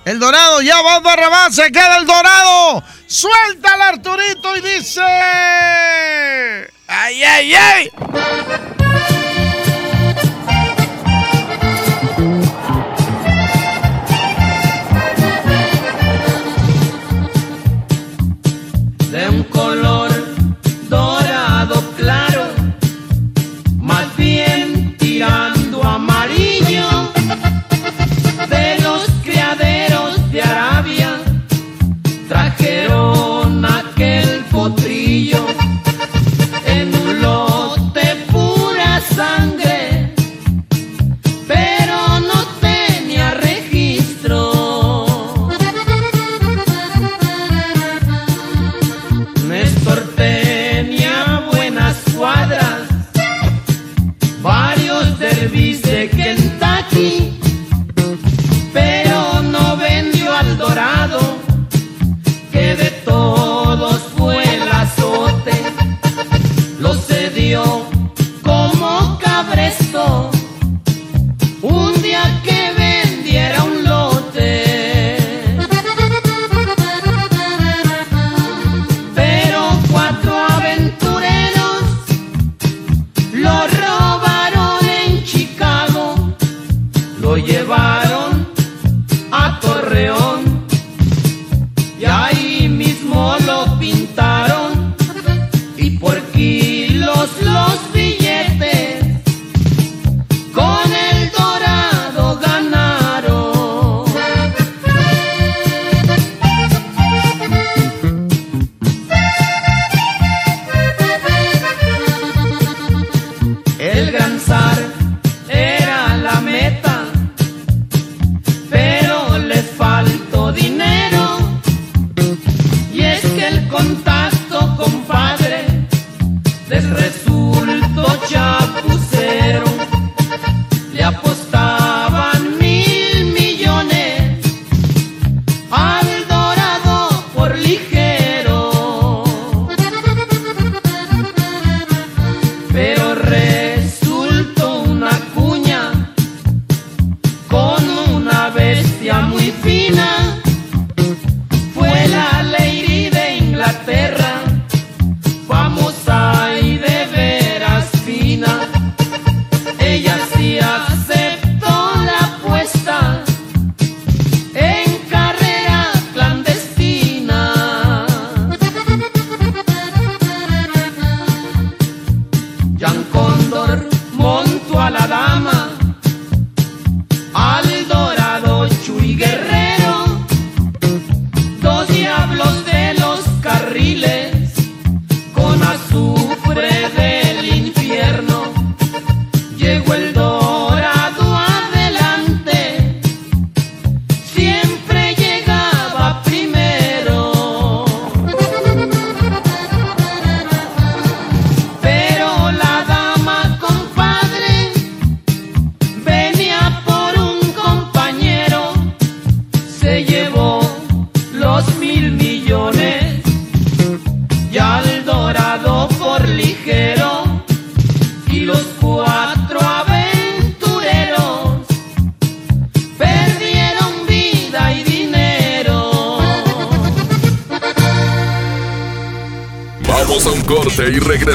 El 0.04 0.20
Dorado, 0.20 0.60
ya 0.60 0.82
va 0.82 1.00
Barrabás, 1.00 1.54
se 1.54 1.72
queda 1.72 1.96
el 1.98 2.06
Dorado. 2.06 2.82
Suéltala, 3.06 3.88
Arturito, 3.88 4.56
y 4.56 4.60
dice. 4.60 5.00
¡Ay, 6.86 7.22
ay, 7.24 7.54
ay! 7.54 7.90
Potrillo 35.12 35.36
en 35.36 35.41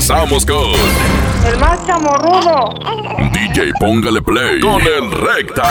regresamos 0.07 0.45
con 0.45 0.71
El 1.45 1.57
más 1.59 1.85
chamorrudo. 1.85 2.73
DJ 3.31 3.71
Póngale 3.79 4.21
Play 4.21 4.59
con 4.61 4.81
el 4.81 5.11
Recta. 5.11 5.63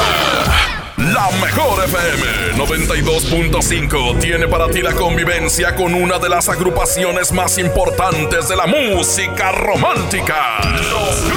La 0.99 1.31
mejor 1.41 1.85
FM 1.85 2.55
92.5 2.57 4.19
tiene 4.19 4.49
para 4.49 4.69
ti 4.69 4.83
la 4.83 4.93
convivencia 4.93 5.75
con 5.75 5.95
una 5.95 6.19
de 6.19 6.29
las 6.29 6.49
agrupaciones 6.49 7.33
más 7.33 7.59
importantes 7.59 8.49
de 8.49 8.57
la 8.57 8.67
música 8.67 9.53
romántica. 9.53 10.59
Los 10.91 11.36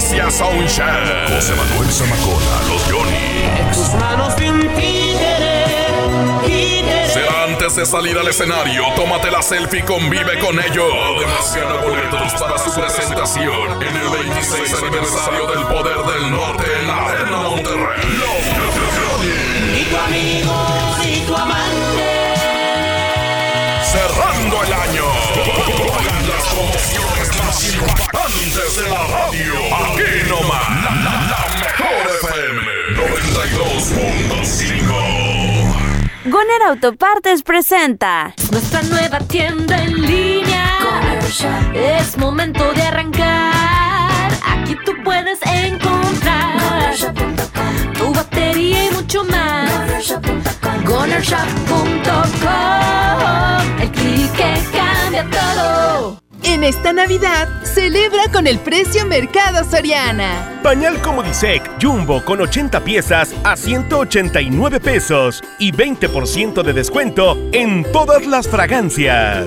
Convivencia 0.00 0.30
Soundcheck. 0.30 1.28
José 1.28 1.54
Manuel 1.54 1.92
Zamacona, 1.92 2.62
Los 2.68 2.90
Goonies. 2.90 3.60
en 3.60 3.70
tus 3.70 3.94
manos 4.00 4.34
de 4.36 4.50
un 4.50 4.60
títere. 4.74 5.66
títere. 6.46 7.08
Será 7.10 7.44
antes 7.44 7.76
de 7.76 7.84
salir 7.84 8.16
al 8.16 8.26
escenario, 8.26 8.82
tómate 8.96 9.30
la 9.30 9.42
selfie 9.42 9.80
y 9.80 9.82
convive 9.82 10.38
con 10.38 10.58
ellos. 10.58 10.90
Además, 11.16 11.54
gana 11.54 11.74
boletos 11.82 12.32
para 12.40 12.56
su 12.56 12.72
presentación 12.80 13.82
en 13.82 13.96
el 13.96 14.08
26 14.08 14.72
aniversario 14.82 15.46
del 15.48 15.66
Poder 15.66 15.98
del 15.98 16.30
Norte 16.30 16.64
en 16.80 16.86
la 16.88 17.06
Arena 17.06 17.36
Monterrey. 17.36 18.00
Los 18.20 19.70
Ni 19.70 19.84
tu 19.84 19.96
amigo, 19.98 20.96
ni 21.04 21.20
tu 21.26 21.36
amante. 21.36 22.34
Cerrando 23.84 24.64
el 24.64 24.72
año 24.72 25.04
impactantes 27.74 28.76
de 28.76 28.82
la 28.90 29.02
radio. 29.06 29.54
Aquí 29.74 30.28
nomás, 30.28 30.68
la, 30.84 30.90
la- 31.04 31.20
la 31.30 31.42
mejor 31.60 32.02
FM 32.20 32.58
92.5. 32.96 34.90
Goner 36.26 36.62
Autopartes 36.68 37.42
presenta 37.42 38.34
Nuestra 38.50 38.82
nueva 38.82 39.18
tienda 39.20 39.82
en 39.82 40.02
línea. 40.06 40.78
Es 41.74 42.16
momento 42.18 42.72
de 42.74 42.82
arrancar. 42.82 44.30
Aquí 44.46 44.76
tú 44.84 44.92
puedes 45.02 45.38
encontrar 45.42 46.94
tu 47.96 48.12
batería 48.12 48.84
y 48.86 48.90
mucho 48.90 49.24
más. 49.24 50.14
Gonershop.com. 50.84 53.80
El 53.80 53.90
clic 53.92 54.30
que 54.32 54.60
cambia 54.76 55.24
todo. 55.30 56.19
En 56.50 56.64
esta 56.64 56.92
Navidad, 56.92 57.48
celebra 57.62 58.24
con 58.32 58.48
el 58.48 58.58
precio 58.58 59.06
Mercado 59.06 59.64
Soriana. 59.64 60.58
Pañal 60.64 61.00
Comodisec 61.00 61.80
Jumbo 61.80 62.24
con 62.24 62.40
80 62.40 62.80
piezas 62.80 63.32
a 63.44 63.56
189 63.56 64.80
pesos 64.80 65.44
y 65.60 65.70
20% 65.70 66.64
de 66.64 66.72
descuento 66.72 67.38
en 67.52 67.84
todas 67.92 68.26
las 68.26 68.48
fragancias. 68.48 69.46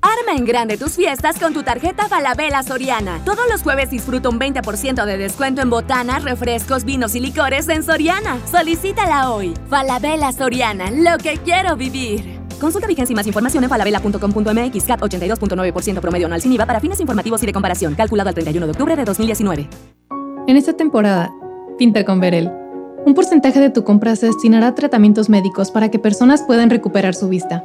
Arma 0.00 0.36
en 0.36 0.44
grande 0.44 0.76
tus 0.76 0.92
fiestas 0.92 1.38
con 1.38 1.52
tu 1.52 1.62
tarjeta 1.62 2.08
Falabella 2.08 2.62
Soriana. 2.62 3.20
Todos 3.24 3.46
los 3.50 3.62
jueves 3.62 3.90
disfruta 3.90 4.28
un 4.28 4.38
20% 4.38 5.04
de 5.04 5.18
descuento 5.18 5.60
en 5.60 5.70
botanas, 5.70 6.22
refrescos, 6.22 6.84
vinos 6.84 7.14
y 7.14 7.20
licores 7.20 7.68
en 7.68 7.82
Soriana. 7.82 8.38
Solicítala 8.50 9.30
hoy. 9.30 9.54
Falabella 9.68 10.32
Soriana, 10.32 10.90
lo 10.90 11.18
que 11.18 11.38
quiero 11.38 11.76
vivir. 11.76 12.38
Consulta 12.60 12.86
vigencia 12.86 13.12
y 13.12 13.16
más 13.16 13.26
información 13.26 13.64
en 13.64 13.70
falabella.com.mx 13.70 14.84
CAT 14.84 15.00
82.9% 15.00 16.00
promedio 16.00 16.26
anual 16.26 16.40
sin 16.40 16.52
IVA 16.52 16.66
para 16.66 16.80
fines 16.80 17.00
informativos 17.00 17.42
y 17.42 17.46
de 17.46 17.52
comparación. 17.52 17.94
Calculado 17.94 18.28
al 18.28 18.34
31 18.34 18.66
de 18.66 18.72
octubre 18.72 18.96
de 18.96 19.04
2019. 19.04 19.68
En 20.46 20.56
esta 20.56 20.72
temporada, 20.74 21.30
pinta 21.76 22.04
con 22.04 22.20
Verel. 22.20 22.50
Un 23.04 23.14
porcentaje 23.14 23.60
de 23.60 23.70
tu 23.70 23.84
compra 23.84 24.16
se 24.16 24.26
destinará 24.26 24.68
a 24.68 24.74
tratamientos 24.74 25.28
médicos 25.28 25.70
para 25.70 25.90
que 25.90 25.98
personas 25.98 26.42
puedan 26.42 26.70
recuperar 26.70 27.14
su 27.14 27.28
vista. 27.28 27.64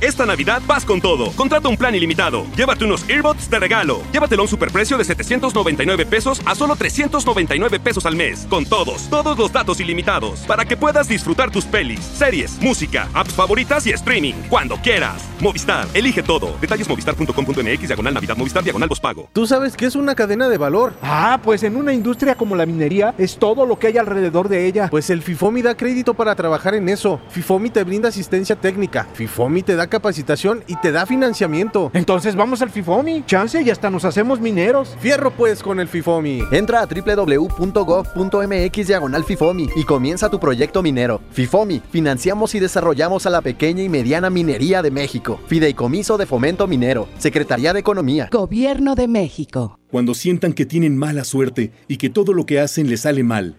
Esta 0.00 0.26
Navidad 0.26 0.62
vas 0.66 0.84
con 0.84 1.00
todo. 1.00 1.32
Contrata 1.32 1.68
un 1.68 1.76
plan 1.76 1.94
ilimitado. 1.94 2.44
Llévate 2.56 2.84
unos 2.84 3.08
earbuds 3.08 3.50
de 3.50 3.58
regalo. 3.58 4.02
Llévatelo 4.12 4.42
a 4.42 4.44
un 4.44 4.48
superprecio 4.48 4.98
de 4.98 5.04
799 5.04 6.06
pesos 6.06 6.40
a 6.44 6.54
solo 6.54 6.76
399 6.76 7.80
pesos 7.80 8.06
al 8.06 8.16
mes. 8.16 8.46
Con 8.48 8.64
todos, 8.64 9.08
todos 9.10 9.38
los 9.38 9.52
datos 9.52 9.80
ilimitados. 9.80 10.40
Para 10.40 10.64
que 10.64 10.76
puedas 10.76 11.08
disfrutar 11.08 11.50
tus 11.50 11.64
pelis, 11.64 12.00
series, 12.00 12.60
música, 12.60 13.08
apps 13.14 13.32
favoritas 13.34 13.86
y 13.86 13.90
streaming. 13.90 14.34
Cuando 14.48 14.76
quieras. 14.76 15.22
Movistar, 15.40 15.88
elige 15.94 16.22
todo. 16.22 16.56
Detalles 16.60 16.88
movistar.com.mx, 16.88 17.86
diagonal 17.88 18.14
Navidad, 18.14 18.36
Movistar, 18.36 18.62
diagonal 18.62 18.88
pago. 19.00 19.28
¿Tú 19.32 19.46
sabes 19.46 19.76
qué 19.76 19.86
es 19.86 19.96
una 19.96 20.14
cadena 20.14 20.48
de 20.48 20.58
valor? 20.58 20.94
Ah, 21.02 21.40
pues 21.42 21.62
en 21.62 21.76
una 21.76 21.92
industria 21.92 22.34
como 22.34 22.56
la 22.56 22.66
minería 22.66 23.14
es 23.18 23.38
todo 23.38 23.66
lo 23.66 23.78
que 23.78 23.88
hay 23.88 23.98
alrededor 23.98 24.48
de 24.48 24.66
ella. 24.66 24.88
Pues 24.90 25.10
el 25.10 25.22
FIFOMI 25.22 25.62
da 25.62 25.76
crédito 25.76 26.14
para 26.14 26.34
trabajar 26.34 26.74
en 26.74 26.88
eso. 26.88 27.20
FIFOMI 27.30 27.70
te 27.70 27.84
brinda 27.84 28.08
asistencia 28.08 28.56
técnica. 28.56 29.06
FIFOMI 29.14 29.62
te 29.62 29.76
da 29.76 29.81
capacitación 29.88 30.62
y 30.66 30.76
te 30.76 30.92
da 30.92 31.06
financiamiento. 31.06 31.90
Entonces 31.94 32.36
vamos 32.36 32.62
al 32.62 32.70
FIFOMI. 32.70 33.24
Chance 33.26 33.62
y 33.62 33.70
hasta 33.70 33.90
nos 33.90 34.04
hacemos 34.04 34.40
mineros. 34.40 34.96
Fierro 35.00 35.30
pues 35.30 35.62
con 35.62 35.80
el 35.80 35.88
FIFOMI. 35.88 36.42
Entra 36.52 36.82
a 36.82 36.86
www.gov.mx 36.86 38.86
diagonal 38.86 39.24
FIFOMI 39.24 39.70
y 39.76 39.84
comienza 39.84 40.28
tu 40.28 40.40
proyecto 40.40 40.82
minero. 40.82 41.20
FIFOMI, 41.30 41.82
financiamos 41.90 42.54
y 42.54 42.60
desarrollamos 42.60 43.26
a 43.26 43.30
la 43.30 43.40
pequeña 43.40 43.82
y 43.82 43.88
mediana 43.88 44.30
minería 44.30 44.82
de 44.82 44.90
México. 44.90 45.40
Fideicomiso 45.46 46.18
de 46.18 46.26
Fomento 46.26 46.66
Minero, 46.66 47.08
Secretaría 47.18 47.72
de 47.72 47.80
Economía. 47.80 48.28
Gobierno 48.30 48.94
de 48.94 49.08
México. 49.08 49.78
Cuando 49.90 50.14
sientan 50.14 50.54
que 50.54 50.64
tienen 50.64 50.96
mala 50.96 51.22
suerte 51.22 51.70
y 51.86 51.98
que 51.98 52.08
todo 52.08 52.32
lo 52.32 52.46
que 52.46 52.60
hacen 52.60 52.88
les 52.88 53.02
sale 53.02 53.22
mal, 53.22 53.58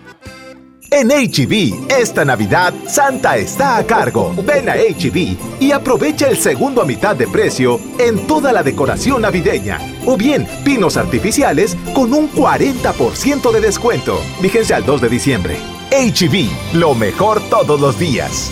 En 0.93 1.07
HB, 1.07 1.89
esta 1.89 2.25
Navidad, 2.25 2.73
Santa 2.85 3.37
está 3.37 3.77
a 3.77 3.87
cargo. 3.87 4.35
Ven 4.45 4.67
a 4.67 4.73
HB 4.73 5.61
y 5.61 5.71
aprovecha 5.71 6.27
el 6.27 6.35
segundo 6.35 6.81
a 6.81 6.85
mitad 6.85 7.15
de 7.15 7.27
precio 7.27 7.79
en 7.97 8.27
toda 8.27 8.51
la 8.51 8.61
decoración 8.61 9.21
navideña. 9.21 9.79
O 10.05 10.17
bien, 10.17 10.45
pinos 10.65 10.97
artificiales 10.97 11.77
con 11.95 12.13
un 12.13 12.29
40% 12.29 13.53
de 13.53 13.61
descuento. 13.61 14.19
Vigencia 14.41 14.75
al 14.75 14.85
2 14.85 14.99
de 14.99 15.09
diciembre. 15.09 15.57
HB, 15.91 16.75
lo 16.77 16.93
mejor 16.93 17.39
todos 17.49 17.79
los 17.79 17.97
días. 17.97 18.51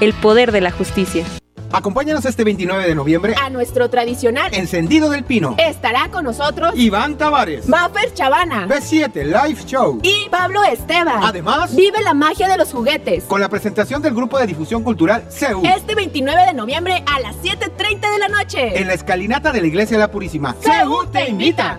El 0.00 0.14
poder 0.14 0.50
de 0.50 0.62
la 0.62 0.70
justicia. 0.70 1.26
Acompáñanos 1.72 2.24
este 2.24 2.42
29 2.42 2.88
de 2.88 2.94
noviembre 2.94 3.34
a 3.40 3.50
nuestro 3.50 3.90
tradicional 3.90 4.52
Encendido 4.54 5.10
del 5.10 5.24
Pino. 5.24 5.54
Estará 5.58 6.10
con 6.10 6.24
nosotros 6.24 6.72
Iván 6.74 7.18
Tavares, 7.18 7.68
Maffer 7.68 8.12
Chavana, 8.14 8.66
B7 8.66 9.24
Live 9.24 9.62
Show 9.66 10.00
y 10.02 10.28
Pablo 10.30 10.64
Esteban. 10.64 11.22
Además, 11.22 11.76
vive 11.76 12.00
la 12.02 12.14
magia 12.14 12.48
de 12.48 12.56
los 12.56 12.72
juguetes 12.72 13.24
con 13.24 13.42
la 13.42 13.50
presentación 13.50 14.00
del 14.00 14.14
grupo 14.14 14.38
de 14.38 14.46
difusión 14.46 14.82
cultural 14.82 15.22
CEU. 15.30 15.62
Este 15.64 15.94
29 15.94 16.46
de 16.46 16.54
noviembre 16.54 17.04
a 17.06 17.20
las 17.20 17.36
7:30 17.36 18.10
de 18.10 18.18
la 18.18 18.28
noche 18.28 18.80
en 18.80 18.86
la 18.88 18.94
escalinata 18.94 19.52
de 19.52 19.60
la 19.60 19.66
Iglesia 19.66 19.98
de 19.98 20.00
la 20.00 20.10
Purísima. 20.10 20.56
CEU 20.60 21.06
te 21.12 21.28
invita. 21.28 21.78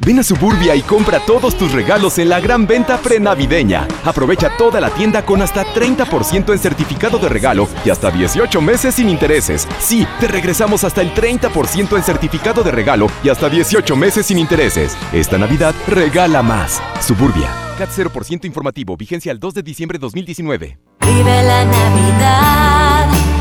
Ven 0.00 0.18
a 0.18 0.22
Suburbia 0.22 0.74
y 0.76 0.82
compra 0.82 1.20
todos 1.20 1.56
tus 1.56 1.72
regalos 1.72 2.18
en 2.18 2.28
la 2.28 2.40
gran 2.40 2.66
venta 2.66 2.98
prenavideña. 2.98 3.88
Aprovecha 4.04 4.56
toda 4.56 4.80
la 4.80 4.90
tienda 4.90 5.24
con 5.24 5.42
hasta 5.42 5.64
30% 5.64 6.52
en 6.52 6.58
certificado 6.58 7.18
de 7.18 7.28
regalo 7.28 7.68
y 7.84 7.90
hasta 7.90 8.10
18 8.10 8.60
meses 8.60 8.94
sin 8.94 9.08
intereses. 9.08 9.66
Sí, 9.80 10.06
te 10.20 10.28
regresamos 10.28 10.84
hasta 10.84 11.02
el 11.02 11.12
30% 11.14 11.96
en 11.96 12.02
certificado 12.02 12.62
de 12.62 12.70
regalo 12.70 13.08
y 13.24 13.28
hasta 13.28 13.48
18 13.48 13.96
meses 13.96 14.26
sin 14.26 14.38
intereses. 14.38 14.96
Esta 15.12 15.38
Navidad 15.38 15.74
regala 15.88 16.42
más. 16.42 16.80
Suburbia. 17.00 17.48
CAT 17.78 17.90
0% 17.90 18.44
informativo. 18.46 18.96
Vigencia 18.96 19.32
el 19.32 19.38
2 19.38 19.54
de 19.54 19.62
diciembre 19.62 19.98
de 19.98 20.02
2019. 20.02 20.78
Vive 21.00 21.42
la 21.42 21.64
Navidad. 21.64 23.35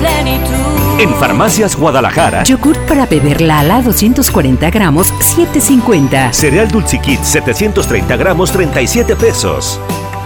En 0.00 0.24
plenitud. 0.24 1.00
En 1.00 1.14
Farmacias 1.14 1.76
Guadalajara. 1.76 2.42
Yogurt 2.44 2.78
para 2.86 3.06
beber 3.06 3.40
Lala 3.40 3.82
240 3.82 4.70
gramos, 4.70 5.12
7.50. 5.14 6.32
Cereal 6.32 6.68
Dulciquit 6.68 7.22
730 7.22 8.16
gramos, 8.16 8.50
37 8.52 9.16
pesos. 9.16 9.80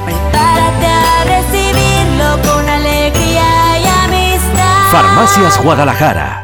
Prepárate 0.04 0.86
a 0.86 1.24
recibirlo 1.24 2.52
con 2.52 2.68
alegría 2.68 3.78
y 3.80 3.86
amistad. 4.04 4.90
Farmacias 4.90 5.62
Guadalajara. 5.62 6.43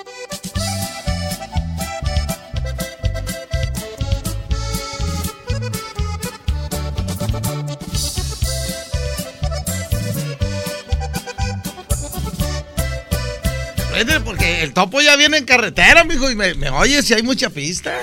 Porque 14.23 14.63
el 14.63 14.73
topo 14.73 14.99
ya 15.01 15.15
viene 15.15 15.37
en 15.37 15.45
carretera, 15.45 16.03
mijo, 16.03 16.31
y 16.31 16.35
me, 16.35 16.55
me 16.55 16.69
oye 16.69 17.01
si 17.03 17.13
hay 17.13 17.23
mucha 17.23 17.49
pista. 17.49 17.97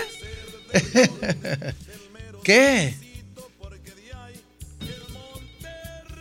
¿Qué? 2.45 2.95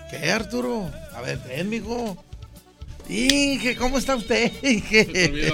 ¿Qué, 0.10 0.32
Arturo? 0.32 0.92
A 1.14 1.22
ver, 1.22 1.40
ven, 1.48 1.70
mijo. 1.70 2.24
Inge, 3.10 3.76
¿cómo 3.76 3.98
está 3.98 4.16
usted? 4.16 4.52
Inge? 4.64 5.54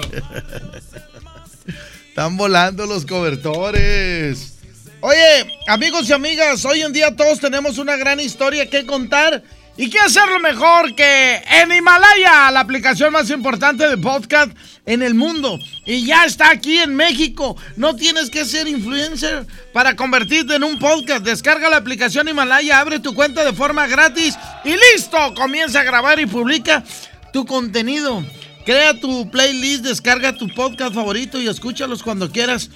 Están 2.08 2.36
volando 2.36 2.86
los 2.86 3.04
cobertores. 3.04 4.54
Oye, 5.00 5.58
amigos 5.66 6.08
y 6.08 6.12
amigas, 6.12 6.64
hoy 6.64 6.82
en 6.82 6.92
día 6.92 7.14
todos 7.14 7.40
tenemos 7.40 7.78
una 7.78 7.96
gran 7.96 8.20
historia 8.20 8.70
que 8.70 8.86
contar. 8.86 9.42
¿Y 9.76 9.90
qué 9.90 9.98
hacerlo 9.98 10.38
mejor 10.38 10.94
que 10.94 11.34
en 11.34 11.72
Himalaya, 11.72 12.48
la 12.52 12.60
aplicación 12.60 13.12
más 13.12 13.28
importante 13.30 13.88
de 13.88 13.98
podcast 13.98 14.56
en 14.86 15.02
el 15.02 15.14
mundo? 15.14 15.58
Y 15.84 16.06
ya 16.06 16.26
está 16.26 16.50
aquí 16.50 16.78
en 16.78 16.94
México. 16.94 17.56
No 17.76 17.96
tienes 17.96 18.30
que 18.30 18.44
ser 18.44 18.68
influencer 18.68 19.44
para 19.72 19.96
convertirte 19.96 20.54
en 20.54 20.62
un 20.62 20.78
podcast. 20.78 21.24
Descarga 21.24 21.68
la 21.68 21.78
aplicación 21.78 22.28
Himalaya, 22.28 22.78
abre 22.78 23.00
tu 23.00 23.14
cuenta 23.14 23.44
de 23.44 23.52
forma 23.52 23.88
gratis 23.88 24.38
y 24.64 24.74
listo. 24.94 25.18
Comienza 25.34 25.80
a 25.80 25.84
grabar 25.84 26.20
y 26.20 26.26
publica 26.26 26.84
tu 27.32 27.44
contenido. 27.44 28.24
Crea 28.64 29.00
tu 29.00 29.28
playlist, 29.28 29.84
descarga 29.84 30.36
tu 30.36 30.46
podcast 30.54 30.94
favorito 30.94 31.40
y 31.40 31.48
escúchalos 31.48 32.04
cuando 32.04 32.30
quieras. 32.30 32.70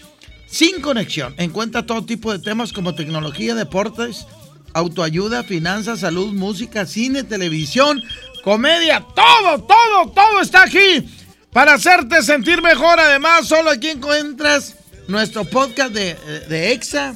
Sin 0.49 0.81
conexión. 0.81 1.35
Encuentra 1.37 1.87
todo 1.87 2.05
tipo 2.05 2.33
de 2.33 2.41
temas 2.41 2.73
como 2.73 2.95
tecnología, 2.97 3.55
deportes 3.55 4.27
autoayuda, 4.75 5.45
finanzas, 5.45 6.01
salud, 6.01 6.33
música, 6.33 6.87
cine, 6.87 7.25
televisión, 7.25 8.03
comedia, 8.43 9.05
todo, 9.14 9.62
todo, 9.64 10.11
todo 10.12 10.41
está 10.41 10.62
aquí 10.62 11.09
para 11.53 11.75
hacerte 11.75 12.23
sentir 12.23 12.62
mejor. 12.62 13.01
Además, 13.01 13.47
solo 13.47 13.71
aquí 13.71 13.89
encuentras 13.89 14.77
nuestro 15.09 15.45
podcast 15.45 15.93
de, 15.93 16.14
de 16.49 16.73
EXA, 16.73 17.14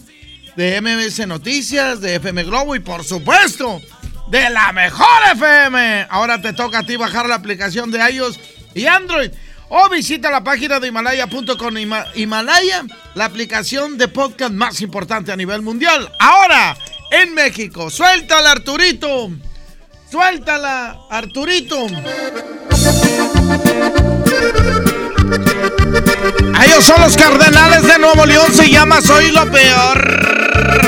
de 0.57 0.81
MBS 0.81 1.27
Noticias, 1.27 2.01
de 2.01 2.17
FM 2.17 2.45
Globo 2.45 2.75
y 2.75 2.81
por 2.81 3.05
supuesto 3.05 3.81
de 4.29 4.49
la 4.51 4.73
mejor 4.73 5.07
FM. 5.35 6.07
Ahora 6.11 6.41
te 6.41 6.53
toca 6.55 6.81
a 6.81 6.83
ti 6.83 6.97
bajar 6.97 7.29
la 7.29 7.35
aplicación 7.35 7.91
de 7.91 7.99
iOS 8.11 8.41
y 8.75 8.87
Android. 8.87 9.31
O 9.69 9.89
visita 9.89 10.31
la 10.31 10.45
página 10.45 10.81
de 10.81 10.89
Himalaya.com. 10.89 11.75
Himalaya, 12.15 12.85
la 13.15 13.25
aplicación 13.25 13.97
de 13.97 14.09
podcast 14.09 14.53
más 14.53 14.83
importante 14.83 15.33
a 15.33 15.37
nivel 15.37 15.63
mundial. 15.63 16.11
Ahora, 16.19 16.77
en 17.13 17.35
México. 17.35 17.91
Suéltala, 17.91 18.53
Arturito. 18.53 19.31
Suéltala, 20.11 20.97
Arturito. 21.11 21.87
Ellos 26.65 26.85
son 26.85 27.01
los 27.01 27.17
cardenales 27.17 27.87
de 27.87 27.99
Nuevo 27.99 28.27
León. 28.27 28.53
Se 28.53 28.69
llama 28.69 29.01
Soy 29.01 29.31
lo 29.31 29.51
peor. 29.51 30.81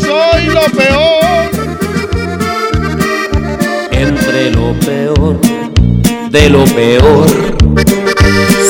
Soy 0.00 0.44
lo 0.46 0.64
peor. 0.76 1.50
Entre 3.92 4.50
lo 4.50 4.78
peor 4.80 5.40
de 6.30 6.48
lo 6.48 6.64
peor, 6.64 7.26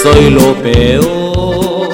soy 0.03 0.31
lo 0.31 0.55
peor. 0.63 1.89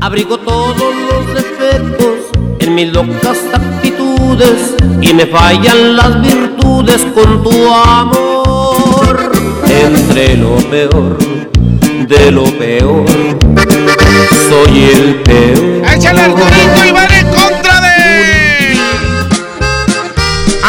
Abrigo 0.00 0.38
todos 0.38 0.94
los 1.10 1.34
defectos 1.34 2.30
en 2.60 2.74
mis 2.74 2.92
locas 2.92 3.38
actitudes 3.52 4.74
y 5.00 5.14
me 5.14 5.26
fallan 5.26 5.96
las 5.96 6.20
virtudes 6.20 7.06
con 7.14 7.42
tu 7.42 7.72
amor. 7.72 9.32
Entre 9.66 10.36
lo 10.36 10.56
peor 10.70 11.18
de 12.08 12.30
lo 12.30 12.44
peor, 12.58 13.06
soy 14.48 14.90
el 14.92 15.22
peor. 15.22 15.94
¡Échale 15.94 16.20
Arturito 16.20 16.84
y 16.86 16.92
van 16.92 17.12
en 17.12 17.26
contra 17.28 17.80
de! 17.80 18.78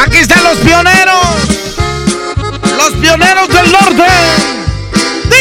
¡Aquí 0.02 0.18
están 0.18 0.44
los 0.44 0.58
pioneros! 0.58 1.36
¡Los 2.78 2.94
pioneros 2.94 3.50
del 3.50 3.72
norte! 3.72 4.45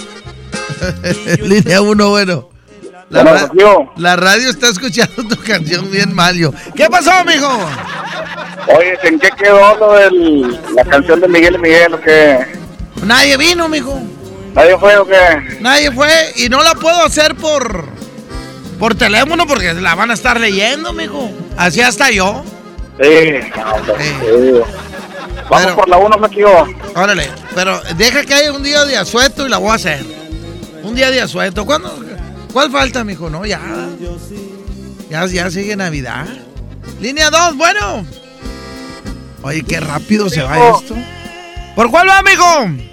Línea 1.43 1.81
1, 1.83 2.09
bueno. 2.09 2.49
La, 3.11 3.23
ra- 3.23 3.49
la 3.97 4.17
radio 4.17 4.51
está 4.51 4.69
escuchando 4.71 5.23
tu 5.29 5.37
canción 5.41 5.89
bien, 5.89 6.13
Mario. 6.13 6.53
¿Qué 6.75 6.91
pasó, 6.91 7.13
mijo? 7.25 7.49
Oye, 8.77 8.99
¿en 9.05 9.21
qué 9.21 9.31
quedó 9.39 9.77
lo 9.77 9.93
de 9.93 10.11
la 10.75 10.85
canción 10.85 11.21
de 11.21 11.29
Miguel 11.29 11.55
y 11.55 11.59
Miguel 11.59 11.95
o 11.95 12.01
qué? 12.01 12.45
Nadie 13.05 13.37
vino, 13.37 13.69
mijo. 13.69 14.03
¿Nadie 14.55 14.79
fue 14.79 14.97
o 14.99 15.07
qué? 15.07 15.59
Nadie 15.61 15.91
fue 15.93 16.11
y 16.37 16.49
no 16.49 16.63
la 16.63 16.75
puedo 16.75 17.05
hacer 17.05 17.35
por 17.35 17.89
por 18.79 18.95
teléfono 18.95 19.47
porque 19.47 19.73
la 19.75 19.95
van 19.95 20.11
a 20.11 20.15
estar 20.15 20.41
leyendo, 20.41 20.93
mijo. 20.93 21.31
Así 21.57 21.81
hasta 21.81 22.11
yo. 22.11 22.43
Sí, 23.01 23.09
no, 23.57 23.75
hombre, 23.75 23.95
sí. 23.99 24.73
Vamos 25.49 25.73
por 25.73 25.89
la 25.89 25.99
1, 25.99 26.19
me 26.19 26.27
equivoco. 26.27 26.69
Órale, 26.95 27.31
pero 27.55 27.81
deja 27.97 28.25
que 28.25 28.35
haya 28.35 28.53
un 28.53 28.63
día 28.63 28.85
de 28.85 28.97
asueto 28.97 29.47
y 29.47 29.51
la 29.51 29.59
voy 29.59 29.71
a 29.71 29.75
hacer. 29.75 30.05
Un 30.83 30.95
día 30.95 31.11
de 31.11 31.21
asueto. 31.21 31.65
¿Cuándo? 31.65 31.97
¿Cuál 32.53 32.71
falta, 32.71 33.05
mijo? 33.05 33.31
No, 33.31 33.47
ya. 33.47 33.61
Ya, 35.09 35.27
ya 35.27 35.51
sigue 35.51 35.77
Navidad. 35.77 36.27
Línea 37.01 37.31
2, 37.31 37.57
bueno. 37.57 38.05
Oye, 39.43 39.63
qué 39.63 39.81
rápido 39.81 40.29
se 40.29 40.43
va 40.43 40.71
esto. 40.71 40.97
¿Por 41.77 41.91
cuál 41.91 42.09
va, 42.09 42.23
mijo? 42.23 42.92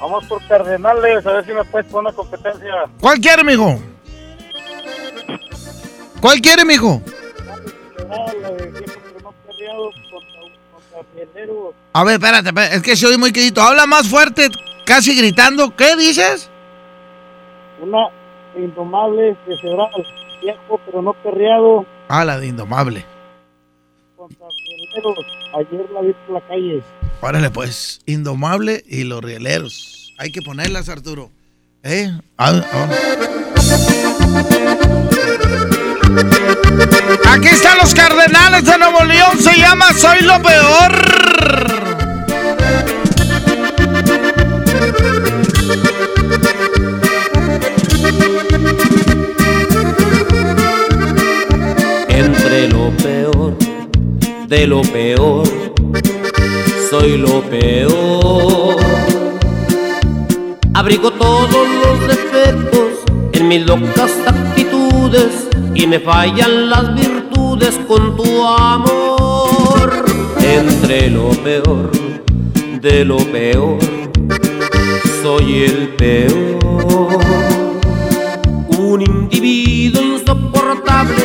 Vamos 0.00 0.26
por 0.26 0.46
Cardenales, 0.46 1.26
a 1.26 1.32
ver 1.32 1.44
si 1.46 1.52
me 1.52 1.64
puedes 1.64 1.86
poner 1.90 2.08
una 2.08 2.16
competencia. 2.16 2.72
¿Cuál 3.00 3.18
quiere, 3.18 3.42
mijo? 3.44 3.78
¿Cuál 6.20 6.40
quiere, 6.40 6.64
mijo? 6.64 7.00
A 11.92 12.04
ver, 12.04 12.14
espérate, 12.14 12.48
espérate, 12.48 12.76
es 12.76 12.82
que 12.82 12.96
soy 12.96 13.16
muy 13.16 13.32
quedito. 13.32 13.60
Habla 13.62 13.86
más 13.86 14.08
fuerte, 14.08 14.48
casi 14.84 15.16
gritando. 15.16 15.74
¿Qué 15.74 15.96
dices? 15.96 16.50
Una 17.80 18.08
indomable 18.56 19.36
que 19.46 19.56
será 19.56 19.88
viejo 20.40 20.80
pero 20.86 21.02
no 21.02 21.12
perreado 21.14 21.84
Ah, 22.08 22.24
la 22.24 22.38
de 22.38 22.46
Indomable. 22.46 23.04
contra 24.16 24.46
Pioneros. 24.48 25.26
Ayer 25.54 25.90
la 25.92 26.00
vi 26.02 26.12
por 26.26 26.34
la 26.34 26.40
calle. 26.46 26.82
Órale, 27.20 27.50
pues, 27.50 28.00
Indomable 28.06 28.84
y 28.86 29.04
los 29.04 29.22
rieleros. 29.22 30.14
Hay 30.18 30.30
que 30.30 30.42
ponerlas, 30.42 30.88
Arturo. 30.88 31.30
¿Eh? 31.82 32.10
Ah, 32.38 32.62
ah. 32.72 32.88
Aquí 37.28 37.48
están 37.48 37.78
los 37.78 37.94
Cardenales 37.94 38.64
de 38.64 38.78
Nuevo 38.78 39.04
León. 39.04 39.38
Se 39.38 39.56
llama 39.56 39.92
Soy 39.92 40.22
lo 40.22 40.40
peor. 40.42 41.16
Entre 52.08 52.68
lo 52.68 52.90
peor 52.96 53.56
de 54.48 54.66
lo 54.66 54.82
peor, 54.82 55.74
soy 57.00 57.18
lo 57.18 57.42
peor. 57.42 58.76
Abrigo 60.74 61.10
todos 61.10 61.68
los 61.82 62.08
defectos 62.08 62.90
en 63.32 63.48
mis 63.48 63.66
locas 63.66 64.12
actitudes 64.26 65.48
y 65.74 65.86
me 65.86 65.98
fallan 66.00 66.70
las 66.70 66.94
virtudes 66.94 67.78
con 67.88 68.16
tu 68.16 68.44
amor. 68.44 70.04
Entre 70.40 71.10
lo 71.10 71.30
peor 71.30 71.90
de 72.80 73.04
lo 73.04 73.18
peor, 73.18 73.78
soy 75.22 75.64
el 75.64 75.88
peor. 75.96 77.18
Un 78.78 79.02
individuo 79.02 80.15
insoportable, 80.26 81.24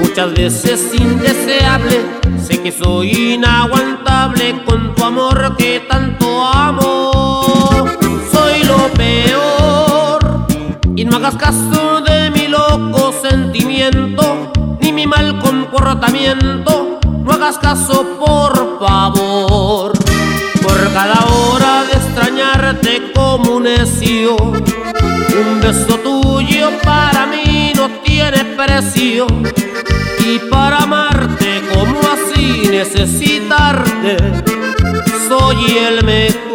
muchas 0.00 0.34
veces 0.34 0.92
indeseable. 0.94 2.00
Sé 2.42 2.60
que 2.60 2.72
soy 2.72 3.34
inaguantable 3.34 4.64
con 4.64 4.94
tu 4.94 5.04
amor 5.04 5.56
que 5.56 5.80
tanto 5.88 6.44
amo. 6.44 7.86
Soy 8.32 8.64
lo 8.64 8.88
peor 8.94 10.46
y 10.96 11.04
no 11.04 11.16
hagas 11.16 11.36
caso 11.36 12.00
de 12.00 12.30
mi 12.30 12.48
loco 12.48 13.12
sentimiento 13.12 14.50
ni 14.80 14.92
mi 14.92 15.06
mal 15.06 15.38
comportamiento. 15.38 16.98
No 17.22 17.32
hagas 17.32 17.58
caso, 17.58 18.04
por 18.18 18.78
favor. 18.80 19.92
Por 20.62 20.92
cada 20.92 21.24
hora 21.26 21.84
de 21.84 21.92
extrañarte 21.92 23.12
como 23.14 23.56
un 23.56 23.66
un 25.40 25.60
beso 25.60 25.96
tuyo 25.98 26.70
para 26.82 27.26
mí 27.26 27.49
no 27.80 27.88
tiene 28.02 28.44
precio. 28.56 29.26
Y 30.18 30.38
para 30.50 30.78
amarte 30.82 31.62
como 31.72 31.98
así 32.00 32.68
necesitarte, 32.68 34.18
soy 35.26 35.78
el 35.78 36.04
mejor. 36.04 36.49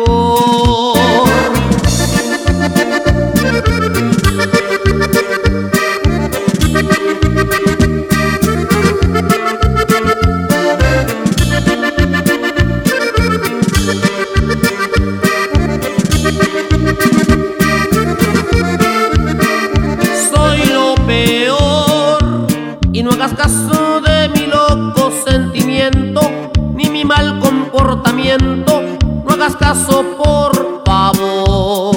Por 30.17 30.83
favor. 30.85 31.95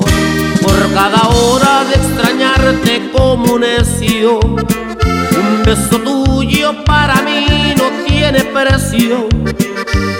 Por 0.62 0.94
cada 0.94 1.28
hora 1.28 1.84
de 1.84 1.94
extrañarte 1.94 3.10
como 3.16 3.54
un 3.54 3.60
necio. 3.60 4.40
Un 4.40 5.62
beso 5.64 5.98
tuyo 5.98 6.84
para 6.84 7.22
mí 7.22 7.74
no 7.76 8.04
tiene 8.06 8.44
precio. 8.44 9.28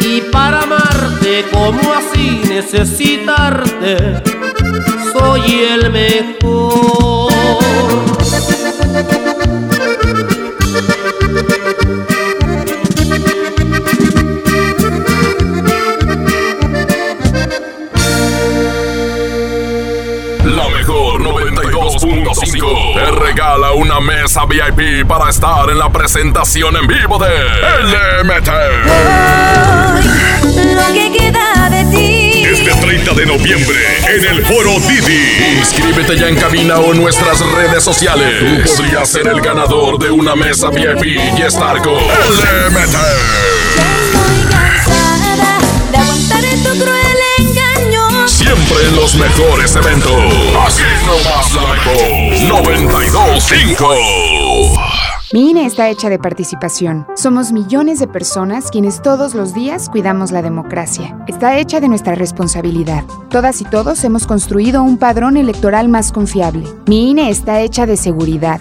Y 0.01 0.20
para 0.32 0.62
amarte 0.62 1.44
como 1.52 1.93
así 1.93 2.40
necesitarte 2.48 4.23
soy 5.12 5.65
el 5.70 5.90
mejor. 5.90 7.32
92.5 22.39 22.94
te 22.94 23.10
regala 23.10 23.73
una 23.73 24.01
mesa 24.01 24.44
VIP 24.47 25.06
para 25.06 25.31
estar 25.31 25.69
en 25.70 25.78
la 25.78 25.90
presentación 25.90 26.77
en 26.77 26.86
vivo 26.86 27.19
de 27.19 27.28
LMT. 27.82 28.48
Lo 30.74 30.93
que 30.93 31.12
queda 31.19 31.69
de 31.70 31.85
ti. 31.86 32.44
Este 32.44 32.70
30 32.81 33.12
de 33.15 33.27
noviembre 33.27 33.77
en 34.06 34.24
el 34.24 34.47
Foro 34.47 34.78
Didi. 34.81 35.59
Inscríbete 35.59 36.16
ya 36.16 36.28
en 36.28 36.36
cabina 36.36 36.78
o 36.78 36.93
en 36.93 37.02
nuestras 37.02 37.40
redes 37.40 37.82
sociales. 37.82 38.39
Tú 38.39 38.77
podrías 38.77 39.09
ser 39.09 39.27
el 39.27 39.40
ganador 39.40 39.98
de 39.98 40.10
una 40.10 40.36
mesa 40.36 40.70
VIP 40.70 41.19
y 41.39 41.43
estar 41.43 41.82
con 41.82 41.94
LMT. 41.94 42.97
Cansada 44.51 45.59
de 45.90 45.98
aguantar 45.98 46.44
tu 46.62 46.85
los 49.09 49.17
mejores 49.17 49.75
eventos. 49.77 50.13
Aquí 50.13 50.83
nomás 51.07 51.55
la 51.55 51.63
mejor 51.73 51.95
92.5. 52.67 53.87
Mi 55.33 55.51
INE 55.51 55.67
está 55.67 55.89
hecha 55.89 56.11
de 56.11 56.19
participación. 56.19 57.07
Somos 57.15 57.53
millones 57.53 58.01
de 58.01 58.09
personas 58.09 58.71
quienes 58.71 59.01
todos 59.01 59.35
los 59.35 59.55
días 59.55 59.89
cuidamos 59.89 60.31
la 60.31 60.43
democracia. 60.43 61.17
Está 61.27 61.57
hecha 61.59 61.81
de 61.81 61.89
nuestra 61.89 62.17
responsabilidad. 62.17 63.05
Todas 63.31 63.63
y 63.63 63.65
todos 63.65 64.05
hemos 64.05 64.27
construido 64.27 64.83
un 64.83 64.99
padrón 64.99 65.39
electoral 65.39 65.89
más 65.89 66.13
confiable. 66.13 66.69
Mi 66.87 67.11
INE 67.11 67.31
está 67.31 67.61
hecha 67.61 67.87
de 67.87 67.97
seguridad. 67.97 68.61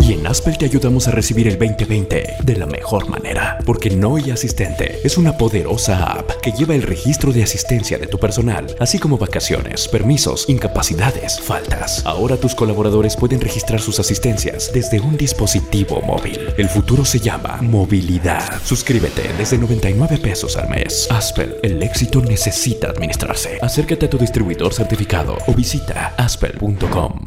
Y 0.00 0.12
en 0.12 0.26
Aspel 0.26 0.56
te 0.56 0.64
ayudamos 0.64 1.08
a 1.08 1.10
recibir 1.10 1.48
el 1.48 1.58
2020 1.58 2.36
de 2.42 2.56
la 2.56 2.66
mejor 2.66 3.08
manera. 3.08 3.58
Porque 3.66 3.90
Noi 3.90 4.30
Asistente 4.30 5.00
es 5.04 5.18
una 5.18 5.36
poderosa 5.36 6.12
app 6.12 6.30
que 6.40 6.52
lleva 6.52 6.74
el 6.74 6.82
registro 6.82 7.32
de 7.32 7.42
asistencia 7.42 7.98
de 7.98 8.06
tu 8.06 8.18
personal, 8.18 8.66
así 8.78 8.98
como 8.98 9.18
vacaciones, 9.18 9.88
permisos, 9.88 10.48
incapacidades, 10.48 11.40
faltas. 11.40 12.04
Ahora 12.06 12.36
tus 12.36 12.54
colaboradores 12.54 13.16
pueden 13.16 13.40
registrar 13.40 13.80
sus 13.80 13.98
asistencias 13.98 14.70
desde 14.72 15.00
un 15.00 15.16
dispositivo 15.16 16.00
móvil. 16.02 16.38
El 16.56 16.68
futuro 16.68 17.04
se 17.04 17.20
llama 17.20 17.58
movilidad. 17.60 18.62
Suscríbete 18.64 19.30
desde 19.36 19.58
99 19.58 20.18
pesos 20.18 20.56
al 20.56 20.68
mes. 20.68 21.08
Aspel, 21.10 21.56
el 21.62 21.82
éxito 21.82 22.20
necesita 22.20 22.88
administrarse. 22.88 23.58
Acércate 23.60 24.06
a 24.06 24.10
tu 24.10 24.18
distribuidor 24.18 24.72
certificado 24.72 25.36
o 25.46 25.54
visita 25.54 26.14
aspel.com. 26.16 27.20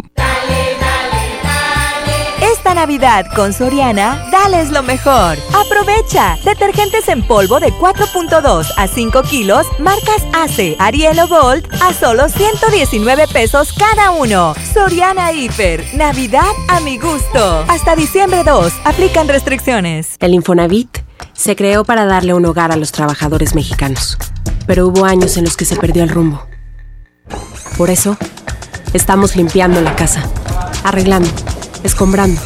Navidad 2.73 3.25
con 3.35 3.53
Soriana, 3.53 4.27
dales 4.31 4.71
lo 4.71 4.83
mejor. 4.83 5.37
Aprovecha. 5.53 6.37
Detergentes 6.43 7.07
en 7.09 7.25
polvo 7.25 7.59
de 7.59 7.71
4.2 7.73 8.67
a 8.77 8.87
5 8.87 9.21
kilos, 9.23 9.67
marcas 9.79 10.25
ACE, 10.33 10.75
Ariel 10.79 11.19
o 11.19 11.27
Gold, 11.27 11.67
a 11.81 11.93
solo 11.93 12.29
119 12.29 13.27
pesos 13.27 13.73
cada 13.73 14.11
uno. 14.11 14.55
Soriana 14.73 15.31
Hiper. 15.31 15.83
Navidad 15.95 16.51
a 16.67 16.79
mi 16.79 16.97
gusto. 16.97 17.65
Hasta 17.67 17.95
diciembre 17.95 18.43
2. 18.43 18.73
Aplican 18.85 19.27
restricciones. 19.27 20.15
El 20.19 20.33
Infonavit 20.33 20.99
se 21.33 21.55
creó 21.55 21.83
para 21.83 22.05
darle 22.05 22.33
un 22.33 22.45
hogar 22.45 22.71
a 22.71 22.77
los 22.77 22.91
trabajadores 22.91 23.55
mexicanos. 23.55 24.17
Pero 24.67 24.87
hubo 24.87 25.05
años 25.05 25.37
en 25.37 25.45
los 25.45 25.57
que 25.57 25.65
se 25.65 25.75
perdió 25.75 26.03
el 26.03 26.09
rumbo. 26.09 26.45
Por 27.77 27.89
eso, 27.89 28.17
estamos 28.93 29.35
limpiando 29.35 29.81
la 29.81 29.95
casa, 29.95 30.23
arreglando 30.83 31.29
escombrando, 31.83 32.39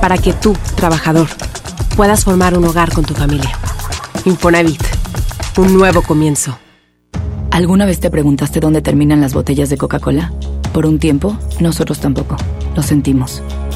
para 0.00 0.18
que 0.18 0.32
tú, 0.32 0.56
trabajador, 0.76 1.28
puedas 1.96 2.24
formar 2.24 2.56
un 2.56 2.64
hogar 2.64 2.92
con 2.92 3.04
tu 3.04 3.14
familia. 3.14 3.52
Infonavit, 4.24 4.82
un 5.56 5.74
nuevo 5.74 6.02
comienzo. 6.02 6.58
¿Alguna 7.50 7.86
vez 7.86 8.00
te 8.00 8.10
preguntaste 8.10 8.60
dónde 8.60 8.82
terminan 8.82 9.20
las 9.20 9.32
botellas 9.32 9.70
de 9.70 9.78
Coca-Cola? 9.78 10.32
Por 10.72 10.86
un 10.86 10.98
tiempo, 10.98 11.38
nosotros 11.60 12.00
tampoco. 12.00 12.36
Lo 12.74 12.82
sentimos. 12.82 13.42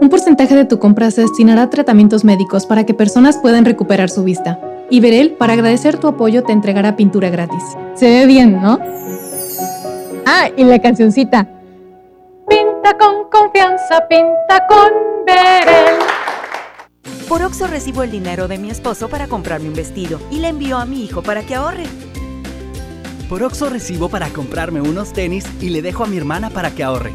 Un 0.00 0.08
porcentaje 0.08 0.54
de 0.54 0.64
tu 0.64 0.78
compra 0.78 1.10
se 1.10 1.22
destinará 1.22 1.62
a 1.62 1.70
tratamientos 1.70 2.24
médicos 2.24 2.66
para 2.66 2.84
que 2.84 2.94
personas 2.94 3.38
puedan 3.38 3.64
recuperar 3.64 4.10
su 4.10 4.24
vista. 4.24 4.60
Y 4.90 5.00
Verel, 5.00 5.32
para 5.32 5.54
agradecer 5.54 5.98
tu 5.98 6.08
apoyo, 6.08 6.42
te 6.42 6.52
entregará 6.52 6.96
pintura 6.96 7.30
gratis. 7.30 7.62
Se 7.94 8.06
ve 8.06 8.26
bien, 8.26 8.60
¿no? 8.60 8.78
Ah, 10.26 10.48
y 10.56 10.64
la 10.64 10.80
cancioncita. 10.80 11.48
Pinta 12.48 12.96
con 12.98 13.30
confianza, 13.30 14.06
pinta 14.08 14.66
con 14.68 14.90
Verel. 15.26 15.98
Por 17.28 17.42
Oxo 17.42 17.66
recibo 17.66 18.02
el 18.02 18.10
dinero 18.10 18.48
de 18.48 18.58
mi 18.58 18.70
esposo 18.70 19.08
para 19.08 19.26
comprarme 19.26 19.68
un 19.68 19.74
vestido 19.74 20.20
y 20.30 20.40
le 20.40 20.48
envío 20.48 20.76
a 20.76 20.84
mi 20.84 21.04
hijo 21.04 21.22
para 21.22 21.42
que 21.42 21.54
ahorre. 21.54 21.84
Por 23.28 23.42
Oxo 23.42 23.70
recibo 23.70 24.10
para 24.10 24.28
comprarme 24.28 24.82
unos 24.82 25.12
tenis 25.12 25.46
y 25.60 25.70
le 25.70 25.80
dejo 25.80 26.04
a 26.04 26.06
mi 26.06 26.18
hermana 26.18 26.50
para 26.50 26.72
que 26.72 26.84
ahorre. 26.84 27.12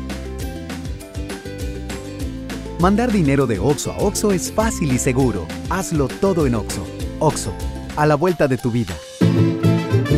Mandar 2.80 3.12
dinero 3.12 3.46
de 3.46 3.60
Oxo 3.60 3.92
a 3.92 3.98
Oxo 3.98 4.32
es 4.32 4.54
fácil 4.54 4.94
y 4.94 5.00
seguro. 5.00 5.46
Hazlo 5.70 6.08
todo 6.08 6.48
en 6.48 6.56
Oxo. 6.56 6.88
Oxo, 7.20 7.54
a 7.98 8.06
la 8.06 8.16
vuelta 8.16 8.48
de 8.48 8.58
tu 8.58 8.72
vida. 8.72 8.94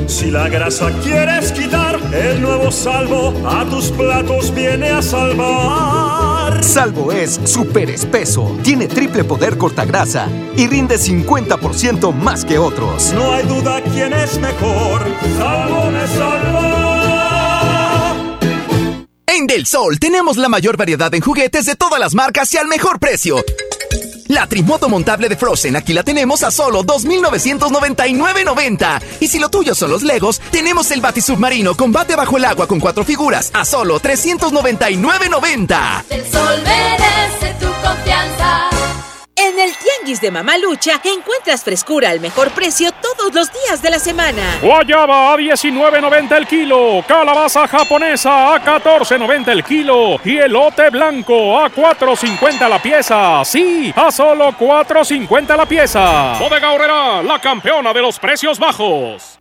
Si 0.05 0.29
la 0.29 0.47
grasa 0.47 0.91
quieres 1.01 1.51
quitar, 1.53 1.99
el 2.13 2.39
nuevo 2.39 2.69
salvo 2.69 3.33
a 3.49 3.65
tus 3.65 3.89
platos 3.89 4.53
viene 4.53 4.89
a 4.89 5.01
salvar. 5.01 6.63
Salvo 6.63 7.11
es 7.11 7.39
súper 7.45 7.89
espeso, 7.89 8.55
tiene 8.61 8.87
triple 8.87 9.23
poder 9.23 9.57
cortagrasa 9.57 10.27
y 10.55 10.67
rinde 10.67 10.97
50% 10.97 12.13
más 12.13 12.45
que 12.45 12.59
otros. 12.59 13.11
No 13.13 13.33
hay 13.33 13.47
duda 13.47 13.81
quién 13.91 14.13
es 14.13 14.39
mejor. 14.39 15.01
Salvo 15.39 15.89
me 15.89 16.07
salva. 16.07 16.70
En 19.33 19.47
Del 19.47 19.65
Sol 19.65 19.97
tenemos 19.97 20.35
la 20.35 20.49
mayor 20.49 20.75
variedad 20.75 21.15
en 21.15 21.21
juguetes 21.21 21.65
de 21.65 21.77
todas 21.77 22.01
las 22.01 22.13
marcas 22.13 22.53
y 22.53 22.57
al 22.57 22.67
mejor 22.67 22.99
precio. 22.99 23.37
La 24.27 24.45
trimoto 24.45 24.89
montable 24.89 25.29
de 25.29 25.37
Frozen 25.37 25.77
aquí 25.77 25.93
la 25.93 26.03
tenemos 26.03 26.43
a 26.43 26.51
solo 26.51 26.83
2.999.90. 26.83 29.01
Y 29.21 29.29
si 29.29 29.39
lo 29.39 29.47
tuyo 29.47 29.73
son 29.73 29.91
los 29.91 30.03
Legos, 30.03 30.41
tenemos 30.51 30.91
el 30.91 30.99
Batisubmarino 30.99 31.77
Combate 31.77 32.17
bajo 32.17 32.35
el 32.35 32.43
agua 32.43 32.67
con 32.67 32.81
cuatro 32.81 33.05
figuras 33.05 33.51
a 33.53 33.63
solo 33.63 34.01
399.90. 34.01 36.03
El 36.09 36.29
sol 36.29 36.61
merece 36.65 37.53
tu 37.57 37.67
confianza. 37.81 38.80
En 39.35 39.59
el 39.59 39.71
Tianguis 39.75 40.21
de 40.21 40.29
Mamalucha 40.29 40.99
encuentras 41.03 41.63
frescura 41.63 42.09
al 42.09 42.19
mejor 42.19 42.51
precio 42.51 42.91
todos 42.91 43.33
los 43.33 43.51
días 43.51 43.81
de 43.81 43.89
la 43.89 43.99
semana. 43.99 44.41
Guayaba 44.61 45.33
a 45.33 45.37
19.90 45.37 46.37
el 46.37 46.47
kilo, 46.47 47.03
calabaza 47.07 47.67
japonesa 47.67 48.53
a 48.55 48.63
14.90 48.63 49.47
el 49.49 49.63
kilo 49.63 50.19
y 50.23 50.37
elote 50.37 50.89
blanco 50.89 51.59
a 51.59 51.71
4.50 51.71 52.69
la 52.69 52.81
pieza. 52.81 53.43
Sí, 53.43 53.93
a 53.95 54.11
solo 54.11 54.51
4.50 54.51 55.57
la 55.57 55.65
pieza. 55.65 56.37
Bodega 56.39 56.71
Horrera, 56.71 57.23
la 57.23 57.39
campeona 57.39 57.93
de 57.93 58.01
los 58.01 58.19
precios 58.19 58.59
bajos. 58.59 59.40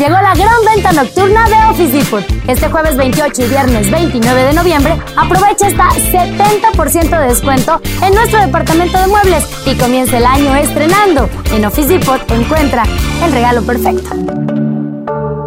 Llegó 0.00 0.14
la 0.14 0.34
gran 0.34 0.64
venta 0.64 0.92
nocturna 0.92 1.46
de 1.46 1.56
Office 1.70 1.92
Depot. 1.92 2.24
Este 2.48 2.70
jueves 2.70 2.96
28 2.96 3.42
y 3.42 3.48
viernes 3.48 3.90
29 3.90 4.44
de 4.44 4.54
noviembre, 4.54 4.98
aprovecha 5.14 5.66
hasta 5.66 5.90
70% 5.90 7.20
de 7.20 7.28
descuento 7.28 7.82
en 8.02 8.14
nuestro 8.14 8.40
departamento 8.40 8.98
de 8.98 9.08
muebles 9.08 9.44
y 9.66 9.74
comienza 9.76 10.16
el 10.16 10.24
año 10.24 10.56
estrenando. 10.56 11.28
En 11.52 11.66
Office 11.66 11.88
Depot 11.88 12.18
encuentra 12.30 12.84
el 13.22 13.30
regalo 13.30 13.62
perfecto. 13.62 14.79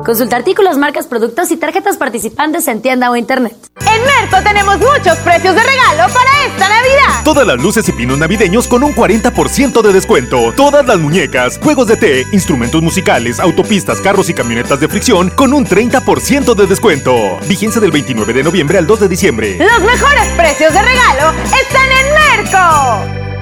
Consulta 0.03 0.35
artículos, 0.35 0.77
marcas, 0.77 1.07
productos 1.07 1.49
y 1.51 1.57
tarjetas 1.57 1.97
participantes 1.97 2.67
en 2.67 2.81
tienda 2.81 3.09
o 3.09 3.15
internet. 3.15 3.55
En 3.79 4.01
Merco 4.03 4.43
tenemos 4.43 4.77
muchos 4.77 5.17
precios 5.19 5.55
de 5.55 5.61
regalo 5.61 6.13
para 6.13 6.45
esta 6.45 6.67
Navidad. 6.67 7.23
Todas 7.23 7.47
las 7.47 7.61
luces 7.61 7.87
y 7.87 7.93
pinos 7.93 8.17
navideños 8.17 8.67
con 8.67 8.83
un 8.83 8.93
40% 8.93 9.81
de 9.81 9.93
descuento. 9.93 10.51
Todas 10.57 10.85
las 10.85 10.99
muñecas, 10.99 11.57
juegos 11.57 11.87
de 11.87 11.95
té, 11.95 12.25
instrumentos 12.33 12.81
musicales, 12.81 13.39
autopistas, 13.39 14.01
carros 14.01 14.29
y 14.29 14.33
camionetas 14.33 14.79
de 14.79 14.89
fricción 14.89 15.29
con 15.29 15.53
un 15.53 15.65
30% 15.65 16.53
de 16.53 16.67
descuento. 16.67 17.37
Vigencia 17.47 17.79
del 17.79 17.91
29 17.91 18.33
de 18.33 18.43
noviembre 18.43 18.77
al 18.79 18.87
2 18.87 19.01
de 19.01 19.07
diciembre. 19.07 19.57
Los 19.57 19.81
mejores 19.81 20.27
precios 20.35 20.73
de 20.73 20.81
regalo 20.81 21.33
están 21.61 21.89
en 21.91 22.43
Merco. 22.43 23.32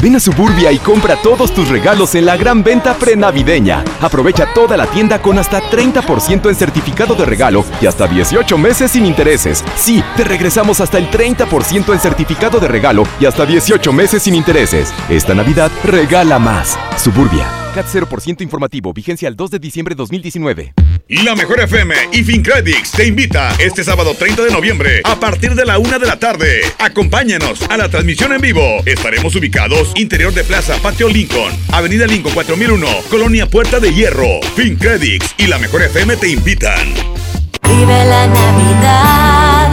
Ven 0.00 0.14
a 0.14 0.20
Suburbia 0.20 0.70
y 0.70 0.78
compra 0.78 1.16
todos 1.16 1.52
tus 1.52 1.68
regalos 1.68 2.14
en 2.14 2.24
la 2.24 2.36
gran 2.36 2.62
venta 2.62 2.94
prenavideña. 2.94 3.82
Aprovecha 4.00 4.46
toda 4.54 4.76
la 4.76 4.86
tienda 4.86 5.20
con 5.20 5.38
hasta 5.38 5.60
30% 5.60 6.48
en 6.48 6.54
certificado 6.54 7.16
de 7.16 7.24
regalo 7.24 7.64
y 7.80 7.86
hasta 7.86 8.06
18 8.06 8.56
meses 8.58 8.92
sin 8.92 9.04
intereses. 9.04 9.64
Sí, 9.74 10.04
te 10.16 10.22
regresamos 10.22 10.80
hasta 10.80 10.98
el 10.98 11.10
30% 11.10 11.92
en 11.92 11.98
certificado 11.98 12.60
de 12.60 12.68
regalo 12.68 13.02
y 13.18 13.26
hasta 13.26 13.44
18 13.44 13.92
meses 13.92 14.22
sin 14.22 14.36
intereses. 14.36 14.94
Esta 15.08 15.34
Navidad 15.34 15.72
regala 15.82 16.38
más. 16.38 16.78
Suburbia. 16.96 17.67
CAT 17.72 17.86
0% 17.86 18.42
informativo. 18.42 18.92
Vigencia 18.92 19.28
al 19.28 19.36
2 19.36 19.50
de 19.50 19.58
diciembre 19.58 19.94
de 19.94 19.98
2019. 19.98 20.74
La 21.08 21.34
Mejor 21.34 21.60
FM 21.60 21.94
y 22.12 22.22
FinCredits 22.22 22.92
te 22.92 23.06
invita 23.06 23.54
este 23.58 23.82
sábado 23.82 24.14
30 24.14 24.44
de 24.44 24.50
noviembre 24.50 25.00
a 25.04 25.18
partir 25.18 25.54
de 25.54 25.64
la 25.64 25.78
una 25.78 25.98
de 25.98 26.06
la 26.06 26.18
tarde. 26.18 26.60
Acompáñanos 26.78 27.62
a 27.70 27.76
la 27.78 27.88
transmisión 27.88 28.32
en 28.32 28.40
vivo. 28.42 28.82
Estaremos 28.84 29.34
ubicados 29.34 29.92
interior 29.96 30.34
de 30.34 30.44
Plaza 30.44 30.76
Patio 30.82 31.08
Lincoln, 31.08 31.52
Avenida 31.72 32.06
Lincoln 32.06 32.34
4001, 32.34 32.86
Colonia 33.08 33.46
Puerta 33.46 33.80
de 33.80 33.94
Hierro. 33.94 34.40
FinCredits 34.54 35.34
y 35.38 35.46
La 35.46 35.58
Mejor 35.58 35.82
FM 35.82 36.16
te 36.16 36.28
invitan. 36.28 36.92
Vive 37.62 38.04
la 38.04 38.26
Navidad, 38.26 39.72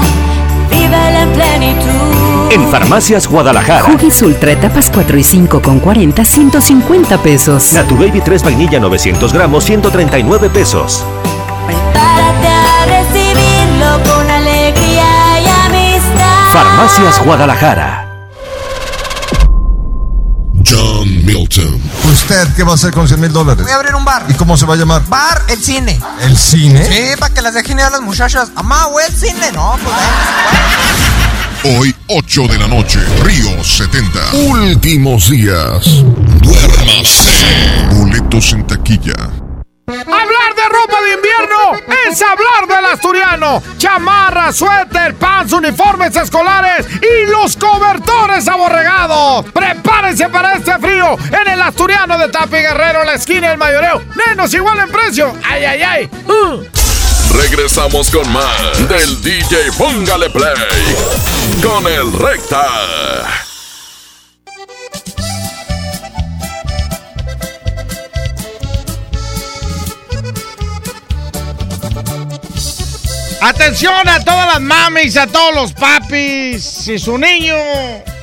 vive 0.69 1.21
en 1.21 1.33
plenitud. 1.33 2.14
En 2.51 2.69
Farmacias 2.69 3.27
Guadalajara. 3.27 3.85
Huggies 3.85 4.21
Ultra 4.21 4.51
etapas 4.51 4.89
4 4.93 5.17
y 5.17 5.23
5 5.23 5.61
con 5.61 5.79
40, 5.79 6.23
150 6.23 7.17
pesos. 7.21 7.73
Natu 7.73 7.97
Baby 7.97 8.21
3 8.21 8.43
vainilla 8.43 8.79
900 8.79 9.33
gramos, 9.33 9.63
139 9.65 10.49
pesos. 10.49 11.03
Prepárate 11.65 12.47
a 12.47 12.85
recibirlo 12.85 14.03
con 14.03 14.29
alegría 14.29 15.41
y 15.41 15.47
amistad. 15.47 16.51
Farmacias 16.51 17.23
Guadalajara. 17.25 18.01
John 20.67 21.25
Milton. 21.25 21.79
¿Usted 22.11 22.55
qué 22.55 22.63
va 22.63 22.71
a 22.71 22.75
hacer 22.75 22.91
con 22.91 23.07
100 23.07 23.19
mil 23.19 23.31
dólares? 23.31 23.63
Voy 23.63 23.71
a 23.71 23.75
abrir 23.75 23.93
un 23.93 24.05
bar. 24.05 24.25
¿Y 24.29 24.33
cómo 24.33 24.57
se 24.57 24.65
va 24.65 24.73
a 24.73 24.77
llamar? 24.77 25.03
Bar 25.07 25.43
El 25.47 25.61
Cine. 25.61 25.99
¿El 26.21 26.37
cine? 26.37 26.85
Sí, 26.85 27.19
para 27.19 27.33
que 27.33 27.41
las 27.41 27.53
dejen 27.53 27.77
ir 27.79 27.85
a 27.85 27.89
las 27.89 28.01
muchachas. 28.01 28.51
Amá, 28.55 28.85
güey, 28.85 29.05
el 29.05 29.13
cine. 29.13 29.51
No, 29.53 29.77
pues 29.83 29.95
Hoy, 31.67 31.95
8 32.09 32.47
de 32.47 32.59
la 32.59 32.67
noche, 32.67 32.99
Río 33.23 33.63
70. 33.63 34.19
Últimos 34.33 35.31
días. 35.31 36.03
Duérmase. 36.39 37.55
Boletos 37.91 38.53
en 38.53 38.67
taquilla. 38.67 39.15
Hablar 39.87 40.55
de 40.55 40.69
ropa 40.69 41.01
de 41.01 41.13
invierno 41.15 41.95
es 42.07 42.21
hablar 42.21 42.67
del 42.67 42.85
asturiano. 42.85 43.63
Chamarra, 43.79 44.53
suéter, 44.53 45.15
pants, 45.15 45.53
uniformes 45.53 46.15
escolares 46.15 46.85
y 47.01 47.31
los 47.31 47.57
cobertores 47.57 48.47
aborregados. 48.47 49.45
Prepárense 49.51 50.29
para 50.29 50.53
este 50.53 50.77
frío 50.77 51.17
en 51.29 51.51
el 51.51 51.61
asturiano 51.63 52.15
de 52.19 52.29
Tapi 52.29 52.57
Guerrero, 52.57 53.03
la 53.05 53.15
esquina 53.15 53.49
del 53.49 53.57
mayoreo. 53.57 54.03
Menos 54.27 54.53
igual 54.53 54.77
en 54.81 54.91
precio. 54.91 55.33
Ay, 55.43 55.65
ay, 55.65 55.81
ay. 55.81 56.09
Uh. 56.27 56.63
Regresamos 57.41 58.09
con 58.11 58.31
más 58.31 58.87
del 58.87 59.21
DJ 59.21 59.71
Póngale 59.77 60.29
Play 60.29 60.53
con 61.61 61.85
el 61.85 62.13
Recta. 62.13 62.65
Atención 73.41 74.07
a 74.07 74.23
todas 74.23 74.47
las 74.47 74.61
mamis, 74.61 75.17
a 75.17 75.27
todos 75.27 75.53
los 75.53 75.73
papis. 75.73 76.63
Si 76.63 76.97
su 76.97 77.17
niño 77.17 77.55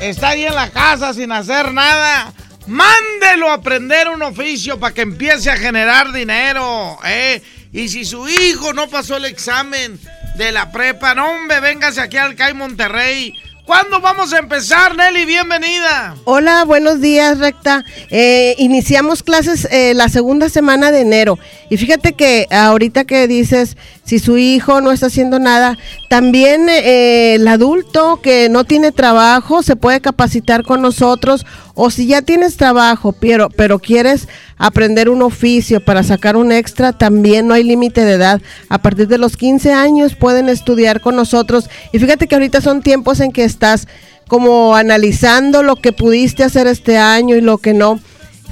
está 0.01 0.31
ahí 0.31 0.47
en 0.47 0.55
la 0.55 0.71
casa 0.71 1.13
sin 1.13 1.31
hacer 1.33 1.73
nada, 1.73 2.33
mándelo 2.67 3.51
a 3.51 3.55
aprender 3.55 4.09
un 4.09 4.23
oficio 4.23 4.81
para 4.81 4.95
que 4.95 5.03
empiece 5.03 5.51
a 5.51 5.57
generar 5.57 6.13
dinero. 6.13 6.99
¿eh? 7.05 7.43
Y 7.75 7.89
si 7.89 8.05
su 8.05 8.29
hijo 8.29 8.75
no 8.75 8.87
pasó 8.89 9.17
el 9.17 9.25
examen 9.25 9.99
de 10.37 10.53
la 10.53 10.71
prepa, 10.71 11.15
no, 11.15 11.27
hombre, 11.27 11.59
véngase 11.61 12.03
aquí 12.03 12.19
al 12.19 12.37
CAI 12.37 12.53
Monterrey. 12.53 13.33
¿Cuándo 13.65 13.99
vamos 14.03 14.35
a 14.35 14.41
empezar, 14.41 14.95
Nelly? 14.95 15.25
Bienvenida. 15.25 16.15
Hola, 16.25 16.65
buenos 16.67 17.01
días, 17.01 17.39
Recta. 17.39 17.83
Eh, 18.11 18.55
iniciamos 18.59 19.23
clases 19.23 19.67
eh, 19.71 19.95
la 19.95 20.11
segunda 20.11 20.51
semana 20.51 20.91
de 20.91 21.01
enero. 21.01 21.39
Y 21.71 21.79
fíjate 21.79 22.13
que 22.13 22.47
ahorita 22.51 23.05
que 23.05 23.27
dices, 23.27 23.79
si 24.05 24.19
su 24.19 24.37
hijo 24.37 24.81
no 24.81 24.91
está 24.91 25.07
haciendo 25.07 25.39
nada, 25.39 25.79
también 26.09 26.69
eh, 26.69 27.37
el 27.37 27.47
adulto 27.47 28.21
que 28.21 28.49
no 28.49 28.65
tiene 28.65 28.91
trabajo 28.91 29.63
se 29.63 29.77
puede 29.77 30.01
capacitar 30.01 30.65
con 30.65 30.83
nosotros. 30.83 31.47
O 31.75 31.91
si 31.91 32.07
ya 32.07 32.21
tienes 32.21 32.57
trabajo, 32.57 33.13
pero, 33.13 33.79
quieres 33.79 34.29
aprender 34.59 35.09
un 35.09 35.23
oficio 35.23 35.81
para 35.81 36.03
sacar 36.03 36.37
un 36.37 36.53
extra, 36.53 36.93
también 36.93 37.47
no 37.47 37.55
hay 37.55 37.63
límite 37.63 38.05
de 38.05 38.15
edad. 38.15 38.43
A 38.69 38.83
partir 38.83 39.07
de 39.07 39.19
los 39.19 39.37
15 39.37 39.73
años 39.73 40.17
pueden 40.17 40.49
estudiar 40.49 41.01
con 41.01 41.17
nosotros. 41.17 41.71
Y 41.93 41.99
fíjate 41.99 42.27
que 42.27 42.35
ahorita 42.35 42.61
son 42.61 42.83
tiempos 42.83 43.21
en 43.21 43.33
que 43.33 43.45
estás 43.45 43.87
como 44.27 44.75
analizando 44.75 45.63
lo 45.63 45.77
que 45.77 45.93
pudiste 45.93 46.43
hacer 46.43 46.67
este 46.67 46.99
año 46.99 47.37
y 47.37 47.41
lo 47.41 47.59
que 47.59 47.73
no. 47.73 48.01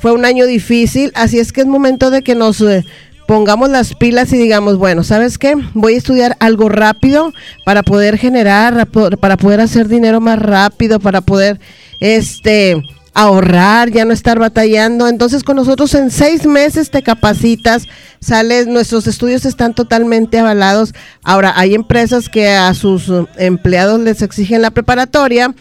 Fue 0.00 0.12
un 0.12 0.24
año 0.24 0.46
difícil, 0.46 1.12
así 1.14 1.38
es 1.38 1.52
que 1.52 1.60
es 1.60 1.66
momento 1.66 2.10
de 2.10 2.22
que 2.22 2.34
nos 2.34 2.62
eh, 2.62 2.86
pongamos 3.30 3.70
las 3.70 3.94
pilas 3.94 4.32
y 4.32 4.38
digamos, 4.38 4.76
bueno, 4.76 5.04
¿sabes 5.04 5.38
qué? 5.38 5.54
Voy 5.72 5.94
a 5.94 5.98
estudiar 5.98 6.36
algo 6.40 6.68
rápido 6.68 7.32
para 7.64 7.84
poder 7.84 8.18
generar, 8.18 8.88
para 8.88 9.36
poder 9.36 9.60
hacer 9.60 9.86
dinero 9.86 10.20
más 10.20 10.36
rápido, 10.40 10.98
para 10.98 11.20
poder, 11.20 11.60
este, 12.00 12.82
ahorrar, 13.14 13.92
ya 13.92 14.04
no 14.04 14.12
estar 14.12 14.40
batallando. 14.40 15.06
Entonces 15.06 15.44
con 15.44 15.54
nosotros 15.54 15.94
en 15.94 16.10
seis 16.10 16.44
meses 16.44 16.90
te 16.90 17.04
capacitas, 17.04 17.86
sales, 18.20 18.66
nuestros 18.66 19.06
estudios 19.06 19.44
están 19.44 19.74
totalmente 19.74 20.40
avalados. 20.40 20.92
Ahora, 21.22 21.52
hay 21.54 21.76
empresas 21.76 22.28
que 22.28 22.48
a 22.48 22.74
sus 22.74 23.08
uh, 23.08 23.28
empleados 23.36 24.00
les 24.00 24.22
exigen 24.22 24.60
la 24.60 24.72
preparatoria. 24.72 25.54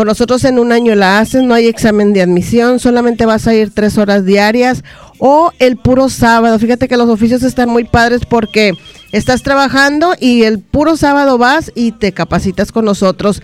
Con 0.00 0.06
nosotros 0.06 0.44
en 0.44 0.58
un 0.58 0.72
año 0.72 0.94
la 0.94 1.18
hacen, 1.18 1.46
no 1.46 1.52
hay 1.52 1.66
examen 1.66 2.14
de 2.14 2.22
admisión, 2.22 2.78
solamente 2.78 3.26
vas 3.26 3.46
a 3.46 3.54
ir 3.54 3.70
tres 3.70 3.98
horas 3.98 4.24
diarias 4.24 4.82
o 5.18 5.52
el 5.58 5.76
puro 5.76 6.08
sábado. 6.08 6.58
Fíjate 6.58 6.88
que 6.88 6.96
los 6.96 7.10
oficios 7.10 7.42
están 7.42 7.68
muy 7.68 7.84
padres 7.84 8.22
porque 8.24 8.72
estás 9.12 9.42
trabajando 9.42 10.14
y 10.18 10.44
el 10.44 10.58
puro 10.58 10.96
sábado 10.96 11.36
vas 11.36 11.70
y 11.74 11.92
te 11.92 12.12
capacitas 12.12 12.72
con 12.72 12.86
nosotros. 12.86 13.42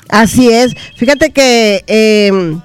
Así 0.09 0.51
es. 0.51 0.75
Fíjate 0.97 1.31
que 1.31 1.85
eh, 1.87 2.59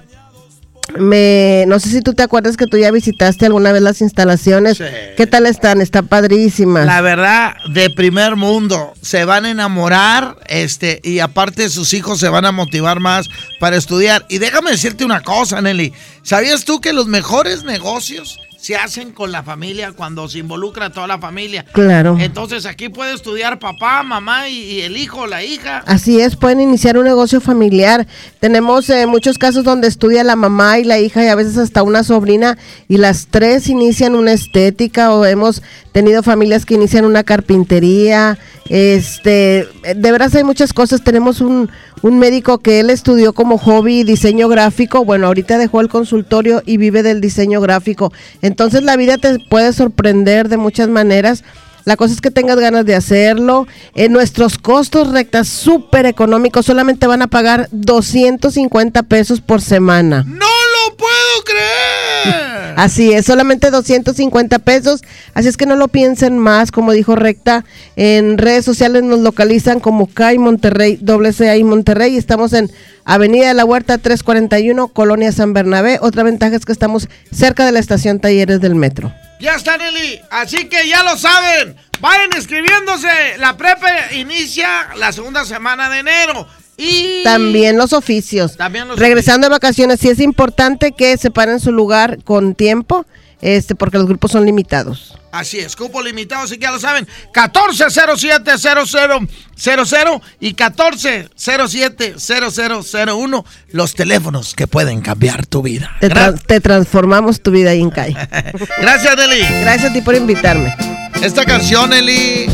me, 0.97 1.65
no 1.67 1.79
sé 1.79 1.89
si 1.89 2.01
tú 2.01 2.13
te 2.13 2.23
acuerdas 2.23 2.57
que 2.57 2.67
tú 2.67 2.77
ya 2.77 2.91
visitaste 2.91 3.45
alguna 3.45 3.71
vez 3.71 3.81
las 3.81 4.01
instalaciones. 4.01 4.81
¿Qué 5.17 5.27
tal 5.27 5.45
están? 5.45 5.81
Está 5.81 6.03
padrísimas. 6.03 6.85
La 6.85 7.01
verdad, 7.01 7.55
de 7.69 7.89
primer 7.89 8.35
mundo. 8.35 8.93
Se 9.01 9.25
van 9.25 9.45
a 9.45 9.51
enamorar, 9.51 10.37
este, 10.47 11.01
y 11.03 11.19
aparte 11.19 11.69
sus 11.69 11.93
hijos 11.93 12.19
se 12.19 12.29
van 12.29 12.45
a 12.45 12.51
motivar 12.51 12.99
más 12.99 13.27
para 13.59 13.75
estudiar. 13.75 14.25
Y 14.29 14.37
déjame 14.37 14.71
decirte 14.71 15.05
una 15.05 15.21
cosa, 15.21 15.61
Nelly. 15.61 15.93
¿Sabías 16.23 16.65
tú 16.65 16.81
que 16.81 16.93
los 16.93 17.07
mejores 17.07 17.63
negocios 17.63 18.39
se 18.65 18.75
hacen 18.75 19.11
con 19.11 19.31
la 19.31 19.43
familia 19.43 19.91
cuando 19.91 20.27
se 20.27 20.39
involucra 20.39 20.89
toda 20.89 21.05
la 21.05 21.19
familia. 21.19 21.63
Claro. 21.71 22.17
Entonces 22.19 22.65
aquí 22.65 22.89
puede 22.89 23.13
estudiar 23.13 23.59
papá, 23.59 24.01
mamá 24.01 24.49
y, 24.49 24.57
y 24.57 24.81
el 24.81 24.97
hijo, 24.97 25.27
la 25.27 25.43
hija. 25.43 25.83
Así 25.85 26.19
es, 26.19 26.35
pueden 26.35 26.61
iniciar 26.61 26.97
un 26.97 27.03
negocio 27.03 27.39
familiar. 27.41 28.07
Tenemos 28.39 28.89
eh, 28.89 29.05
muchos 29.05 29.37
casos 29.37 29.65
donde 29.65 29.87
estudia 29.87 30.23
la 30.23 30.35
mamá 30.35 30.79
y 30.79 30.83
la 30.83 30.97
hija 30.97 31.23
y 31.23 31.27
a 31.27 31.35
veces 31.35 31.59
hasta 31.59 31.83
una 31.83 32.03
sobrina 32.03 32.57
y 32.87 32.97
las 32.97 33.27
tres 33.27 33.69
inician 33.69 34.15
una 34.15 34.31
estética 34.31 35.13
o 35.13 35.23
hemos 35.25 35.61
tenido 35.91 36.23
familias 36.23 36.65
que 36.65 36.73
inician 36.73 37.05
una 37.05 37.23
carpintería. 37.23 38.39
Este, 38.67 39.67
de 39.95 40.11
veras 40.11 40.33
hay 40.33 40.43
muchas 40.43 40.73
cosas. 40.73 41.03
Tenemos 41.03 41.39
un, 41.39 41.69
un 42.01 42.19
médico 42.19 42.57
que 42.57 42.79
él 42.79 42.89
estudió 42.89 43.33
como 43.33 43.57
hobby 43.57 44.03
diseño 44.03 44.49
gráfico. 44.49 45.05
Bueno, 45.05 45.27
ahorita 45.27 45.57
dejó 45.57 45.81
el 45.81 45.87
consultorio 45.87 46.63
y 46.65 46.77
vive 46.77 47.03
del 47.03 47.21
diseño 47.21 47.61
gráfico. 47.61 48.11
Entonces 48.41 48.54
la 48.83 48.95
vida 48.95 49.17
te 49.17 49.39
puede 49.39 49.73
sorprender 49.73 50.49
de 50.49 50.57
muchas 50.57 50.89
maneras. 50.89 51.43
La 51.85 51.97
cosa 51.97 52.13
es 52.13 52.21
que 52.21 52.31
tengas 52.31 52.57
ganas 52.57 52.85
de 52.85 52.95
hacerlo. 52.95 53.67
En 53.93 54.11
nuestros 54.11 54.57
costos 54.57 55.11
rectas 55.11 55.47
súper 55.47 56.07
económicos 56.07 56.65
solamente 56.65 57.05
van 57.05 57.21
a 57.21 57.27
pagar 57.27 57.67
250 57.71 59.03
pesos 59.03 59.39
por 59.39 59.61
semana. 59.61 60.23
¡No 60.25 60.47
lo 60.47 60.97
puedo 60.97 61.43
creer! 61.45 62.54
Así 62.75 63.13
es, 63.13 63.25
solamente 63.25 63.71
250 63.71 64.59
pesos. 64.59 65.01
Así 65.33 65.47
es 65.47 65.57
que 65.57 65.65
no 65.65 65.75
lo 65.75 65.87
piensen 65.87 66.37
más, 66.37 66.71
como 66.71 66.91
dijo 66.91 67.15
Recta. 67.15 67.65
En 67.95 68.37
redes 68.37 68.65
sociales 68.65 69.03
nos 69.03 69.19
localizan 69.19 69.79
como 69.79 70.07
CAI 70.07 70.37
Monterrey, 70.37 70.97
doble 71.01 71.33
CAI 71.33 71.63
Monterrey. 71.63 72.17
Estamos 72.17 72.53
en 72.53 72.71
Avenida 73.05 73.47
de 73.47 73.53
la 73.53 73.65
Huerta 73.65 73.97
341, 73.97 74.87
Colonia 74.89 75.31
San 75.31 75.53
Bernabé. 75.53 75.99
Otra 76.01 76.23
ventaja 76.23 76.55
es 76.55 76.65
que 76.65 76.71
estamos 76.71 77.07
cerca 77.31 77.65
de 77.65 77.71
la 77.71 77.79
estación 77.79 78.19
Talleres 78.19 78.61
del 78.61 78.75
Metro. 78.75 79.13
Ya 79.39 79.55
está, 79.55 79.77
Nelly. 79.77 80.21
Así 80.29 80.65
que 80.69 80.87
ya 80.87 81.03
lo 81.03 81.17
saben. 81.17 81.75
Vayan 81.99 82.29
inscribiéndose. 82.35 83.37
La 83.37 83.57
prepa 83.57 83.87
inicia 84.13 84.67
la 84.97 85.11
segunda 85.11 85.45
semana 85.45 85.89
de 85.89 85.99
enero. 85.99 86.47
Y 86.77 87.23
También 87.23 87.77
los 87.77 87.93
oficios. 87.93 88.57
También 88.57 88.87
los 88.87 88.99
Regresando 88.99 89.47
de 89.47 89.51
vacaciones, 89.51 89.99
sí 89.99 90.09
es 90.09 90.19
importante 90.19 90.91
que 90.91 91.17
separen 91.17 91.59
su 91.59 91.71
lugar 91.71 92.19
con 92.23 92.53
tiempo, 92.55 93.05
este, 93.41 93.75
porque 93.75 93.97
los 93.97 94.07
grupos 94.07 94.31
son 94.31 94.45
limitados. 94.45 95.15
Así 95.31 95.59
es, 95.59 95.75
cupo 95.75 96.01
limitado, 96.01 96.43
así 96.43 96.55
que 96.57 96.63
ya 96.63 96.71
lo 96.71 96.79
saben. 96.79 97.05
1407-0000 97.33 100.21
y 100.39 100.53
1407-0001. 100.53 103.45
Los 103.71 103.93
teléfonos 103.95 104.53
que 104.55 104.67
pueden 104.67 105.01
cambiar 105.01 105.45
tu 105.45 105.61
vida. 105.61 105.91
Te, 105.99 106.09
tra- 106.09 106.39
te 106.45 106.61
transformamos 106.61 107.41
tu 107.41 107.51
vida, 107.51 107.75
Incai. 107.75 108.13
Gracias, 108.81 109.15
Nelly. 109.17 109.41
Gracias 109.61 109.91
a 109.91 109.93
ti 109.93 109.99
por 110.01 110.15
invitarme. 110.15 110.73
Esta 111.21 111.43
canción, 111.45 111.89
Nelly, 111.89 112.47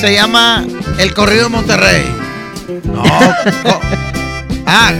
se 0.00 0.12
llama 0.14 0.64
El 0.98 1.12
Corrido 1.14 1.44
de 1.44 1.48
Monterrey. 1.50 2.04
No. 2.84 3.02
ah, 4.66 4.92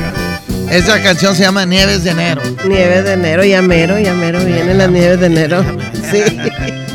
esa 0.71 1.03
canción 1.03 1.35
se 1.35 1.43
llama 1.43 1.65
Nieves 1.65 2.05
de 2.05 2.11
Enero. 2.11 2.43
Nieves 2.67 3.05
de 3.05 3.13
enero, 3.15 3.45
ya 3.45 3.63
mero, 3.63 3.99
ya 3.99 4.13
mero, 4.13 4.41
vienen 4.45 4.79
las 4.79 4.91
nieves 4.91 5.21
de 5.21 5.27
enero. 5.27 5.65
Sí. 6.11 6.23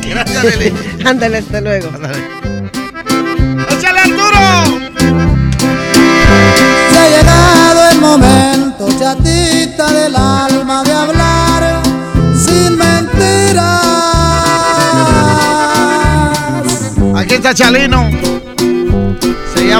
Gracias, 0.10 0.44
Nelly. 0.44 0.74
Ándale, 1.06 1.38
hasta 1.40 1.62
luego. 1.62 1.90
¡Échale 3.70 4.00
Arturo! 4.00 4.90
Se 6.91 7.00
ha 7.00 7.18
llegado 7.18 7.90
el 7.91 8.00
momento, 8.00 8.90
chatita 9.00 9.91
del 9.91 10.16
alma, 10.16 10.84
de 10.84 10.91
hablar 10.91 11.82
sin 12.36 12.78
mentiras. 12.78 13.84
Aquí 17.16 17.36
está 17.36 17.54
Chalino. 17.54 18.10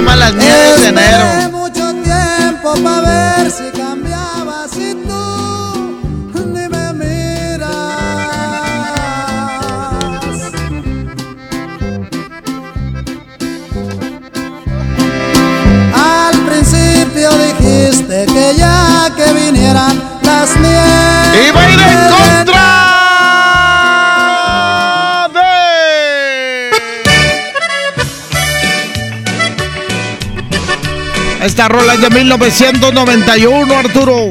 Llama 0.00 0.16
Las 0.16 0.32
Nieves 0.34 0.80
de 0.80 0.88
Enero. 0.88 1.50
mucho 1.50 1.92
tiempo 2.02 2.72
para 2.82 3.00
ver 3.02 3.50
si 3.50 3.64
cambiabas 3.78 4.74
y 4.74 4.94
tú 4.94 6.42
ni 6.46 6.66
me 6.70 6.92
miras. 6.94 7.68
Al 15.92 16.36
principio 16.46 17.28
dijiste 17.32 18.24
que 18.24 18.54
ya 18.56 19.12
que 19.14 19.34
vinieran 19.34 20.02
las 20.22 20.56
nieves. 20.56 21.46
¡Iba 21.46 21.60
a 21.60 21.70
ir 21.70 21.78
en 21.78 21.98
contra 22.08 22.89
Esta 31.50 31.66
rola 31.66 31.94
es 31.94 32.00
de 32.00 32.10
1991, 32.10 33.76
Arturo. 33.76 34.30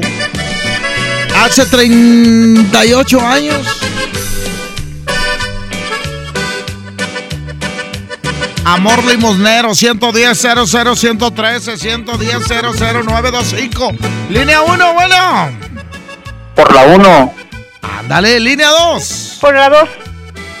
Hace 1.36 1.66
38 1.66 3.20
años. 3.20 3.58
Amor 8.64 9.04
limosnero, 9.04 9.74
110 9.74 10.38
00 10.66 10.96
113 10.96 11.76
110 11.76 12.48
00925. 12.48 13.92
Línea 14.30 14.62
1, 14.62 14.94
bueno. 14.94 15.50
Por 16.54 16.74
la 16.74 16.82
1. 16.84 17.34
Ándale, 17.98 18.40
línea 18.40 18.70
2. 18.70 19.38
Por 19.42 19.54
la 19.54 19.68
2. 19.68 19.88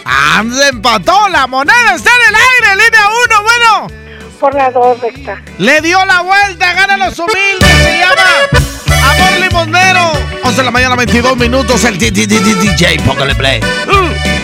Ande, 0.04 0.68
empató. 0.68 1.26
La 1.30 1.46
moneda 1.46 1.94
está 1.94 2.10
en 2.10 2.28
el 2.28 2.34
aire. 2.34 2.84
Línea 2.84 3.08
1, 3.08 3.42
bueno. 3.42 3.99
Por 4.40 4.54
la 4.54 4.70
2, 4.70 5.00
recta. 5.00 5.42
Le 5.58 5.82
dio 5.82 6.02
la 6.06 6.22
vuelta. 6.22 6.72
Gana 6.72 6.96
los 6.96 7.18
humildes. 7.18 7.68
Se 7.82 7.98
llama 7.98 9.12
Amor 9.12 9.38
Limonero. 9.38 10.12
11 10.44 10.56
de 10.56 10.64
la 10.64 10.70
mañana, 10.70 10.96
22 10.96 11.36
minutos. 11.36 11.84
El 11.84 11.98
DJ. 11.98 13.00
Póngale 13.04 13.34
play. 13.34 13.60
Uh. 13.60 14.39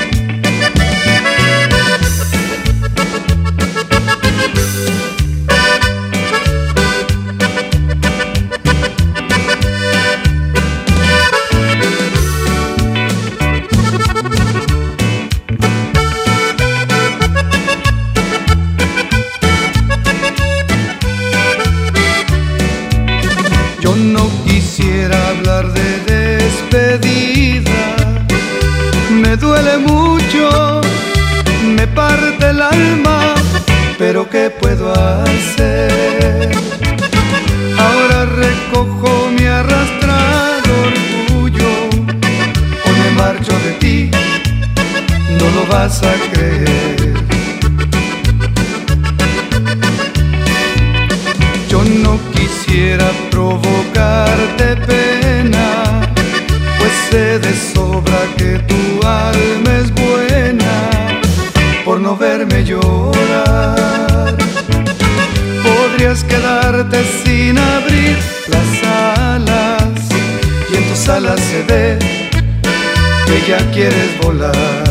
¿Qué 34.31 34.51
puedo 34.51 34.93
hacer? 34.93 36.51
Ahora 37.79 38.27
recojo 38.27 39.31
mi 39.37 39.45
arrastrado 39.47 40.71
orgullo, 40.89 41.69
o 42.85 42.91
me 43.01 43.11
marcho 43.17 43.53
de 43.65 43.73
ti, 43.81 44.11
no 45.39 45.47
lo 45.57 45.67
vas 45.67 46.03
a 46.03 46.13
creer. 46.33 47.15
Yo 51.69 51.83
no 51.85 52.19
quisiera 52.33 53.07
provocarte 53.31 54.77
pena, 54.87 56.01
pues 56.79 56.93
sé 57.11 57.39
de 57.39 57.53
sobra 57.55 58.21
que 58.37 58.59
tu 58.71 59.07
alma 59.07 59.71
es 59.81 59.91
buena 59.95 60.75
por 61.85 62.01
no 62.01 62.17
verme 62.17 62.65
llorar. 62.65 62.96
Sin 67.25 67.59
abrir 67.59 68.17
las 68.49 68.83
alas 68.85 69.83
y 70.71 70.77
en 70.77 70.89
tus 70.89 71.09
alas 71.09 71.41
se 71.41 71.63
ve 71.63 71.99
que 73.27 73.51
ya 73.51 73.59
quieres 73.73 74.19
volar. 74.23 74.86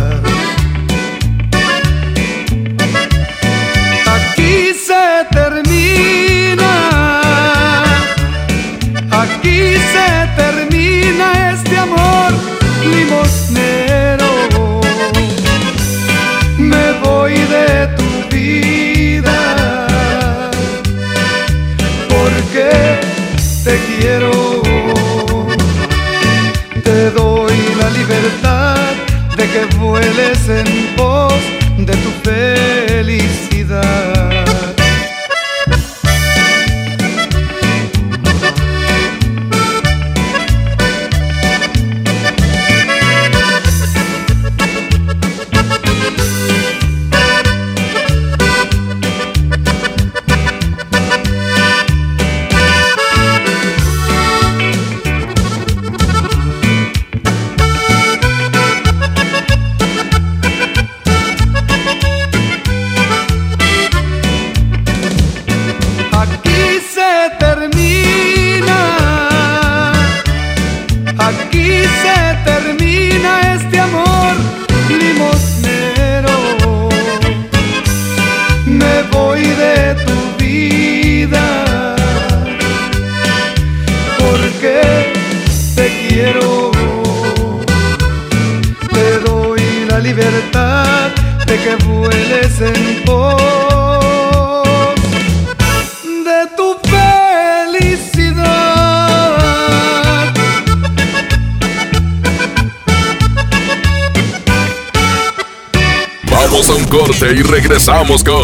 Regresamos 107.76 108.24
con 108.24 108.42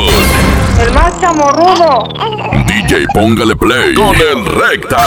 El 0.77 0.93
más 0.93 1.17
chamorrudo. 1.21 2.09
DJ 2.67 3.05
Póngale 3.13 3.55
Play 3.55 3.93
con 3.93 4.13
el 4.13 4.45
Recta. 4.45 5.05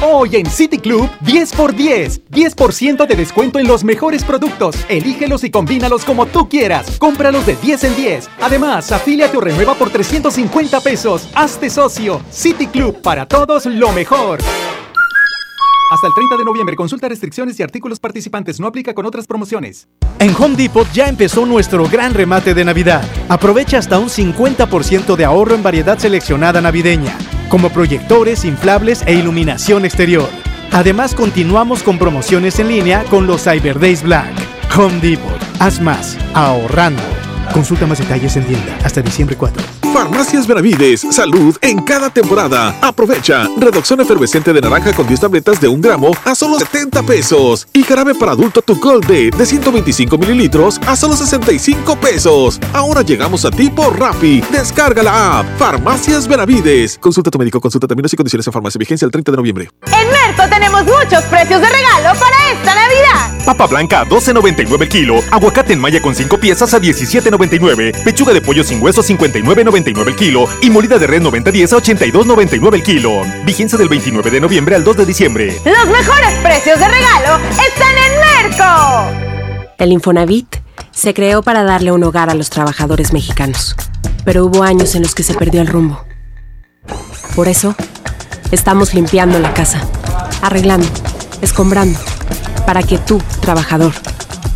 Hoy 0.00 0.36
en 0.36 0.46
City 0.46 0.78
Club, 0.78 1.10
10 1.22 1.52
por 1.54 1.74
10. 1.74 2.30
10% 2.30 3.04
de 3.04 3.16
descuento 3.16 3.58
en 3.58 3.66
los 3.66 3.82
mejores 3.82 4.22
productos. 4.22 4.76
Elígelos 4.88 5.42
y 5.42 5.50
combínalos 5.50 6.04
como 6.04 6.26
tú 6.26 6.48
quieras. 6.48 6.98
Cómpralos 6.98 7.44
de 7.46 7.56
10 7.56 7.84
en 7.84 7.96
10. 7.96 8.30
Además, 8.42 8.92
afíliate 8.92 9.36
o 9.36 9.40
renueva 9.40 9.74
por 9.74 9.90
350 9.90 10.80
pesos. 10.80 11.28
Hazte 11.34 11.68
socio. 11.68 12.20
City 12.30 12.68
Club, 12.68 13.02
para 13.02 13.26
todos 13.26 13.66
lo 13.66 13.90
mejor. 13.90 14.38
Hasta 15.90 16.06
el 16.06 16.14
30 16.14 16.36
de 16.36 16.44
noviembre, 16.44 16.76
consulta 16.76 17.08
restricciones 17.08 17.58
y 17.58 17.64
artículos 17.64 17.98
participantes. 17.98 18.60
No 18.60 18.68
aplica 18.68 18.94
con 18.94 19.04
otras 19.04 19.26
promociones. 19.26 19.88
En 20.18 20.34
Home 20.38 20.56
Depot 20.56 20.90
ya 20.92 21.08
empezó 21.08 21.44
nuestro 21.44 21.86
gran 21.88 22.14
remate 22.14 22.54
de 22.54 22.64
Navidad. 22.64 23.02
Aprovecha 23.28 23.78
hasta 23.78 23.98
un 23.98 24.08
50% 24.08 25.14
de 25.14 25.24
ahorro 25.24 25.54
en 25.54 25.62
variedad 25.62 25.98
seleccionada 25.98 26.60
navideña, 26.60 27.16
como 27.48 27.70
proyectores, 27.70 28.44
inflables 28.44 29.02
e 29.06 29.14
iluminación 29.14 29.84
exterior. 29.84 30.28
Además, 30.72 31.14
continuamos 31.14 31.82
con 31.82 31.98
promociones 31.98 32.58
en 32.58 32.68
línea 32.68 33.04
con 33.04 33.26
los 33.26 33.44
Cyber 33.44 33.78
Days 33.78 34.02
Black. 34.02 34.32
Home 34.76 35.00
Depot, 35.00 35.38
haz 35.58 35.80
más, 35.80 36.16
ahorrando. 36.34 37.02
Consulta 37.52 37.86
más 37.86 37.98
detalles 37.98 38.36
en 38.36 38.44
tienda 38.44 38.76
hasta 38.84 39.02
diciembre 39.02 39.36
4. 39.36 39.75
Farmacias 39.96 40.46
Benavides, 40.46 41.06
salud 41.10 41.56
en 41.62 41.82
cada 41.82 42.10
temporada. 42.10 42.76
Aprovecha. 42.82 43.48
Reducción 43.56 43.98
efervescente 44.02 44.52
de 44.52 44.60
naranja 44.60 44.92
con 44.92 45.06
10 45.06 45.20
tabletas 45.20 45.58
de 45.58 45.68
1 45.68 45.80
gramo 45.80 46.10
a 46.26 46.34
solo 46.34 46.58
70 46.58 47.02
pesos. 47.04 47.66
Y 47.72 47.82
jarabe 47.82 48.14
para 48.14 48.32
adulto 48.32 48.60
tu 48.60 48.78
Gold 48.78 49.06
D 49.06 49.30
de 49.30 49.46
125 49.46 50.18
mililitros 50.18 50.78
a 50.86 50.96
solo 50.96 51.16
65 51.16 51.96
pesos. 51.96 52.60
Ahora 52.74 53.00
llegamos 53.00 53.46
a 53.46 53.50
ti 53.50 53.70
por 53.70 53.98
Rappi. 53.98 54.42
Descarga 54.52 55.02
la 55.02 55.38
app. 55.38 55.46
Farmacias 55.58 56.28
Benavides. 56.28 56.98
Consulta 56.98 57.28
a 57.28 57.32
tu 57.32 57.38
médico, 57.38 57.58
consulta 57.58 57.86
términos 57.86 58.12
y 58.12 58.16
condiciones 58.16 58.46
en 58.46 58.52
farmacia. 58.52 58.78
Vigencia 58.78 59.06
el 59.06 59.10
30 59.10 59.32
de 59.32 59.36
noviembre. 59.38 59.70
En 59.86 60.10
Merco 60.10 60.42
tenemos 60.50 60.84
muchos 60.84 61.24
precios 61.30 61.58
de 61.62 61.68
regalo 61.70 62.20
para 62.20 62.52
esta 62.52 62.74
Navidad. 62.74 63.44
Papa 63.46 63.66
blanca 63.66 64.00
a 64.00 64.04
12.99 64.04 64.82
el 64.82 64.88
kilo. 64.90 65.20
Aguacate 65.30 65.72
en 65.72 65.80
malla 65.80 66.02
con 66.02 66.14
5 66.14 66.36
piezas 66.38 66.74
a 66.74 66.80
17.99. 66.80 68.04
Pechuga 68.04 68.34
de 68.34 68.42
pollo 68.42 68.62
sin 68.62 68.82
hueso 68.82 69.02
59.99 69.02 69.85
el 69.86 70.16
kilo. 70.16 70.48
Y 70.60 70.70
molida 70.70 70.98
de 70.98 71.06
red 71.06 71.22
90.10 71.22 71.72
a 71.72 71.76
82.99 71.80 72.74
el 72.74 72.82
kilo. 72.82 73.22
Vigencia 73.44 73.78
del 73.78 73.88
29 73.88 74.30
de 74.30 74.40
noviembre 74.40 74.74
al 74.74 74.84
2 74.84 74.96
de 74.96 75.06
diciembre. 75.06 75.60
Los 75.64 75.86
mejores 75.86 76.32
precios 76.42 76.78
de 76.78 76.88
regalo 76.88 77.38
están 77.50 77.94
en 77.96 78.50
Merco. 78.50 79.74
El 79.78 79.92
Infonavit 79.92 80.56
se 80.90 81.14
creó 81.14 81.42
para 81.42 81.62
darle 81.62 81.92
un 81.92 82.02
hogar 82.02 82.30
a 82.30 82.34
los 82.34 82.50
trabajadores 82.50 83.12
mexicanos. 83.12 83.76
Pero 84.24 84.46
hubo 84.46 84.64
años 84.64 84.94
en 84.94 85.02
los 85.02 85.14
que 85.14 85.22
se 85.22 85.34
perdió 85.34 85.60
el 85.60 85.68
rumbo. 85.68 86.04
Por 87.36 87.48
eso, 87.48 87.76
estamos 88.50 88.92
limpiando 88.94 89.38
la 89.38 89.54
casa, 89.54 89.80
arreglando, 90.42 90.88
escombrando, 91.42 91.98
para 92.66 92.82
que 92.82 92.98
tú, 92.98 93.22
trabajador, 93.40 93.92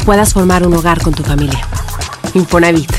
puedas 0.05 0.33
formar 0.33 0.67
un 0.67 0.75
hogar 0.75 1.01
con 1.03 1.15
tu 1.15 1.23
familia. 1.23 1.61
Infonavit, 2.35 2.91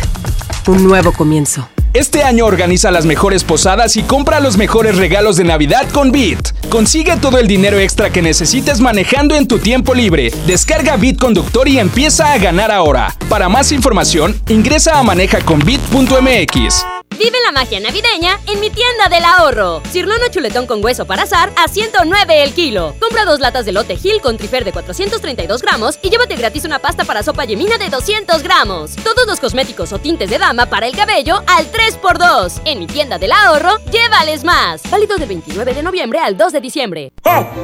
un 0.68 0.84
nuevo 0.84 1.12
comienzo. 1.12 1.68
Este 1.94 2.24
año 2.24 2.46
organiza 2.46 2.90
las 2.90 3.06
mejores 3.06 3.44
posadas 3.44 3.98
y 3.98 4.04
compra 4.04 4.40
los 4.40 4.56
mejores 4.56 4.96
regalos 4.96 5.36
de 5.36 5.44
Navidad 5.44 5.90
con 5.92 6.14
Bit. 6.14 6.54
Consigue 6.70 7.18
todo 7.18 7.38
el 7.38 7.48
dinero 7.48 7.80
extra 7.80 8.10
que 8.10 8.22
necesites 8.22 8.80
manejando 8.80 9.36
en 9.36 9.46
tu 9.46 9.60
tiempo 9.60 9.94
libre. 9.94 10.32
Descarga 10.48 10.96
Bit 10.96 11.20
Conductor 11.20 11.68
y 11.68 11.80
empieza 11.80 12.32
a 12.32 12.38
ganar 12.38 12.72
ahora. 12.72 13.14
Para 13.28 13.50
más 13.50 13.74
información, 13.74 14.40
ingresa 14.48 15.00
a 15.00 15.04
manejaconbit.mx. 15.04 17.01
Vive 17.23 17.38
la 17.45 17.52
magia 17.52 17.80
navideña 17.80 18.39
en 18.48 18.60
mi 18.60 18.72
tienda 18.72 19.07
del 19.07 19.23
ahorro. 19.23 19.84
Cirlono 19.91 20.23
chuletón 20.31 20.65
con 20.65 20.84
hueso 20.84 21.06
para 21.06 21.22
azar 21.22 21.53
a 21.56 21.68
109 21.68 22.41
el 22.41 22.52
kilo. 22.52 22.95
Compra 22.99 23.26
dos 23.26 23.39
latas 23.39 23.64
de 23.64 23.72
lote 23.72 23.95
Gil 23.95 24.22
con 24.22 24.38
trifer 24.38 24.65
de 24.65 24.72
432 24.72 25.61
gramos 25.61 25.99
y 26.02 26.10
llévate 26.10 26.35
gratis 26.35 26.65
una 26.65 26.80
pasta 26.80 27.06
para 27.06 27.22
sopa 27.22 27.45
yemina 27.45 27.77
de 27.77 27.89
200 27.89 28.41
gramos. 28.41 28.95
Todos 28.95 29.27
los 29.27 29.39
cosméticos 29.39 29.93
o 29.93 29.99
tintes 29.99 30.31
de 30.31 30.39
dama 30.39 30.65
para 30.65 30.88
el 30.88 30.95
cabello 30.95 31.43
al 31.45 31.72
3x2. 31.72 32.61
En 32.65 32.80
mi 32.80 32.88
tienda 32.88 33.19
del 33.19 33.34
ahorro, 33.34 33.77
llévales 33.91 34.43
más. 34.43 34.81
Válido 34.89 35.18
del 35.18 35.27
29 35.27 35.76
de 35.76 35.84
noviembre 35.84 36.18
al 36.18 36.35
2 36.35 36.53
de 36.53 36.60
diciembre. 36.60 37.11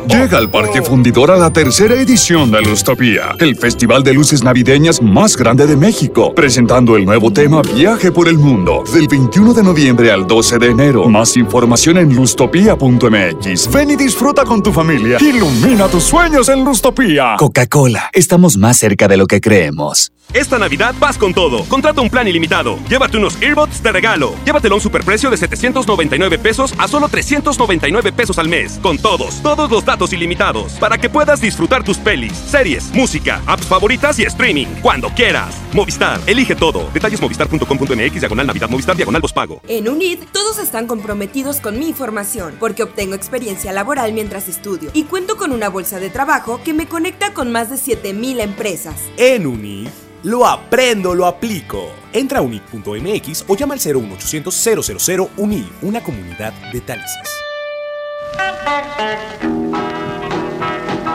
Llega 0.07 0.37
al 0.37 0.51
Parque 0.51 0.83
Fundidor 0.83 1.31
a 1.31 1.35
la 1.35 1.51
tercera 1.51 1.95
edición 1.95 2.51
de 2.51 2.61
Lustopía, 2.61 3.33
el 3.39 3.55
festival 3.55 4.03
de 4.03 4.13
luces 4.13 4.43
navideñas 4.43 5.01
más 5.01 5.35
grande 5.35 5.65
de 5.65 5.75
México, 5.75 6.35
presentando 6.35 6.95
el 6.95 7.05
nuevo 7.05 7.33
tema 7.33 7.63
Viaje 7.63 8.11
por 8.11 8.27
el 8.27 8.37
Mundo, 8.37 8.83
del 8.93 9.07
21 9.07 9.46
de 9.53 9.63
noviembre 9.63 10.11
al 10.11 10.27
12 10.27 10.57
de 10.59 10.67
enero. 10.67 11.05
Más 11.09 11.37
información 11.37 11.97
en 11.97 12.15
lustopía.mx. 12.15 13.71
Ven 13.71 13.91
y 13.91 13.95
disfruta 13.95 14.43
con 14.43 14.61
tu 14.61 14.71
familia. 14.71 15.17
Ilumina 15.19 15.87
tus 15.87 16.03
sueños 16.03 16.49
en 16.49 16.63
Lustopía. 16.63 17.35
Coca-Cola, 17.37 18.09
estamos 18.13 18.57
más 18.57 18.77
cerca 18.77 19.07
de 19.07 19.17
lo 19.17 19.27
que 19.27 19.41
creemos. 19.41 20.11
Esta 20.33 20.57
Navidad 20.59 20.93
vas 20.99 21.17
con 21.17 21.33
todo. 21.33 21.63
Contrata 21.65 22.01
un 22.01 22.09
plan 22.09 22.27
ilimitado. 22.27 22.77
Llévate 22.89 23.17
unos 23.17 23.41
earbuds 23.41 23.81
de 23.81 23.91
regalo. 23.91 24.35
Llévatelo 24.45 24.75
a 24.75 24.77
un 24.77 24.81
superprecio 24.81 25.29
de 25.29 25.37
799 25.37 26.37
pesos 26.39 26.73
a 26.77 26.87
solo 26.87 27.07
399 27.07 28.11
pesos 28.11 28.37
al 28.37 28.49
mes. 28.49 28.79
Con 28.81 28.97
todos, 28.97 29.41
todos 29.41 29.69
los 29.71 29.85
datos 29.85 30.13
ilimitados. 30.13 30.73
Para 30.73 30.97
que 30.97 31.09
puedas 31.09 31.41
disfrutar 31.41 31.83
tus 31.83 31.97
pelis, 31.97 32.33
series, 32.33 32.91
música, 32.93 33.41
apps 33.45 33.65
favoritas 33.67 34.19
y 34.19 34.23
streaming. 34.23 34.67
Cuando 34.81 35.09
quieras. 35.09 35.55
Movistar, 35.73 36.19
elige 36.27 36.55
todo. 36.55 36.89
Detalles 36.93 37.21
movistar.com.mx, 37.21 38.19
diagonal 38.19 38.47
Navidad, 38.47 38.69
Movistar, 38.69 38.95
diagonal 38.95 39.21
pago. 39.33 39.61
En 39.67 39.89
UNID, 39.89 40.19
todos 40.31 40.57
están 40.59 40.87
comprometidos 40.87 41.59
con 41.59 41.79
mi 41.79 41.93
formación, 41.93 42.55
porque 42.59 42.83
obtengo 42.83 43.15
experiencia 43.15 43.71
laboral 43.73 44.13
mientras 44.13 44.47
estudio 44.47 44.89
y 44.93 45.03
cuento 45.03 45.37
con 45.37 45.51
una 45.51 45.69
bolsa 45.69 45.99
de 45.99 46.09
trabajo 46.09 46.61
que 46.63 46.73
me 46.73 46.87
conecta 46.87 47.33
con 47.33 47.51
más 47.51 47.69
de 47.69 47.77
7000 47.77 48.39
empresas. 48.39 48.95
En 49.17 49.45
UNID. 49.47 49.89
Lo 50.27 50.45
aprendo, 50.45 51.15
lo 51.15 51.25
aplico. 51.25 51.87
Entra 52.11 52.39
a 52.39 52.41
unid.mx 52.41 53.45
o 53.47 53.55
llama 53.55 53.75
al 53.75 53.79
01800 53.79 54.53
000 54.97 55.29
UNID, 55.37 55.63
una 55.83 56.03
comunidad 56.03 56.51
de 56.73 56.81
talentos. 56.81 57.29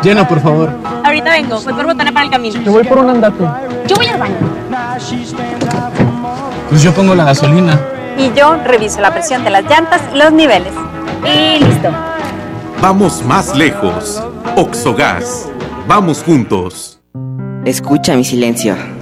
Llena, 0.02 0.26
por 0.26 0.40
favor. 0.40 0.70
Ahorita 1.04 1.30
vengo, 1.30 1.60
voy 1.60 1.74
por 1.74 1.84
botana 1.84 2.10
para 2.10 2.24
el 2.24 2.30
camino. 2.30 2.64
Te 2.64 2.70
voy 2.70 2.84
por 2.84 2.96
un 3.00 3.10
andate. 3.10 3.44
Yo 3.86 3.96
voy 3.96 4.06
al 4.06 4.18
baño. 4.18 4.34
Pues 6.70 6.82
yo 6.82 6.94
pongo 6.94 7.14
la 7.14 7.24
gasolina. 7.24 7.78
Y 8.16 8.32
yo 8.32 8.56
reviso 8.64 9.02
la 9.02 9.12
presión 9.12 9.44
de 9.44 9.50
las 9.50 9.64
llantas 9.64 10.00
y 10.14 10.16
los 10.16 10.32
niveles. 10.32 10.72
Y 11.22 11.62
listo. 11.62 11.90
Vamos 12.80 13.22
más 13.26 13.54
lejos. 13.54 14.22
Oxogas. 14.56 15.50
Vamos 15.86 16.22
juntos. 16.22 16.98
Escucha 17.66 18.16
mi 18.16 18.24
silencio. 18.24 19.01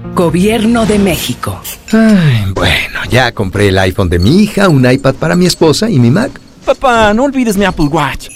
Gobierno 0.13 0.85
de 0.85 0.99
México. 0.99 1.59
Ay, 1.93 2.51
bueno, 2.53 2.99
ya 3.09 3.31
compré 3.31 3.69
el 3.69 3.79
iPhone 3.79 4.09
de 4.09 4.19
mi 4.19 4.41
hija, 4.43 4.67
un 4.67 4.89
iPad 4.89 5.15
para 5.15 5.35
mi 5.35 5.45
esposa 5.45 5.89
y 5.89 5.99
mi 5.99 6.11
Mac. 6.11 6.31
Papá, 6.65 7.13
no 7.13 7.23
olvides 7.23 7.57
mi 7.57 7.65
Apple 7.65 7.85
Watch. 7.85 8.27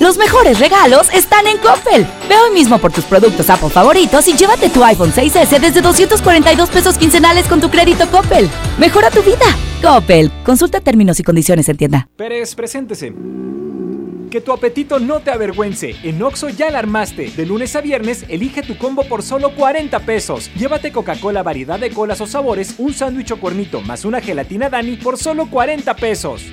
Los 0.00 0.16
mejores 0.16 0.58
regalos 0.58 1.08
están 1.12 1.46
en 1.46 1.58
Coppel. 1.58 2.06
Ve 2.28 2.34
hoy 2.36 2.54
mismo 2.54 2.78
por 2.78 2.90
tus 2.90 3.04
productos 3.04 3.50
Apple 3.50 3.68
favoritos 3.68 4.26
y 4.28 4.34
llévate 4.34 4.70
tu 4.70 4.82
iPhone 4.82 5.12
6S 5.12 5.60
desde 5.60 5.82
242 5.82 6.70
pesos 6.70 6.96
quincenales 6.96 7.46
con 7.46 7.60
tu 7.60 7.68
crédito 7.68 8.08
Coppel. 8.10 8.48
Mejora 8.78 9.10
tu 9.10 9.22
vida. 9.22 9.44
Coppel. 9.82 10.30
Consulta 10.44 10.80
términos 10.80 11.20
y 11.20 11.22
condiciones 11.22 11.68
en 11.68 11.76
tienda. 11.76 12.08
Pérez, 12.16 12.54
preséntese. 12.54 13.12
Que 14.30 14.40
tu 14.40 14.52
apetito 14.52 15.00
no 15.00 15.20
te 15.20 15.32
avergüence. 15.32 15.96
En 16.04 16.22
Oxo 16.22 16.48
ya 16.50 16.70
la 16.70 16.78
armaste. 16.78 17.30
De 17.30 17.44
lunes 17.44 17.74
a 17.74 17.80
viernes, 17.80 18.24
elige 18.28 18.62
tu 18.62 18.78
combo 18.78 19.02
por 19.04 19.22
solo 19.22 19.54
40 19.56 19.98
pesos. 20.00 20.50
Llévate 20.54 20.92
Coca-Cola 20.92 21.42
variedad 21.42 21.80
de 21.80 21.90
colas 21.90 22.20
o 22.20 22.26
sabores, 22.26 22.76
un 22.78 22.94
sándwich 22.94 23.32
o 23.32 23.40
cuernito 23.40 23.80
más 23.80 24.04
una 24.04 24.20
gelatina 24.20 24.70
Dani 24.70 24.96
por 24.96 25.18
solo 25.18 25.50
40 25.50 25.96
pesos. 25.96 26.44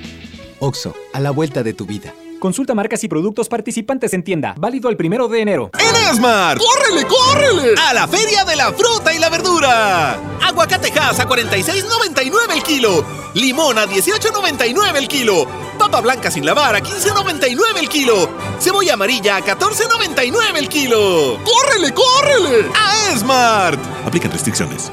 Oxo, 0.58 0.94
a 1.12 1.20
la 1.20 1.30
vuelta 1.30 1.62
de 1.62 1.72
tu 1.72 1.86
vida. 1.86 2.12
Consulta 2.38 2.74
marcas 2.74 3.02
y 3.02 3.08
productos 3.08 3.48
participantes 3.48 4.14
en 4.14 4.22
tienda. 4.22 4.54
Válido 4.58 4.88
el 4.88 4.96
primero 4.96 5.26
de 5.28 5.40
enero. 5.40 5.70
En 5.78 5.96
Esmar, 6.10 6.58
¡córrele, 6.58 7.06
córrele! 7.06 7.74
A 7.88 7.94
la 7.94 8.06
Feria 8.06 8.44
de 8.44 8.54
la 8.54 8.72
Fruta 8.72 9.12
y 9.12 9.18
la 9.18 9.28
Verdura. 9.28 10.18
Aguacatejas 10.42 11.18
a 11.18 11.28
46.99 11.28 12.52
el 12.54 12.62
kilo. 12.62 13.04
Limón 13.34 13.78
a 13.78 13.86
18.99 13.86 14.96
el 14.96 15.08
kilo. 15.08 15.46
Papa 15.78 16.00
blanca 16.00 16.30
sin 16.30 16.46
lavar 16.46 16.76
a 16.76 16.80
15.99 16.80 17.78
el 17.78 17.88
kilo. 17.88 18.28
Cebolla 18.60 18.94
amarilla 18.94 19.36
a 19.36 19.40
14.99 19.40 20.56
el 20.56 20.68
kilo. 20.68 21.38
¡Córrele, 21.44 21.92
córrele! 21.92 22.70
A 22.74 23.12
Esmart. 23.12 23.80
Aplican 24.06 24.30
restricciones. 24.30 24.92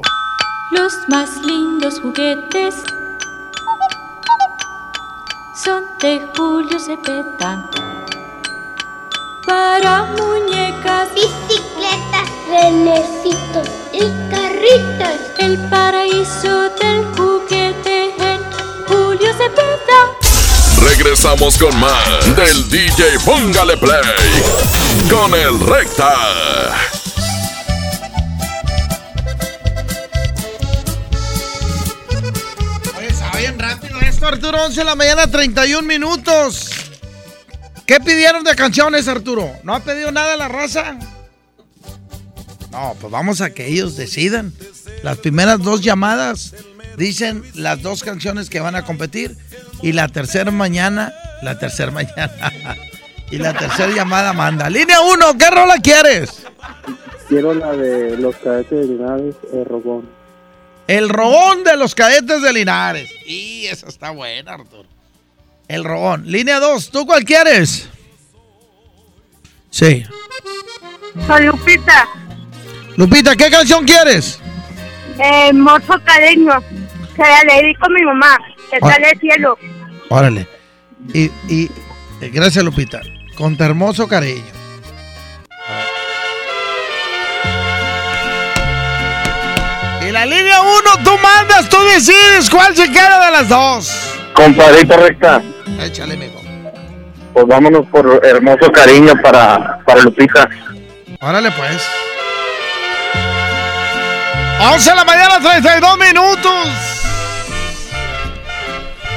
Los 0.71 1.09
más 1.09 1.35
lindos 1.41 1.99
juguetes 1.99 2.75
son 5.53 5.83
de 5.99 6.29
Julio 6.33 6.79
Cepeda. 6.79 7.69
Para 9.45 10.03
muñecas, 10.17 11.09
bicicletas, 11.13 12.29
renecitos 12.49 13.67
y 13.91 13.99
carritas. 14.31 15.19
El 15.39 15.57
paraíso 15.69 16.69
del 16.79 17.05
juguete 17.17 18.15
en 18.17 18.41
Julio 18.87 19.33
Cepeda. 19.33 20.87
Regresamos 20.89 21.57
con 21.57 21.77
más 21.81 22.35
del 22.37 22.69
DJ 22.69 23.19
Póngale 23.25 23.75
Play 23.75 23.99
con 25.09 25.35
el 25.35 25.59
Recta. 25.59 26.90
Arturo. 34.41 34.65
11 34.65 34.79
de 34.81 34.85
la 34.85 34.95
mañana, 34.95 35.27
31 35.27 35.87
minutos. 35.87 36.71
¿Qué 37.85 37.99
pidieron 37.99 38.43
de 38.43 38.55
canciones, 38.55 39.07
Arturo? 39.07 39.47
¿No 39.63 39.75
ha 39.75 39.81
pedido 39.81 40.11
nada 40.11 40.35
la 40.35 40.47
raza? 40.47 40.97
No, 42.71 42.95
pues 42.99 43.11
vamos 43.11 43.41
a 43.41 43.51
que 43.51 43.67
ellos 43.67 43.95
decidan. 43.95 44.51
Las 45.03 45.19
primeras 45.19 45.59
dos 45.61 45.81
llamadas 45.81 46.55
dicen 46.97 47.43
las 47.53 47.83
dos 47.83 48.01
canciones 48.01 48.49
que 48.49 48.59
van 48.59 48.75
a 48.75 48.83
competir. 48.83 49.37
Y 49.83 49.91
la 49.91 50.07
tercera 50.07 50.49
mañana, 50.49 51.13
la 51.43 51.59
tercera 51.59 51.91
mañana. 51.91 52.75
y 53.29 53.37
la 53.37 53.53
tercera 53.53 53.93
llamada 53.93 54.33
manda. 54.33 54.71
Línea 54.71 55.01
1, 55.01 55.37
¿qué 55.37 55.51
rola 55.51 55.75
quieres? 55.77 56.41
Quiero 57.29 57.53
la 57.53 57.73
de 57.73 58.17
los 58.17 58.35
cadetes 58.37 58.71
de 58.71 58.85
Linares, 58.85 59.35
el 59.53 59.65
robón. 59.65 60.20
El 60.91 61.07
robón 61.07 61.63
de 61.63 61.77
los 61.77 61.95
cadetes 61.95 62.41
de 62.41 62.51
Linares. 62.51 63.09
Y 63.25 63.65
esa 63.67 63.87
está 63.87 64.09
buena, 64.11 64.55
Arturo. 64.55 64.89
El 65.69 65.85
robón. 65.85 66.23
Línea 66.29 66.59
2, 66.59 66.91
¿tú 66.91 67.05
cuál 67.05 67.23
quieres? 67.23 67.87
Sí. 69.69 70.03
Soy 71.27 71.45
Lupita. 71.45 72.09
Lupita, 72.97 73.37
¿qué 73.37 73.49
canción 73.49 73.85
quieres? 73.85 74.39
Eh, 75.17 75.53
Mozo 75.53 75.93
Cariño. 76.03 76.61
Que 77.15 77.21
la 77.21 77.61
le 77.61 77.73
con 77.75 77.93
mi 77.93 78.01
mamá. 78.01 78.37
Que 78.69 78.77
Ah. 78.81 78.89
sale 78.91 79.07
del 79.07 79.19
cielo. 79.21 79.57
Órale. 80.09 80.45
Y, 81.13 81.31
y 81.47 81.71
eh, 82.19 82.29
gracias, 82.33 82.65
Lupita. 82.65 82.99
Con 83.37 83.55
tu 83.55 83.63
hermoso 83.63 84.09
cariño. 84.09 84.43
Y 90.11 90.13
la 90.13 90.25
línea 90.25 90.59
1, 90.61 91.03
tú 91.05 91.11
mandas, 91.19 91.69
tú 91.69 91.77
decides 91.95 92.49
cuál 92.49 92.75
se 92.75 92.91
queda 92.91 93.27
de 93.27 93.31
las 93.31 93.47
dos. 93.47 94.13
Compadrito 94.33 94.97
recta, 94.97 95.41
Échale, 95.79 96.17
mijo. 96.17 96.41
pues 97.31 97.47
vámonos 97.47 97.85
por 97.89 98.19
hermoso 98.25 98.69
cariño 98.73 99.13
para, 99.23 99.79
para 99.85 100.01
Lupita. 100.01 100.49
Órale, 101.21 101.49
pues. 101.51 101.87
11 104.73 104.89
de 104.89 104.95
la 104.97 105.05
mañana, 105.05 105.39
32 105.39 105.97
minutos. 105.97 106.67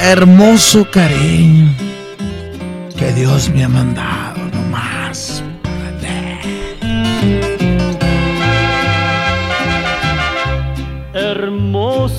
Hermoso 0.01 0.89
cariño 0.93 1.75
que 2.97 3.13
Dios 3.15 3.49
me 3.49 3.65
ha 3.65 3.69
mandado, 3.69 4.34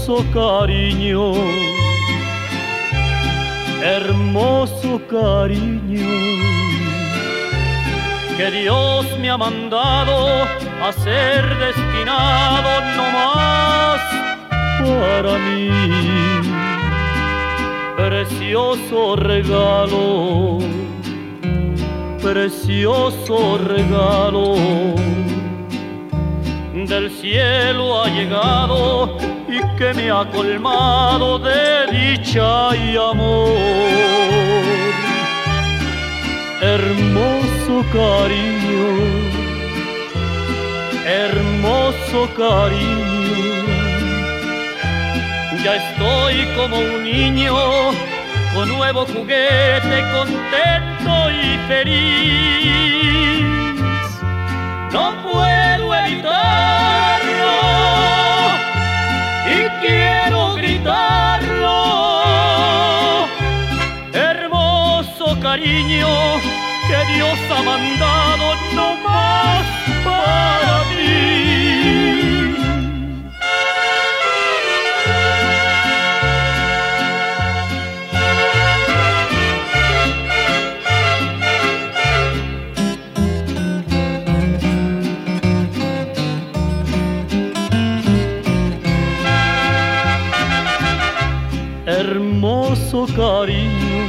hermoso 0.06 0.26
cariño, 0.34 1.34
hermoso 3.82 5.02
cariño, 5.10 6.10
que 8.38 8.52
Dios 8.52 9.06
me 9.20 9.32
ha 9.32 9.38
mandado 9.38 10.44
a 10.84 10.92
ser 10.94 11.44
destinado 11.58 12.70
no 12.98 13.04
más 13.18 14.00
para 14.80 15.40
mí. 15.40 15.70
Precioso 17.98 19.16
regalo, 19.16 20.60
precioso 22.22 23.58
regalo 23.58 24.56
del 26.84 27.10
cielo 27.10 28.04
ha 28.04 28.08
llegado 28.10 29.18
y 29.48 29.62
que 29.78 29.94
me 29.94 30.12
ha 30.12 30.26
colmado 30.30 31.40
de 31.40 31.88
dicha 31.90 32.76
y 32.76 32.98
amor. 32.98 33.56
Hermoso 36.62 37.86
cariño, 37.94 38.88
hermoso 41.06 42.30
cariño, 42.36 43.64
ya 45.64 45.76
estoy 45.76 46.46
como 46.58 46.78
un 46.78 47.04
niño 47.06 47.56
con 48.54 48.68
nuevo 48.68 49.06
juguete, 49.06 50.04
contento 50.14 51.32
y 51.32 51.58
feliz 51.70 52.36
no 54.96 55.12
puedo 55.24 55.65
evitarlo 56.06 57.56
y 59.46 59.86
quiero 59.86 60.56
gritarlo. 60.56 61.76
Hermoso 64.14 65.40
cariño 65.42 66.08
que 66.88 67.14
Dios 67.14 67.40
ha 67.52 67.64
mandado 67.64 68.56
no 68.74 68.96
más 68.98 69.75
cariño, 93.08 94.04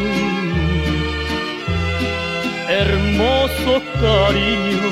hermoso 2.68 3.82
cariño. 4.00 4.82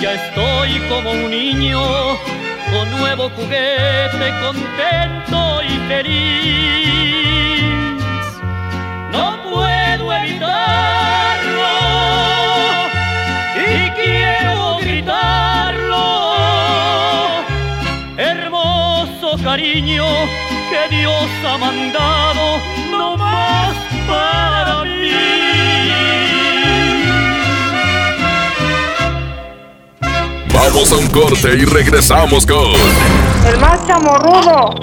Ya 0.00 0.14
estoy 0.14 0.78
como 0.88 1.10
un 1.10 1.30
niño 1.30 1.80
con 2.70 2.90
nuevo 2.98 3.30
juguete, 3.30 4.32
contento 4.42 5.62
y 5.62 5.78
feliz. 5.88 7.64
No 9.12 9.42
puedo 9.42 10.08
gritarlo 10.08 11.72
y 13.56 13.90
quiero 13.90 14.78
gritarlo. 14.78 16.04
Hermoso 18.18 19.38
cariño 19.42 20.04
que 20.88 20.96
Dios 20.96 21.28
ha 21.44 21.58
mandado 21.58 22.60
no 22.90 23.16
más 23.16 23.74
para 24.06 24.84
Vamos 30.52 30.92
a 30.92 30.96
un 30.96 31.06
corte 31.08 31.48
y 31.54 31.64
regresamos 31.64 32.46
con 32.46 32.72
El 33.46 33.58
más 33.58 33.86
chamorrudo. 33.86 34.74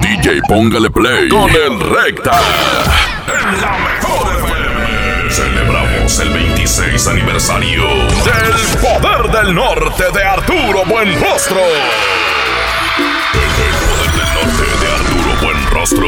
DJ 0.00 0.40
Póngale 0.48 0.90
Play 0.90 1.28
con 1.28 1.50
el 1.50 1.80
Recta. 1.80 2.40
En 3.26 3.60
la 3.60 3.78
mejor 3.78 4.36
FM 4.36 5.30
celebramos 5.30 6.18
el 6.20 6.30
26 6.30 7.08
aniversario 7.08 7.82
del 7.82 9.00
Poder 9.00 9.30
del 9.30 9.54
Norte 9.54 10.04
de 10.12 10.24
Arturo 10.24 10.84
Buenrostro. 10.86 12.23
El 15.84 16.00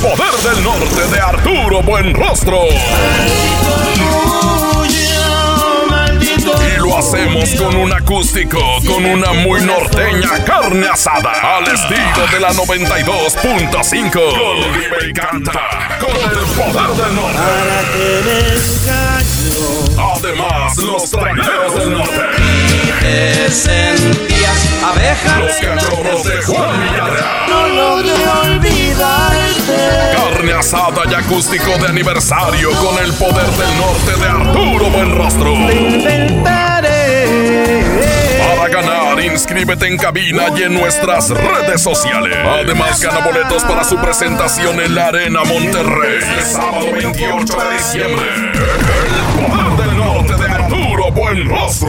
Poder 0.00 0.32
del 0.44 0.62
Norte 0.62 1.08
de 1.12 1.20
Arturo 1.20 1.82
Buenrostro. 1.82 2.60
Y 6.28 6.78
lo 6.78 6.96
hacemos 6.96 7.50
con 7.56 7.74
un 7.74 7.92
acústico, 7.92 8.60
con 8.86 9.04
una 9.04 9.32
muy 9.32 9.60
norteña 9.60 10.44
carne 10.44 10.86
asada, 10.86 11.32
al 11.56 11.64
estilo 11.64 12.28
de 12.32 12.38
la 12.38 12.52
92.5. 12.52 14.12
Con 14.12 14.72
Vive 14.72 15.08
y 15.08 15.12
canta, 15.12 15.98
con 15.98 16.10
el 16.10 16.46
poder 16.54 16.90
del 16.90 17.14
norte. 17.16 17.40
Además, 19.98 20.76
los 20.76 21.10
traileros 21.10 21.74
del 21.74 21.90
norte. 21.90 22.49
Te 23.00 23.50
sentías 23.50 24.82
abeja 24.84 25.38
Los 25.40 25.56
cachorros 25.56 26.24
de 26.24 26.42
Juan 26.42 26.80
Villarreal. 26.82 27.48
No 27.48 27.68
logré 27.68 28.28
olvidarte. 28.44 29.78
Carne 30.14 30.52
asada 30.52 31.02
y 31.10 31.14
acústico 31.14 31.78
de 31.78 31.88
aniversario 31.88 32.70
con 32.72 33.02
el 33.02 33.12
poder 33.14 33.46
del 33.46 33.76
norte 33.78 34.16
de 34.20 34.28
Arturo 34.28 34.90
Buenrostro. 34.90 35.54
Para 38.38 38.68
ganar, 38.68 39.24
inscríbete 39.24 39.86
en 39.86 39.96
cabina 39.96 40.44
y 40.56 40.64
en 40.64 40.74
nuestras 40.74 41.30
redes 41.30 41.80
sociales. 41.80 42.36
Además, 42.44 43.00
gana 43.00 43.20
boletos 43.20 43.64
para 43.64 43.84
su 43.84 43.96
presentación 43.96 44.80
en 44.80 44.94
la 44.94 45.06
Arena 45.06 45.42
Monterrey. 45.44 46.18
Este 46.20 46.44
sábado 46.44 46.92
28 46.92 47.56
de 47.56 47.72
diciembre. 47.76 48.26
El 48.52 49.46
poder 49.46 49.69
Arturo 51.10 51.12
Buenrostro. 51.12 51.88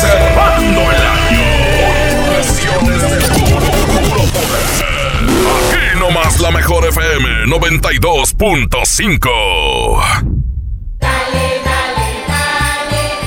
Cerrando 0.00 0.80
el 0.80 0.96
año. 0.96 1.44
Versiones 2.30 3.02
de 3.02 3.08
puro 3.38 3.60
poder. 4.32 4.64
Aquí 5.58 5.82
nomás 5.98 6.40
la 6.40 6.50
mejor 6.50 6.86
FM 6.86 7.44
92.5. 7.46 9.30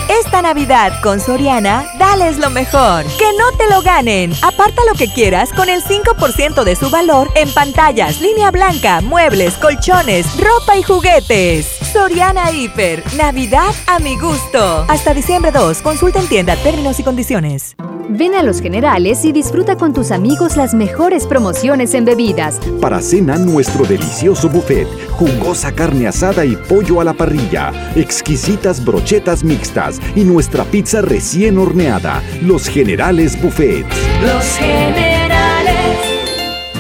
Esta 0.09 0.41
Navidad 0.41 0.99
con 1.01 1.19
Soriana, 1.19 1.85
dales 1.97 2.37
lo 2.37 2.49
mejor. 2.49 3.03
Que 3.17 3.31
no 3.37 3.51
te 3.57 3.69
lo 3.69 3.81
ganen. 3.81 4.33
Aparta 4.41 4.81
lo 4.89 4.95
que 4.97 5.11
quieras 5.11 5.51
con 5.53 5.67
el 5.69 5.83
5% 5.83 6.63
de 6.63 6.75
su 6.75 6.89
valor 6.89 7.29
en 7.35 7.51
pantallas, 7.53 8.21
línea 8.21 8.51
blanca, 8.51 9.01
muebles, 9.01 9.55
colchones, 9.55 10.27
ropa 10.37 10.77
y 10.77 10.83
juguetes. 10.83 11.80
Soriana 11.91 12.51
Hiper. 12.51 13.03
Navidad 13.17 13.73
a 13.85 13.99
mi 13.99 14.17
gusto. 14.17 14.85
Hasta 14.87 15.13
diciembre 15.13 15.51
2. 15.51 15.81
Consulta 15.81 16.19
en 16.19 16.27
tienda 16.27 16.55
términos 16.55 16.99
y 17.01 17.03
condiciones. 17.03 17.75
Ven 18.07 18.33
a 18.33 18.43
Los 18.43 18.61
Generales 18.61 19.25
y 19.25 19.33
disfruta 19.33 19.75
con 19.75 19.93
tus 19.93 20.11
amigos 20.11 20.55
las 20.55 20.73
mejores 20.73 21.25
promociones 21.25 21.93
en 21.93 22.05
bebidas. 22.05 22.59
Para 22.79 23.01
cena, 23.01 23.37
nuestro 23.37 23.83
delicioso 23.85 24.49
buffet, 24.49 24.87
jugosa 25.11 25.73
carne 25.73 26.07
asada 26.07 26.45
y 26.45 26.55
pollo 26.55 27.01
a 27.01 27.03
la 27.03 27.13
parrilla, 27.13 27.71
exquisitas 27.95 28.83
brochetas 28.83 29.43
mixtas 29.43 29.99
y 30.15 30.23
nuestra 30.23 30.63
pizza 30.63 31.01
recién 31.01 31.57
horneada. 31.57 32.23
Los 32.41 32.67
Generales 32.67 33.41
Buffet. 33.41 33.85
Los 34.21 34.57
Generales. 34.57 35.75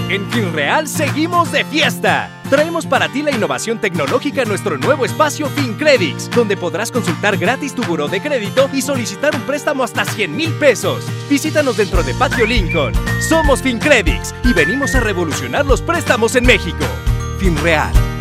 En 0.09 0.29
FinReal 0.31 0.87
seguimos 0.87 1.51
de 1.51 1.65
fiesta. 1.65 2.40
Traemos 2.51 2.85
para 2.85 3.07
ti 3.07 3.21
la 3.21 3.31
innovación 3.31 3.79
tecnológica 3.79 4.41
en 4.41 4.49
nuestro 4.49 4.77
nuevo 4.77 5.05
espacio 5.05 5.47
FinCredits, 5.47 6.29
donde 6.31 6.57
podrás 6.57 6.91
consultar 6.91 7.37
gratis 7.37 7.73
tu 7.73 7.81
buró 7.81 8.09
de 8.09 8.21
crédito 8.21 8.69
y 8.73 8.81
solicitar 8.81 9.33
un 9.33 9.41
préstamo 9.43 9.85
hasta 9.85 10.03
100 10.03 10.35
mil 10.35 10.51
pesos. 10.55 11.05
Visítanos 11.29 11.77
dentro 11.77 12.03
de 12.03 12.13
Patio 12.13 12.45
Lincoln. 12.45 12.93
Somos 13.21 13.61
FinCredits 13.61 14.35
y 14.43 14.51
venimos 14.51 14.93
a 14.95 14.99
revolucionar 14.99 15.65
los 15.65 15.81
préstamos 15.81 16.35
en 16.35 16.45
México. 16.45 16.83
FinReal. 17.39 18.20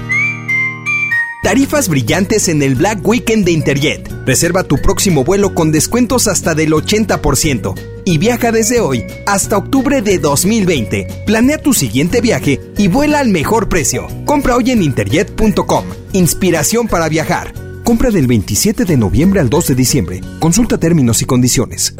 Tarifas 1.43 1.89
brillantes 1.89 2.49
en 2.49 2.63
el 2.63 2.75
Black 2.75 3.01
Weekend 3.03 3.47
de 3.47 3.53
Interjet. 3.53 4.13
Reserva 4.27 4.63
tu 4.63 4.77
próximo 4.77 5.25
vuelo 5.25 5.55
con 5.55 5.73
descuentos 5.73 6.29
hasta 6.29 6.55
del 6.55 6.73
80% 6.73 7.75
y 8.05 8.19
viaja 8.19 8.53
desde 8.53 8.81
hoy 8.81 9.05
hasta 9.27 9.57
octubre 9.57 10.03
de 10.03 10.19
2020. 10.19 11.25
Planea 11.25 11.57
tu 11.57 11.73
siguiente 11.73 12.21
viaje 12.21 12.61
y 12.77 12.89
vuela 12.89 13.21
al 13.21 13.31
mejor 13.31 13.71
precio. 13.71 14.07
Compra 14.27 14.55
hoy 14.55 14.71
en 14.71 14.83
interjet.com. 14.83 15.87
Inspiración 16.13 16.89
para 16.89 17.09
viajar. 17.09 17.55
Compra 17.85 18.11
del 18.11 18.27
27 18.27 18.85
de 18.85 18.99
noviembre 18.99 19.41
al 19.41 19.49
2 19.49 19.69
de 19.69 19.75
diciembre. 19.75 20.21
Consulta 20.41 20.77
términos 20.77 21.23
y 21.23 21.25
condiciones. 21.25 21.95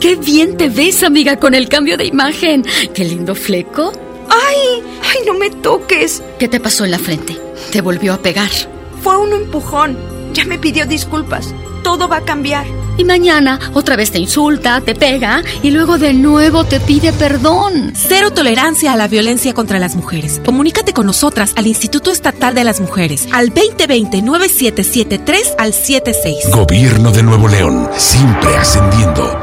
¡Qué 0.00 0.16
bien 0.16 0.56
te 0.56 0.70
ves, 0.70 1.04
amiga, 1.04 1.36
con 1.36 1.54
el 1.54 1.68
cambio 1.68 1.96
de 1.96 2.06
imagen! 2.06 2.64
¡Qué 2.92 3.04
lindo 3.04 3.36
fleco! 3.36 3.92
¡Ay! 4.28 4.82
¡Ay, 5.02 5.18
no 5.24 5.34
me 5.34 5.50
toques! 5.50 6.20
¿Qué 6.40 6.48
te 6.48 6.58
pasó 6.58 6.84
en 6.84 6.90
la 6.90 6.98
frente? 6.98 7.45
¿Te 7.72 7.80
volvió 7.80 8.14
a 8.14 8.18
pegar? 8.18 8.50
Fue 9.02 9.16
un 9.16 9.32
empujón. 9.32 9.96
Ya 10.32 10.44
me 10.44 10.58
pidió 10.58 10.86
disculpas. 10.86 11.52
Todo 11.82 12.08
va 12.08 12.18
a 12.18 12.24
cambiar. 12.24 12.64
Y 12.98 13.04
mañana 13.04 13.60
otra 13.74 13.94
vez 13.94 14.10
te 14.10 14.18
insulta, 14.18 14.80
te 14.80 14.94
pega 14.94 15.42
y 15.62 15.70
luego 15.70 15.98
de 15.98 16.14
nuevo 16.14 16.64
te 16.64 16.80
pide 16.80 17.12
perdón. 17.12 17.92
Cero 17.94 18.30
tolerancia 18.32 18.92
a 18.92 18.96
la 18.96 19.06
violencia 19.06 19.52
contra 19.54 19.78
las 19.78 19.94
mujeres. 19.96 20.40
Comunícate 20.44 20.92
con 20.92 21.06
nosotras 21.06 21.52
al 21.56 21.66
Instituto 21.66 22.10
Estatal 22.10 22.54
de 22.54 22.64
las 22.64 22.80
Mujeres 22.80 23.28
al 23.32 23.52
2020-9773 23.54 25.54
al 25.58 25.72
76. 25.74 26.50
Gobierno 26.50 27.12
de 27.12 27.22
Nuevo 27.22 27.48
León, 27.48 27.88
siempre 27.96 28.56
ascendiendo. 28.56 29.42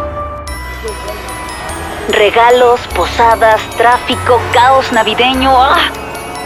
Regalos, 2.09 2.79
posadas, 2.95 3.61
tráfico, 3.77 4.41
caos 4.51 4.91
navideño. 4.91 5.51
¡Ah! 5.55 6.02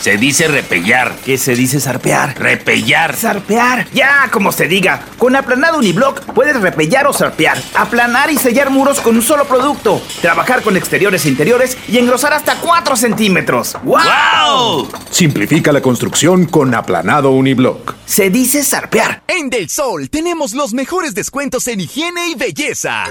Se 0.00 0.16
dice 0.16 0.48
repellar. 0.48 1.14
¿Qué 1.26 1.36
se 1.36 1.54
dice 1.54 1.78
zarpear? 1.78 2.38
Repellar. 2.38 3.14
Zarpear. 3.14 3.86
Ya, 3.92 4.30
como 4.32 4.50
se 4.50 4.66
diga. 4.66 5.04
Con 5.18 5.36
aplanado 5.36 5.76
uniblock 5.76 6.22
puedes 6.32 6.58
repellar 6.58 7.06
o 7.06 7.12
zarpear. 7.12 7.62
Aplanar 7.74 8.30
y 8.30 8.38
sellar 8.38 8.70
muros 8.70 8.98
con 9.00 9.16
un 9.16 9.22
solo 9.22 9.44
producto. 9.44 10.00
Trabajar 10.22 10.62
con 10.62 10.78
exteriores 10.78 11.26
e 11.26 11.28
interiores 11.28 11.76
y 11.86 11.98
engrosar 11.98 12.32
hasta 12.32 12.56
4 12.56 12.96
centímetros. 12.96 13.76
¡Wow! 13.82 14.88
Simplifica 15.10 15.70
la 15.70 15.82
construcción 15.82 16.46
con 16.46 16.74
aplanado 16.74 17.32
uniblock. 17.32 17.94
Se 18.06 18.30
dice 18.30 18.64
zarpear. 18.64 19.22
En 19.28 19.50
Del 19.50 19.68
Sol 19.68 20.08
tenemos 20.08 20.54
los 20.54 20.72
mejores 20.72 21.14
descuentos 21.14 21.68
en 21.68 21.80
higiene 21.80 22.30
y 22.30 22.36
belleza. 22.36 23.04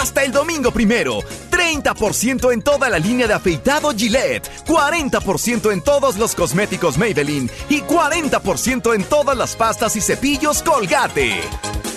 Hasta 0.00 0.22
el 0.22 0.30
domingo 0.30 0.70
primero, 0.70 1.18
30% 1.50 2.52
en 2.52 2.62
toda 2.62 2.88
la 2.88 3.00
línea 3.00 3.26
de 3.26 3.34
afeitado 3.34 3.90
Gillette, 3.90 4.48
40% 4.64 5.72
en 5.72 5.82
todos 5.82 6.16
los 6.16 6.36
cosméticos 6.36 6.96
Maybelline 6.96 7.50
y 7.68 7.80
40% 7.80 8.94
en 8.94 9.02
todas 9.02 9.36
las 9.36 9.56
pastas 9.56 9.96
y 9.96 10.00
cepillos 10.00 10.62
Colgate. 10.62 11.40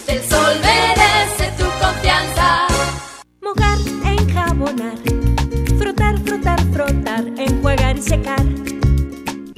El 0.07 0.23
sol 0.27 0.59
merece 0.63 1.53
tu 1.59 1.65
confianza. 1.79 2.67
Mojar, 3.39 3.77
enjabonar, 4.03 4.97
frotar, 5.77 6.17
frotar, 6.25 6.59
frotar, 6.73 7.23
enjuagar 7.37 7.97
y 7.97 8.01
secar. 8.01 8.43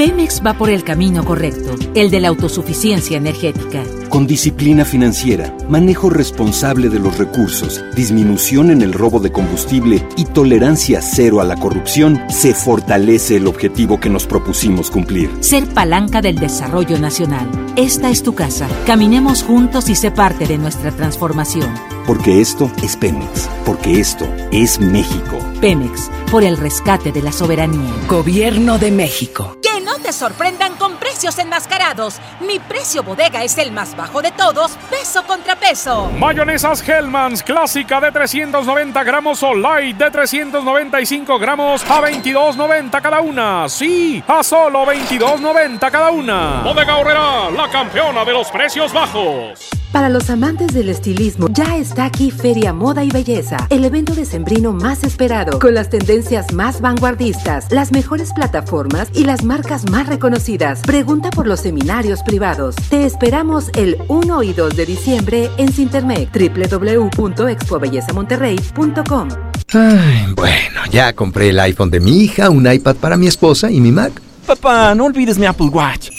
Pemex 0.00 0.40
va 0.40 0.54
por 0.54 0.70
el 0.70 0.82
camino 0.82 1.26
correcto, 1.26 1.74
el 1.94 2.10
de 2.10 2.20
la 2.20 2.28
autosuficiencia 2.28 3.18
energética. 3.18 3.82
Con 4.08 4.26
disciplina 4.26 4.86
financiera, 4.86 5.54
manejo 5.68 6.08
responsable 6.08 6.88
de 6.88 6.98
los 6.98 7.18
recursos, 7.18 7.84
disminución 7.94 8.70
en 8.70 8.80
el 8.80 8.94
robo 8.94 9.20
de 9.20 9.30
combustible 9.30 10.02
y 10.16 10.24
tolerancia 10.24 11.02
cero 11.02 11.42
a 11.42 11.44
la 11.44 11.56
corrupción, 11.56 12.18
se 12.30 12.54
fortalece 12.54 13.36
el 13.36 13.46
objetivo 13.46 14.00
que 14.00 14.08
nos 14.08 14.26
propusimos 14.26 14.90
cumplir. 14.90 15.28
Ser 15.40 15.68
palanca 15.68 16.22
del 16.22 16.36
desarrollo 16.36 16.98
nacional. 16.98 17.50
Esta 17.76 18.08
es 18.08 18.22
tu 18.22 18.34
casa. 18.34 18.68
Caminemos 18.86 19.42
juntos 19.42 19.90
y 19.90 19.96
sé 19.96 20.10
parte 20.10 20.46
de 20.46 20.56
nuestra 20.56 20.92
transformación. 20.92 21.68
Porque 22.06 22.40
esto 22.40 22.70
es 22.82 22.96
Pemex. 22.96 23.48
Porque 23.64 24.00
esto 24.00 24.26
es 24.50 24.80
México. 24.80 25.38
Pemex, 25.60 26.10
por 26.30 26.42
el 26.42 26.56
rescate 26.56 27.12
de 27.12 27.22
la 27.22 27.32
soberanía. 27.32 27.92
Gobierno 28.08 28.78
de 28.78 28.90
México. 28.90 29.56
Que 29.62 29.80
no 29.80 29.96
te 29.98 30.12
sorprendan 30.12 30.74
con 30.76 30.96
precios 30.96 31.38
enmascarados. 31.38 32.16
Mi 32.40 32.58
precio 32.58 33.02
bodega 33.02 33.44
es 33.44 33.58
el 33.58 33.72
más 33.72 33.96
bajo 33.96 34.22
de 34.22 34.32
todos, 34.32 34.72
peso 34.88 35.24
contra 35.26 35.56
peso. 35.56 36.10
Mayonesas 36.18 36.86
Hellmann's 36.86 37.42
clásica 37.42 38.00
de 38.00 38.10
390 38.10 39.04
gramos 39.04 39.42
o 39.42 39.54
light 39.54 39.96
de 39.96 40.10
395 40.10 41.38
gramos 41.38 41.82
a 41.84 42.00
22.90 42.00 43.02
cada 43.02 43.20
una. 43.20 43.68
Sí, 43.68 44.22
a 44.26 44.42
solo 44.42 44.84
22.90 44.86 45.90
cada 45.90 46.10
una. 46.10 46.62
Bodega 46.64 46.96
Horrera, 46.96 47.50
la 47.50 47.70
campeona 47.70 48.24
de 48.24 48.32
los 48.32 48.50
precios 48.50 48.92
bajos. 48.92 49.68
Para 49.92 50.08
los 50.08 50.30
amantes 50.30 50.72
del 50.72 50.88
estilismo, 50.88 51.48
ya 51.50 51.76
está 51.90 52.04
aquí 52.04 52.30
Feria 52.30 52.72
Moda 52.72 53.02
y 53.02 53.10
Belleza, 53.10 53.66
el 53.68 53.84
evento 53.84 54.14
decembrino 54.14 54.72
más 54.72 55.02
esperado, 55.02 55.58
con 55.58 55.74
las 55.74 55.90
tendencias 55.90 56.52
más 56.52 56.80
vanguardistas, 56.80 57.72
las 57.72 57.90
mejores 57.90 58.32
plataformas 58.32 59.08
y 59.12 59.24
las 59.24 59.42
marcas 59.42 59.90
más 59.90 60.06
reconocidas. 60.06 60.82
Pregunta 60.82 61.30
por 61.30 61.48
los 61.48 61.58
seminarios 61.58 62.22
privados. 62.22 62.76
Te 62.90 63.04
esperamos 63.04 63.70
el 63.74 63.96
1 64.06 64.42
y 64.44 64.52
2 64.52 64.76
de 64.76 64.86
diciembre 64.86 65.50
en 65.56 65.72
Sintermec, 65.72 66.30
www.expobellezamonterrey.com. 66.32 69.28
Ay, 69.72 70.26
bueno, 70.36 70.80
ya 70.92 71.12
compré 71.12 71.48
el 71.48 71.58
iPhone 71.58 71.90
de 71.90 71.98
mi 71.98 72.22
hija, 72.22 72.50
un 72.50 72.72
iPad 72.72 72.94
para 72.96 73.16
mi 73.16 73.26
esposa 73.26 73.68
y 73.68 73.80
mi 73.80 73.90
Mac. 73.90 74.12
Papá, 74.46 74.94
no 74.94 75.06
olvides 75.06 75.38
mi 75.38 75.46
Apple 75.46 75.66
Watch. 75.66 76.10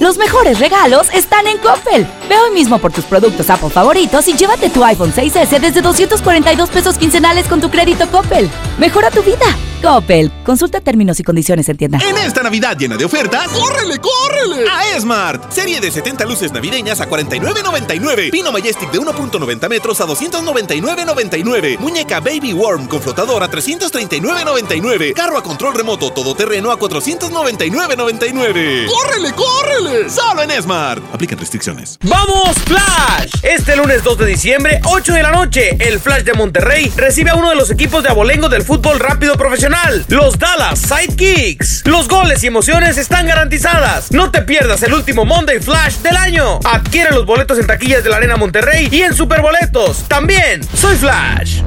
Los 0.00 0.18
mejores 0.18 0.60
regalos 0.60 1.08
están 1.14 1.46
en 1.46 1.56
Coppel. 1.58 2.06
Ve 2.28 2.36
hoy 2.38 2.50
mismo 2.52 2.78
por 2.78 2.92
tus 2.92 3.04
productos 3.04 3.48
Apple 3.50 3.70
favoritos 3.70 4.26
y 4.28 4.34
llévate 4.34 4.70
tu 4.70 4.84
iPhone 4.84 5.12
6S 5.12 5.60
desde 5.60 5.80
242 5.80 6.68
pesos 6.70 6.98
quincenales 6.98 7.46
con 7.48 7.60
tu 7.60 7.70
crédito 7.70 8.08
Coppel. 8.10 8.48
Mejora 8.78 9.10
tu 9.10 9.22
vida. 9.22 9.46
Coppel. 9.82 10.30
Consulta 10.44 10.80
términos 10.80 11.20
y 11.20 11.22
condiciones 11.22 11.68
en 11.68 11.76
tienda. 11.76 11.98
En 11.98 12.16
esta 12.16 12.42
Navidad 12.42 12.76
llena 12.76 12.96
de 12.96 13.04
ofertas, 13.04 13.48
¡córrele, 13.48 13.98
córrele! 13.98 14.68
A 14.68 14.96
Esmart. 14.96 15.52
Serie 15.52 15.80
de 15.80 15.90
70 15.90 16.24
luces 16.24 16.52
navideñas 16.52 17.00
a 17.00 17.08
49.99. 17.08 18.30
Pino 18.30 18.50
Majestic 18.50 18.90
de 18.90 19.00
1.90 19.00 19.68
metros 19.68 20.00
a 20.00 20.06
299.99. 20.06 21.78
Muñeca 21.78 22.20
Baby 22.20 22.52
Worm 22.54 22.88
con 22.88 23.00
flotador 23.00 23.42
a 23.42 23.50
339.99. 23.50 25.12
Carro 25.14 25.38
a 25.38 25.42
control 25.42 25.74
remoto 25.74 26.10
todoterreno 26.12 26.70
a 26.72 26.78
499.99. 26.78 28.86
¡Córrele, 28.86 29.32
córrele! 29.32 30.10
Solo 30.10 30.42
en 30.42 30.50
Esmart. 30.50 31.02
Aplican 31.14 31.38
restricciones. 31.38 31.98
¡Vamos, 32.18 32.56
Flash! 32.64 33.30
Este 33.42 33.76
lunes 33.76 34.02
2 34.02 34.18
de 34.18 34.26
diciembre, 34.26 34.80
8 34.84 35.12
de 35.12 35.22
la 35.22 35.30
noche, 35.30 35.76
el 35.78 36.00
Flash 36.00 36.24
de 36.24 36.34
Monterrey 36.34 36.92
recibe 36.96 37.30
a 37.30 37.36
uno 37.36 37.50
de 37.50 37.54
los 37.54 37.70
equipos 37.70 38.02
de 38.02 38.08
abolengo 38.08 38.48
del 38.48 38.64
fútbol 38.64 38.98
rápido 38.98 39.36
profesional, 39.36 40.04
los 40.08 40.36
Dallas 40.36 40.80
Sidekicks. 40.80 41.82
Los 41.86 42.08
goles 42.08 42.42
y 42.42 42.48
emociones 42.48 42.98
están 42.98 43.28
garantizadas. 43.28 44.10
No 44.10 44.32
te 44.32 44.42
pierdas 44.42 44.82
el 44.82 44.94
último 44.94 45.24
Monday 45.24 45.60
Flash 45.60 45.98
del 45.98 46.16
año. 46.16 46.58
Adquiere 46.64 47.12
los 47.12 47.24
boletos 47.24 47.56
en 47.60 47.68
taquillas 47.68 48.02
de 48.02 48.10
la 48.10 48.16
Arena 48.16 48.36
Monterrey 48.36 48.88
y 48.90 49.02
en 49.02 49.14
Superboletos. 49.14 50.08
También, 50.08 50.60
soy 50.74 50.96
Flash. 50.96 51.60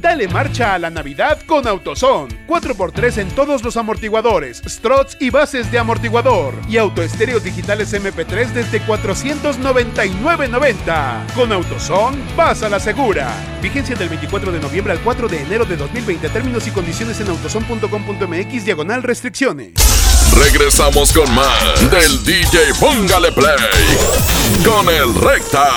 Dale 0.00 0.26
marcha 0.28 0.74
a 0.74 0.78
la 0.78 0.88
Navidad 0.88 1.40
con 1.44 1.68
AutoZone. 1.68 2.46
4x3 2.46 3.18
en 3.18 3.28
todos 3.32 3.62
los 3.62 3.76
amortiguadores, 3.76 4.62
struts 4.66 5.18
y 5.20 5.28
bases 5.28 5.70
de 5.70 5.78
amortiguador. 5.78 6.54
Y 6.68 6.78
autoestéreos 6.78 7.44
digitales 7.44 7.92
MP3 7.92 8.52
desde 8.52 8.80
499.90. 8.86 11.34
Con 11.34 11.52
AutoZone, 11.52 12.16
vas 12.34 12.62
a 12.62 12.70
la 12.70 12.80
segura. 12.80 13.30
Vigencia 13.60 13.94
del 13.94 14.08
24 14.08 14.52
de 14.52 14.60
noviembre 14.60 14.94
al 14.94 15.00
4 15.00 15.28
de 15.28 15.42
enero 15.42 15.66
de 15.66 15.76
2020. 15.76 16.30
Términos 16.30 16.66
y 16.66 16.70
condiciones 16.70 17.20
en 17.20 17.28
autozone.com.mx 17.28 18.64
diagonal 18.64 19.02
restricciones. 19.02 19.74
Regresamos 20.34 21.12
con 21.12 21.30
más 21.34 21.90
del 21.90 22.24
DJ 22.24 22.72
Póngale 22.80 23.32
Play 23.32 23.50
con 24.64 24.88
el 24.88 25.14
Recta. 25.14 25.68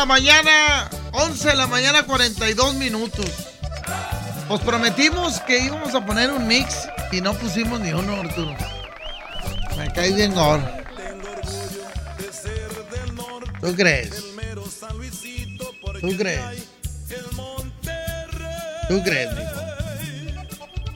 La 0.00 0.06
mañana, 0.06 0.88
11 1.12 1.48
de 1.50 1.56
la 1.56 1.66
mañana, 1.66 2.04
42 2.04 2.74
minutos. 2.76 3.26
Os 4.48 4.58
prometimos 4.62 5.40
que 5.40 5.58
íbamos 5.58 5.94
a 5.94 6.06
poner 6.06 6.30
un 6.30 6.46
mix 6.46 6.88
y 7.12 7.20
no 7.20 7.34
pusimos 7.34 7.78
ni 7.80 7.92
uno, 7.92 8.14
Arturo. 8.14 8.56
Me 9.76 9.92
cae 9.92 10.12
bien 10.12 10.32
ahora. 10.38 10.82
¿Tú 13.60 13.76
crees? 13.76 14.24
¿Tú 16.00 16.16
crees? 16.16 16.66
¿Tú 18.88 19.02
crees, 19.02 19.30
mijo? 19.36 19.60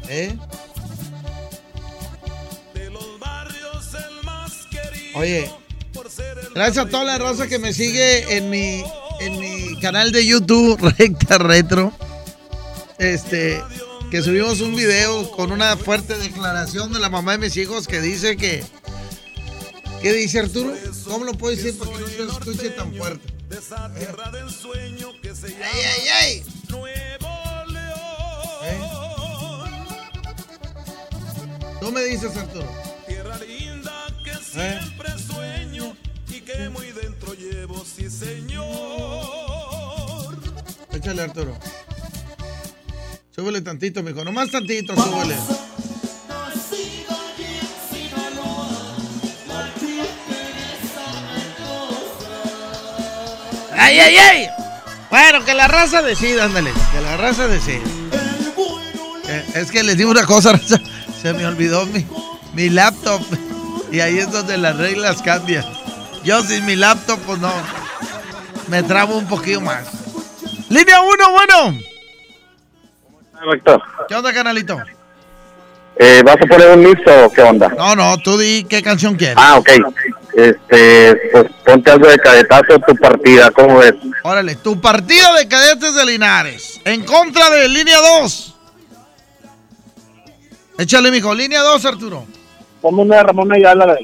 ¿Eh? 0.08 0.38
Oye, 5.14 5.63
gracias 6.54 6.86
a 6.86 6.88
toda 6.88 7.04
la 7.04 7.18
raza 7.18 7.46
que 7.46 7.58
me 7.58 7.72
sigue 7.72 8.36
en 8.36 8.50
mi, 8.50 8.84
en 9.20 9.38
mi 9.38 9.78
canal 9.80 10.12
de 10.12 10.26
YouTube, 10.26 10.78
Recta 10.98 11.38
Retro. 11.38 11.92
Este, 12.98 13.62
que 14.10 14.22
subimos 14.22 14.60
un 14.60 14.76
video 14.76 15.30
con 15.32 15.50
una 15.50 15.76
fuerte 15.76 16.16
declaración 16.16 16.92
de 16.92 17.00
la 17.00 17.08
mamá 17.08 17.32
de 17.32 17.38
mis 17.38 17.56
hijos 17.56 17.86
que 17.86 18.00
dice 18.00 18.36
que. 18.36 18.64
¿Qué 20.02 20.12
dice 20.12 20.40
Arturo? 20.40 20.74
¿Cómo 21.04 21.24
lo 21.24 21.32
puedo 21.32 21.56
decir 21.56 21.78
para 21.78 21.90
que 21.92 21.98
no 22.00 22.06
se 22.06 22.22
escuche 22.22 22.70
tan 22.70 22.94
fuerte? 22.94 23.26
¡Ay, 25.62 25.80
ay, 25.84 26.08
ay! 26.20 26.44
¿Eh? 28.64 28.80
Tú 31.80 31.90
me 31.90 32.02
dices, 32.04 32.36
Arturo. 32.36 32.68
¿Eh? 34.56 34.80
que 36.44 36.68
muy 36.68 36.92
dentro 36.92 37.32
llevo, 37.34 37.84
sí 37.84 38.10
señor. 38.10 38.66
Échale, 40.92 41.22
Arturo. 41.22 41.56
Súbele 43.34 43.62
tantito, 43.62 44.02
mijo. 44.02 44.22
Nomás 44.24 44.50
tantito, 44.50 44.94
súbele. 44.94 45.36
¡Ay, 53.76 53.98
ay, 53.98 54.16
ay! 54.16 54.48
Bueno, 55.10 55.44
que 55.44 55.54
la 55.54 55.68
raza 55.68 56.02
decida, 56.02 56.44
ándale. 56.44 56.72
Que 56.92 57.00
la 57.00 57.16
raza 57.16 57.48
decida. 57.48 57.82
Eh, 59.28 59.44
es 59.54 59.70
que 59.70 59.82
les 59.82 59.96
digo 59.96 60.10
una 60.10 60.26
cosa, 60.26 60.52
raza. 60.52 60.78
Se 61.20 61.32
me 61.32 61.46
olvidó 61.46 61.86
mi, 61.86 62.06
mi 62.54 62.68
laptop. 62.68 63.22
Y 63.94 64.00
ahí 64.00 64.18
es 64.18 64.32
donde 64.32 64.58
las 64.58 64.76
reglas 64.76 65.22
cambian. 65.22 65.64
Yo 66.24 66.42
sin 66.42 66.66
mi 66.66 66.74
laptop, 66.74 67.16
pues 67.24 67.38
no. 67.38 67.52
Me 68.66 68.82
trabo 68.82 69.16
un 69.16 69.28
poquito 69.28 69.60
más. 69.60 69.86
Línea 70.68 71.00
1, 71.00 71.30
bueno. 71.30 71.78
Víctor. 73.52 73.80
¿Qué 74.08 74.16
onda, 74.16 74.32
canalito? 74.32 74.80
Eh, 75.94 76.22
¿Vas 76.24 76.34
a 76.34 76.46
poner 76.46 76.76
un 76.76 76.82
mixto 76.82 77.26
o 77.26 77.32
qué 77.32 77.42
onda? 77.42 77.68
No, 77.68 77.94
no, 77.94 78.18
tú 78.18 78.36
di 78.36 78.64
qué 78.64 78.82
canción 78.82 79.14
quieres. 79.14 79.36
Ah, 79.38 79.58
ok. 79.58 79.70
Este, 80.34 81.14
pues 81.30 81.46
ponte 81.64 81.92
algo 81.92 82.08
de 82.08 82.18
cadetazo 82.18 82.80
tu 82.80 82.96
partida, 82.96 83.52
¿cómo 83.52 83.78
ves? 83.78 83.94
Órale, 84.24 84.56
tu 84.56 84.80
partida 84.80 85.34
de 85.34 85.46
cadetes 85.46 85.94
de 85.94 86.04
Linares. 86.04 86.80
En 86.84 87.04
contra 87.04 87.48
de 87.48 87.68
línea 87.68 87.98
2. 88.00 88.56
Échale, 90.78 91.12
mijo. 91.12 91.32
Línea 91.32 91.60
2, 91.60 91.84
Arturo. 91.84 92.33
Ponme 92.84 93.00
una 93.00 93.16
de 93.16 93.22
Ramón 93.22 93.50
Ayala. 93.50 93.96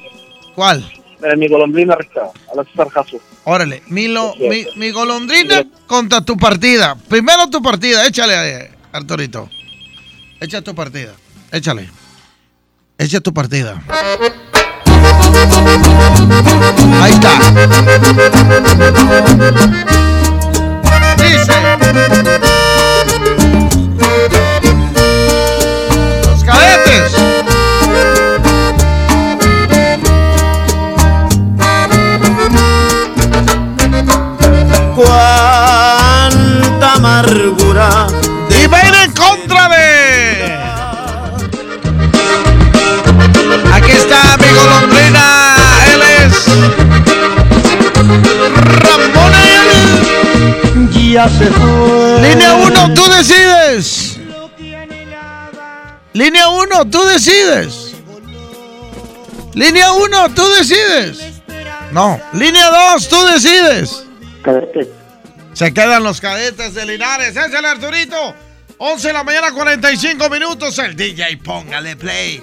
¿Cuál? 0.55 0.91
Mi 1.37 1.49
golondrina 1.49 1.95
recta, 1.97 2.31
a 2.51 2.57
la 2.57 2.65
Sarjazo. 2.75 3.19
Órale, 3.45 3.83
mi, 3.89 4.09
lo, 4.09 4.35
mi, 4.37 4.65
mi 4.77 4.91
golondrina 4.91 5.67
contra 5.87 6.23
tu 6.23 6.35
partida. 6.39 6.97
Primero 7.07 7.51
tu 7.51 7.61
partida, 7.61 8.07
échale, 8.07 8.33
eh, 8.33 8.71
Arturito. 8.91 9.51
Echa 10.41 10.63
tu 10.63 10.75
partida, 10.75 11.13
échale. 11.53 11.91
Echa 12.97 13.21
tu 13.21 13.35
partida. 13.35 13.83
Ahí 17.03 17.13
está. 17.13 17.39
Dice. 21.19 22.40
Cuánta 35.03 36.93
amargura. 36.95 38.07
Y 38.51 38.67
va 38.67 38.79
a 38.79 38.87
ir 38.87 38.95
en 39.05 39.13
contra 39.13 39.69
de. 39.71 40.59
Aquí 43.73 43.93
está 43.93 44.37
mi 44.37 44.49
golondrina. 44.55 45.47
Él 45.93 46.03
es. 46.03 46.35
Ramón 48.83 49.33
Ya 51.11 51.29
se 51.29 51.47
fue. 51.47 52.21
Línea 52.21 52.55
1, 52.55 52.95
tú 52.95 53.05
decides. 53.09 54.19
Línea 56.13 56.49
1, 56.51 56.91
tú 56.91 57.03
decides. 57.05 57.95
Línea 59.55 59.93
1, 59.93 60.35
tú 60.35 60.47
decides. 60.59 61.41
No. 61.91 62.21
Línea 62.35 62.71
2, 62.93 63.09
tú 63.09 63.25
decides. 63.27 64.10
Se 65.53 65.75
quedan 65.75 66.03
los 66.03 66.21
cadetes 66.21 66.75
de 66.75 66.87
Linares. 66.87 67.37
Es 67.37 67.53
el 67.53 67.65
Arturito. 67.65 68.35
11 68.79 69.09
de 69.09 69.13
la 69.13 69.25
mañana, 69.25 69.53
45 69.53 70.31
minutos. 70.31 70.79
El 70.79 70.97
DJ, 70.97 71.37
póngale 71.39 71.97
play. 71.97 72.43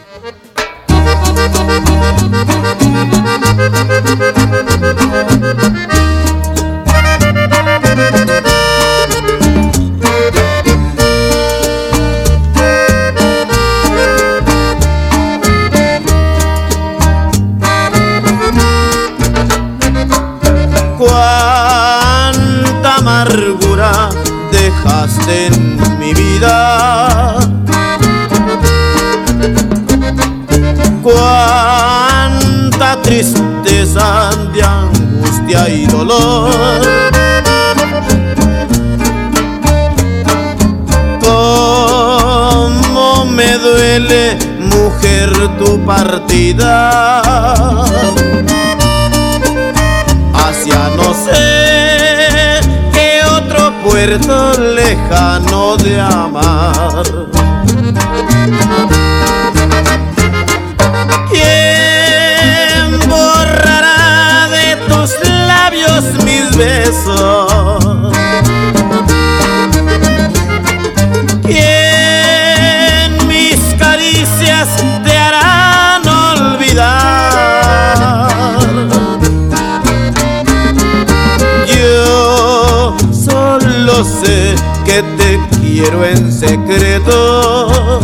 Quiero 85.78 86.04
en 86.04 86.32
secreto. 86.32 88.00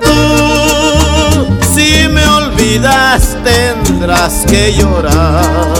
Tú, 0.00 1.46
si 1.72 2.08
me 2.08 2.26
olvidas, 2.26 3.36
tendrás 3.44 4.44
que 4.48 4.72
llorar. 4.74 5.71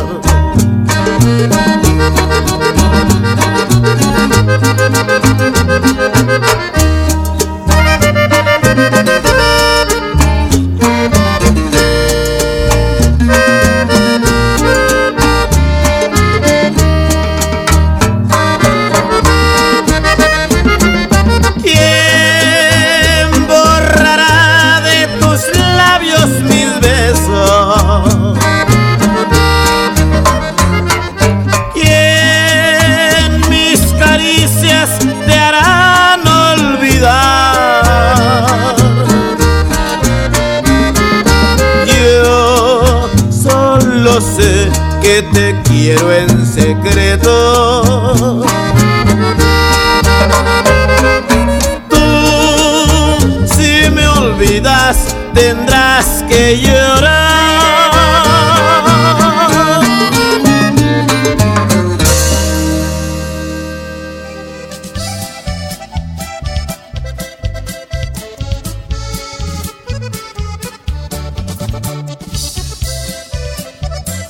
Tendrás 55.35 56.25
que 56.29 56.59
llorar. 56.61 57.33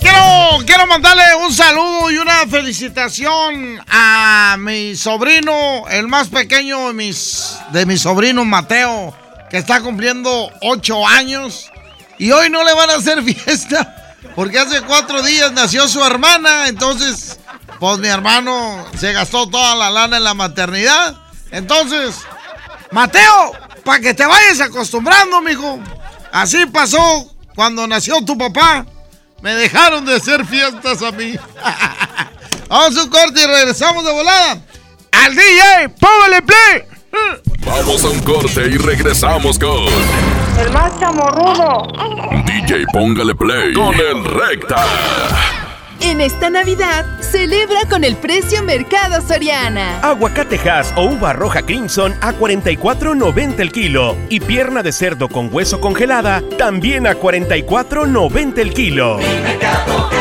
Quiero, 0.01 0.65
quiero 0.67 0.87
mandarle 0.87 1.23
un 1.45 1.53
saludo 1.53 2.11
y 2.11 2.19
una 2.19 2.47
felicitación 2.47 3.81
a 3.89 4.57
mi 4.59 4.97
sobrino, 4.97 5.85
el 5.89 6.09
más 6.09 6.29
pequeño 6.29 6.89
de 6.89 6.95
mis, 6.95 7.57
de 7.73 7.87
mis 7.87 8.03
sobrinos, 8.03 8.47
Mateo, 8.47 9.15
que 9.53 9.59
está 9.59 9.83
cumpliendo 9.83 10.51
ocho 10.63 11.07
años. 11.07 11.71
Y 12.19 12.33
hoy 12.33 12.49
no 12.49 12.65
le 12.65 12.73
van 12.73 12.89
a 12.89 12.95
hacer 12.95 13.23
fiesta, 13.35 14.17
porque 14.35 14.59
hace 14.59 14.81
cuatro 14.81 15.23
días 15.23 15.53
nació 15.53 15.87
su 15.87 16.03
hermana. 16.03 16.69
Entonces, 16.69 17.39
pues 17.79 17.99
mi 17.99 18.09
hermano 18.09 18.87
se 18.99 19.13
gastó 19.13 19.47
toda 19.47 19.77
la 19.77 19.91
lana 19.91 20.17
en 20.17 20.25
la 20.25 20.33
maternidad. 20.33 21.17
Entonces, 21.51 22.17
Mateo, 22.93 23.53
para 23.85 24.01
que 24.01 24.15
te 24.15 24.25
vayas 24.25 24.59
acostumbrando, 24.63 25.43
mijo. 25.43 25.79
Así 26.33 26.65
pasó 26.65 27.31
cuando 27.55 27.87
nació 27.87 28.25
tu 28.25 28.39
papá. 28.39 28.87
Me 29.43 29.55
dejaron 29.55 30.07
de 30.07 30.17
hacer 30.17 30.47
fiestas 30.47 31.03
a 31.03 31.13
mí. 31.13 31.37
Vamos 32.71 32.97
a 32.97 33.03
un 33.03 33.11
corte 33.11 33.43
y 33.43 33.47
regresamos 33.47 34.03
de 34.03 34.13
volada. 34.13 34.63
Al 35.11 35.35
DJ, 35.35 35.91
póngale 36.01 36.41
play. 36.41 37.43
Vamos 37.67 38.05
a 38.05 38.11
un 38.11 38.19
corte 38.21 38.69
y 38.69 38.77
regresamos 38.77 39.59
con 39.59 39.87
El 40.59 40.73
más 40.73 40.99
chamorrudo. 40.99 41.87
DJ 42.45 42.85
Póngale 42.93 43.35
Play 43.35 43.73
con 43.73 43.95
el 43.95 44.25
Recta. 44.25 44.85
En 46.01 46.21
esta 46.21 46.51
Navidad, 46.51 47.07
celebra 47.21 47.81
con 47.89 48.03
el 48.03 48.17
precio 48.17 48.63
Mercado 48.65 49.21
Soriana. 49.21 50.01
Aguacatejas 50.01 50.93
o 50.97 51.05
uva 51.05 51.33
roja 51.33 51.63
Crimson 51.63 52.15
a 52.21 52.33
44.90 52.33 53.61
el 53.61 53.71
kilo. 53.71 54.17
Y 54.29 54.41
pierna 54.41 54.83
de 54.83 54.93
cerdo 54.93 55.29
con 55.29 55.49
hueso 55.53 55.81
congelada 55.81 56.43
también 56.59 57.07
a 57.07 57.15
44.90 57.15 58.59
el 58.59 58.75
kilo. 58.75 59.19
Mercado. 59.19 60.12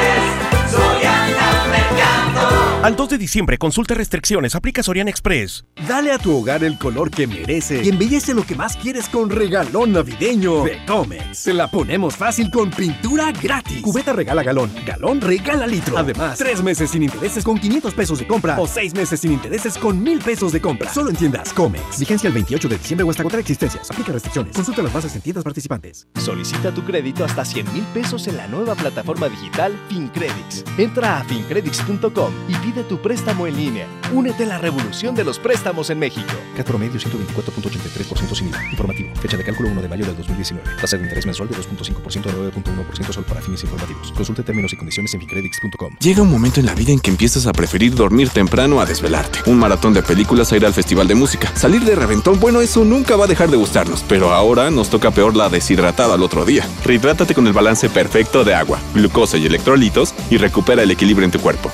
Al 2.83 2.95
2 2.95 3.09
de 3.09 3.17
diciembre, 3.19 3.59
consulta 3.59 3.93
restricciones, 3.93 4.55
aplica 4.55 4.81
Soriana 4.81 5.11
Express. 5.11 5.65
Dale 5.87 6.11
a 6.11 6.17
tu 6.17 6.35
hogar 6.35 6.63
el 6.63 6.79
color 6.79 7.11
que 7.11 7.27
merece 7.27 7.83
y 7.83 7.89
embellece 7.89 8.33
lo 8.33 8.43
que 8.43 8.55
más 8.55 8.75
quieres 8.75 9.07
con 9.07 9.29
regalón 9.29 9.91
navideño 9.91 10.63
de 10.63 10.83
Comex. 10.87 11.37
Se 11.37 11.53
la 11.53 11.69
ponemos 11.69 12.17
fácil 12.17 12.49
con 12.49 12.71
pintura 12.71 13.31
gratis. 13.33 13.83
Cubeta 13.83 14.13
regala 14.13 14.41
galón, 14.41 14.71
galón 14.83 15.21
regala 15.21 15.67
litro. 15.67 15.95
Además, 15.95 16.39
tres 16.39 16.63
meses 16.63 16.89
sin 16.89 17.03
intereses 17.03 17.43
con 17.43 17.59
500 17.59 17.93
pesos 17.93 18.17
de 18.17 18.25
compra 18.25 18.59
o 18.59 18.65
seis 18.65 18.95
meses 18.95 19.19
sin 19.19 19.33
intereses 19.33 19.77
con 19.77 20.01
1000 20.01 20.19
pesos 20.19 20.51
de 20.51 20.59
compra. 20.59 20.91
Solo 20.91 21.11
en 21.11 21.17
tiendas 21.17 21.53
Comex. 21.53 21.99
Vigencia 21.99 22.29
el 22.29 22.33
28 22.33 22.67
de 22.67 22.77
diciembre 22.79 23.03
o 23.05 23.11
hasta 23.11 23.21
contra 23.21 23.39
existencias. 23.41 23.91
Aplica 23.91 24.11
restricciones. 24.11 24.55
Consulta 24.55 24.81
las 24.81 24.91
bases 24.91 25.15
en 25.15 25.21
tiendas 25.21 25.43
participantes. 25.43 26.07
Solicita 26.15 26.71
tu 26.71 26.83
crédito 26.83 27.25
hasta 27.25 27.45
100 27.45 27.73
mil 27.75 27.83
pesos 27.93 28.25
en 28.25 28.37
la 28.37 28.47
nueva 28.47 28.73
plataforma 28.73 29.29
digital 29.29 29.79
FinCredits. 29.87 30.65
Entra 30.79 31.19
a 31.19 31.23
fincredits.com 31.25 32.33
y 32.47 32.55
pide 32.55 32.70
tu 32.80 32.98
préstamo 33.02 33.48
en 33.48 33.57
línea. 33.57 33.88
Únete 34.14 34.43
a 34.43 34.48
la 34.48 34.57
revolución 34.57 35.14
de 35.14 35.23
los 35.23 35.38
préstamos 35.38 35.89
en 35.89 35.99
México. 35.99 36.31
CAT 36.56 36.65
promedio 36.65 36.99
124.83% 36.99 38.35
sin 38.35 38.48
IVA. 38.48 38.64
Informativo. 38.72 39.10
Fecha 39.22 39.38
de 39.38 39.43
cálculo 39.43 39.69
1 39.69 39.81
de 39.81 39.89
mayo 39.89 40.06
del 40.06 40.15
2019. 40.18 40.68
Tasa 40.80 40.98
de 40.98 41.03
interés 41.03 41.26
mensual 41.26 41.49
de 41.49 41.56
2.5% 41.56 42.27
a 42.27 42.34
9.1% 42.34 43.11
solo 43.11 43.27
para 43.27 43.41
fines 43.41 43.64
informativos. 43.64 44.11
Consulte 44.14 44.43
términos 44.43 44.73
y 44.73 44.77
condiciones 44.77 45.14
en 45.14 45.19
fincredits.com. 45.19 45.95
Llega 45.99 46.22
un 46.22 46.31
momento 46.31 46.60
en 46.60 46.65
la 46.65 46.76
vida 46.76 46.91
en 46.91 46.99
que 46.99 47.11
empiezas 47.11 47.45
a 47.45 47.52
preferir 47.52 47.93
dormir 47.93 48.30
temprano 48.30 48.80
a 48.80 48.85
desvelarte. 48.85 49.39
Un 49.49 49.60
maratón 49.60 49.93
de 49.93 50.02
películas 50.02 50.52
a 50.52 50.57
ir 50.57 50.65
al 50.65 50.73
festival 50.73 51.07
de 51.07 51.15
música. 51.15 51.52
Salir 51.56 51.84
de 51.84 51.95
reventón, 51.95 52.39
bueno, 52.39 52.61
eso 52.61 52.85
nunca 52.85 53.15
va 53.15 53.26
a 53.26 53.27
dejar 53.27 53.52
de 53.52 53.57
gustarnos. 53.57 54.03
Pero 54.07 54.31
ahora 54.31 54.72
nos 54.72 54.89
toca 54.89 55.11
peor 55.11 55.35
la 55.35 55.49
deshidratada 55.49 56.14
al 56.14 56.23
otro 56.23 56.45
día. 56.45 56.65
Rehidrátate 56.85 57.35
con 57.35 57.48
el 57.48 57.53
balance 57.53 57.89
perfecto 57.89 58.43
de 58.43 58.56
agua, 58.56 58.80
glucosa 58.93 59.38
y 59.38 59.45
electrolitos 59.45 60.14
y 60.30 60.38
recupera 60.38 60.84
el 60.84 60.91
equilibrio 60.91 61.26
en 61.26 61.31
tu 61.31 61.39
cuerpo. 61.39 61.72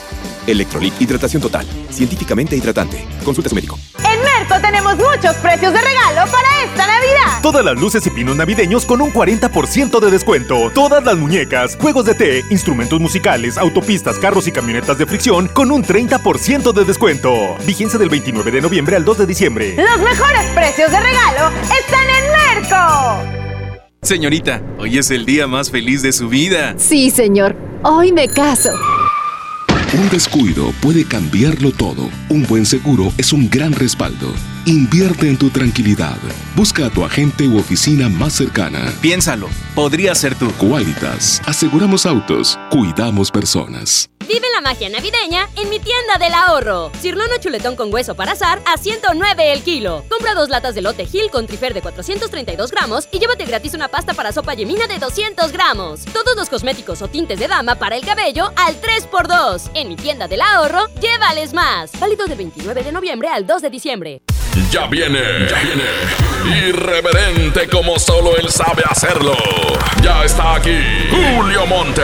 Electrolit 0.48 0.94
Hidratación 1.00 1.42
Total. 1.42 1.66
Científicamente 1.90 2.56
hidratante. 2.56 3.06
Consulta 3.24 3.48
a 3.48 3.50
su 3.50 3.56
médico. 3.56 3.78
En 4.00 4.24
Merco 4.24 4.60
tenemos 4.62 4.96
muchos 4.96 5.36
precios 5.36 5.74
de 5.74 5.82
regalo 5.82 6.32
para 6.32 6.64
esta 6.64 6.88
Navidad. 6.88 7.42
Todas 7.42 7.64
las 7.64 7.78
luces 7.80 8.06
y 8.08 8.10
pinos 8.10 8.36
navideños 8.36 8.86
con 8.86 9.02
un 9.02 9.12
40% 9.12 10.00
de 10.00 10.12
descuento. 10.12 10.72
Todas 10.74 11.04
las 11.04 11.18
muñecas, 11.18 11.78
juegos 11.80 12.06
de 12.06 12.16
té, 12.16 12.44
instrumentos 12.50 13.00
musicales, 13.00 13.58
autopistas, 13.58 14.18
carros 14.18 14.48
y 14.48 14.52
camionetas 14.52 14.98
de 14.98 15.06
fricción 15.06 15.48
con 15.50 15.72
un 15.72 15.84
30% 15.84 16.74
de 16.74 16.86
descuento. 16.86 17.56
Vigencia 17.66 18.00
del 18.00 18.10
29 18.10 18.52
de 18.52 18.62
noviembre 18.62 18.96
al 18.96 19.06
2 19.06 19.18
de 19.20 19.26
diciembre. 19.26 19.76
Los 19.76 20.00
mejores 20.00 20.46
precios 20.54 20.92
de 20.92 21.00
regalo 21.00 21.52
están 21.80 22.06
en 22.10 22.62
Merco. 22.62 23.48
Señorita, 24.02 24.62
hoy 24.78 24.98
es 24.98 25.12
el 25.12 25.26
día 25.26 25.48
más 25.48 25.70
feliz 25.70 26.02
de 26.02 26.14
su 26.14 26.30
vida. 26.30 26.76
Sí, 26.78 27.10
señor. 27.10 27.56
Hoy 27.84 28.12
me 28.12 28.28
caso. 28.28 28.70
Un 29.94 30.10
descuido 30.10 30.74
puede 30.82 31.06
cambiarlo 31.06 31.72
todo. 31.72 32.10
Un 32.30 32.44
buen 32.44 32.66
seguro 32.66 33.14
es 33.18 33.32
un 33.32 33.50
gran 33.50 33.72
respaldo. 33.72 34.34
Invierte 34.66 35.30
en 35.30 35.38
tu 35.38 35.50
tranquilidad. 35.50 36.18
Busca 36.56 36.88
a 36.88 36.90
tu 36.90 37.06
agente 37.06 37.48
u 37.48 37.58
oficina 37.58 38.10
más 38.10 38.34
cercana. 38.34 38.92
Piénsalo, 39.02 39.48
podría 39.76 40.14
ser 40.14 40.36
tú. 40.36 40.52
Qualitas. 40.58 41.42
Aseguramos 41.46 42.06
autos, 42.06 42.60
cuidamos 42.70 43.32
personas. 43.32 44.10
Vive 44.28 44.48
la 44.54 44.60
magia 44.60 44.90
navideña 44.90 45.48
en 45.56 45.70
mi 45.70 45.80
tienda 45.80 46.18
del 46.20 46.34
ahorro. 46.34 46.92
Cirlono 47.00 47.38
chuletón 47.38 47.78
con 47.78 47.94
hueso 47.94 48.14
para 48.14 48.34
azar 48.34 48.62
a 48.66 48.76
109 48.78 49.54
el 49.54 49.64
kilo. 49.64 50.04
Compra 50.10 50.34
dos 50.34 50.50
latas 50.50 50.76
de 50.76 50.82
lote 50.82 51.06
Gil 51.06 51.32
con 51.32 51.48
trifer 51.48 51.74
de 51.74 51.82
432 51.82 52.72
gramos 52.72 53.08
y 53.14 53.20
llévate 53.20 53.46
gratis 53.46 53.74
una 53.74 53.88
pasta 53.88 54.14
para 54.14 54.34
sopa 54.34 54.54
yemina 54.54 54.86
de 54.86 55.00
200 55.00 55.54
gramos. 55.54 56.04
Todos 56.12 56.36
los 56.36 56.50
cosméticos 56.50 57.02
o 57.02 57.08
tintes 57.08 57.40
de 57.40 57.48
dama 57.48 57.76
para 57.76 57.96
el 57.96 58.06
cabello 58.06 58.52
al 58.58 58.76
3x2. 58.82 59.72
En 59.76 59.88
mi 59.88 59.96
tienda 59.96 60.28
del 60.28 60.42
ahorro, 60.42 60.88
llévales 61.00 61.54
más. 61.54 61.98
Válido 61.98 62.26
de 62.26 62.36
29 62.36 62.84
de 62.84 62.92
noviembre 62.92 63.30
al 63.30 63.48
2 63.48 63.62
de 63.62 63.70
diciembre. 63.70 64.22
Ya 64.72 64.88
viene, 64.88 65.48
ya 65.50 65.60
viene. 65.62 66.68
Irreverente 66.68 67.68
como 67.70 67.98
solo 68.00 68.36
él 68.38 68.50
sabe 68.50 68.84
hacerlo. 68.90 69.36
Ya 70.02 70.24
está 70.24 70.56
aquí 70.56 70.78
Julio 71.10 71.66
Monte. 71.68 72.02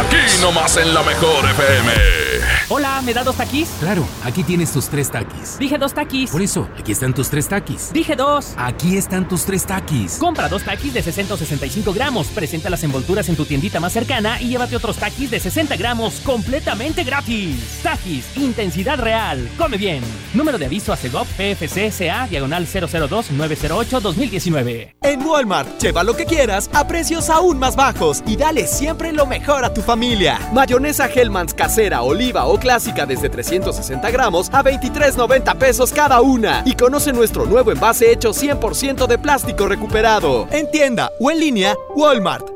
Aquí 0.00 0.40
nomás 0.42 0.76
en 0.76 0.92
la 0.92 1.02
mejor 1.02 1.44
FM. 1.44 1.92
Hola, 2.68 3.00
¿me 3.02 3.14
da 3.14 3.22
dos 3.22 3.36
taquis? 3.36 3.68
Claro, 3.78 4.04
aquí 4.24 4.42
tienes 4.42 4.72
tus 4.72 4.88
tres 4.88 5.08
taquis. 5.08 5.56
Dije 5.56 5.78
dos 5.78 5.94
taquis. 5.94 6.30
Por 6.30 6.42
eso, 6.42 6.68
aquí 6.76 6.90
están 6.90 7.14
tus 7.14 7.30
tres 7.30 7.48
taquis. 7.48 7.92
Dije 7.92 8.16
dos. 8.16 8.54
Aquí 8.56 8.96
están 8.96 9.28
tus 9.28 9.44
tres 9.44 9.64
taquis. 9.64 10.16
Compra 10.18 10.48
dos 10.48 10.64
taquis 10.64 10.92
de 10.92 11.00
665 11.02 11.92
gramos. 11.92 12.26
Presenta 12.28 12.68
las 12.68 12.82
envolturas 12.82 13.28
en 13.28 13.36
tu 13.36 13.44
tiendita 13.44 13.78
más 13.78 13.92
cercana 13.92 14.40
y 14.40 14.48
llévate 14.48 14.74
otros 14.74 14.96
taquis 14.96 15.30
de 15.30 15.38
60 15.38 15.76
gramos 15.76 16.14
completamente 16.24 17.04
gratis. 17.04 17.78
Taquis, 17.84 18.36
intensidad 18.36 18.98
real. 18.98 19.48
Come 19.56 19.76
bien. 19.76 20.02
Número 20.34 20.58
de 20.58 20.66
aviso 20.66 20.92
a 20.92 20.96
Segov 20.96 21.28
PFC 21.36 21.75
CA 21.76 22.26
diagonal 22.28 22.66
002-908-2019. 22.66 24.94
En 25.02 25.26
Walmart, 25.26 25.78
lleva 25.78 26.02
lo 26.02 26.16
que 26.16 26.24
quieras 26.24 26.70
a 26.72 26.86
precios 26.86 27.28
aún 27.28 27.58
más 27.58 27.76
bajos 27.76 28.22
y 28.26 28.36
dale 28.36 28.66
siempre 28.66 29.12
lo 29.12 29.26
mejor 29.26 29.62
a 29.64 29.74
tu 29.74 29.82
familia. 29.82 30.40
Mayonesa 30.52 31.06
Hellmann's 31.06 31.54
casera, 31.54 32.02
oliva 32.02 32.46
o 32.46 32.58
clásica 32.58 33.06
desde 33.06 33.28
360 33.28 34.10
gramos 34.10 34.48
a 34.52 34.64
23.90 34.64 35.58
pesos 35.58 35.92
cada 35.92 36.22
una. 36.22 36.62
Y 36.64 36.74
conoce 36.74 37.12
nuestro 37.12 37.44
nuevo 37.44 37.70
envase 37.70 38.10
hecho 38.10 38.30
100% 38.30 39.06
de 39.06 39.18
plástico 39.18 39.66
recuperado. 39.66 40.48
En 40.50 40.70
tienda 40.70 41.10
o 41.20 41.30
en 41.30 41.40
línea, 41.40 41.74
Walmart. 41.94 42.55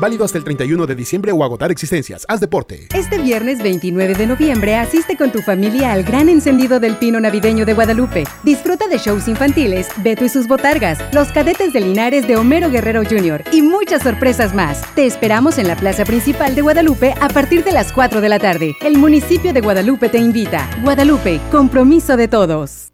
Válido 0.00 0.24
hasta 0.24 0.38
el 0.38 0.44
31 0.44 0.86
de 0.86 0.94
diciembre 0.94 1.32
o 1.32 1.44
agotar 1.44 1.70
existencias. 1.70 2.24
Haz 2.28 2.40
deporte. 2.40 2.88
Este 2.94 3.18
viernes 3.18 3.62
29 3.62 4.14
de 4.14 4.26
noviembre 4.26 4.76
asiste 4.76 5.16
con 5.16 5.30
tu 5.30 5.40
familia 5.40 5.92
al 5.92 6.04
gran 6.04 6.28
encendido 6.28 6.80
del 6.80 6.96
pino 6.96 7.20
navideño 7.20 7.64
de 7.64 7.74
Guadalupe. 7.74 8.24
Disfruta 8.42 8.86
de 8.88 8.98
shows 8.98 9.28
infantiles, 9.28 9.88
Beto 9.98 10.24
y 10.24 10.28
sus 10.28 10.48
botargas, 10.48 10.98
los 11.12 11.28
cadetes 11.32 11.72
de 11.72 11.80
Linares 11.80 12.26
de 12.26 12.36
Homero 12.36 12.70
Guerrero 12.70 13.02
Jr. 13.04 13.44
y 13.52 13.62
muchas 13.62 14.02
sorpresas 14.02 14.54
más. 14.54 14.82
Te 14.94 15.06
esperamos 15.06 15.58
en 15.58 15.68
la 15.68 15.76
plaza 15.76 16.04
principal 16.04 16.54
de 16.54 16.62
Guadalupe 16.62 17.14
a 17.20 17.28
partir 17.28 17.64
de 17.64 17.72
las 17.72 17.92
4 17.92 18.20
de 18.20 18.28
la 18.28 18.38
tarde. 18.38 18.76
El 18.82 18.98
municipio 18.98 19.52
de 19.52 19.60
Guadalupe 19.60 20.08
te 20.08 20.18
invita. 20.18 20.68
Guadalupe, 20.82 21.40
compromiso 21.50 22.16
de 22.16 22.28
todos. 22.28 22.93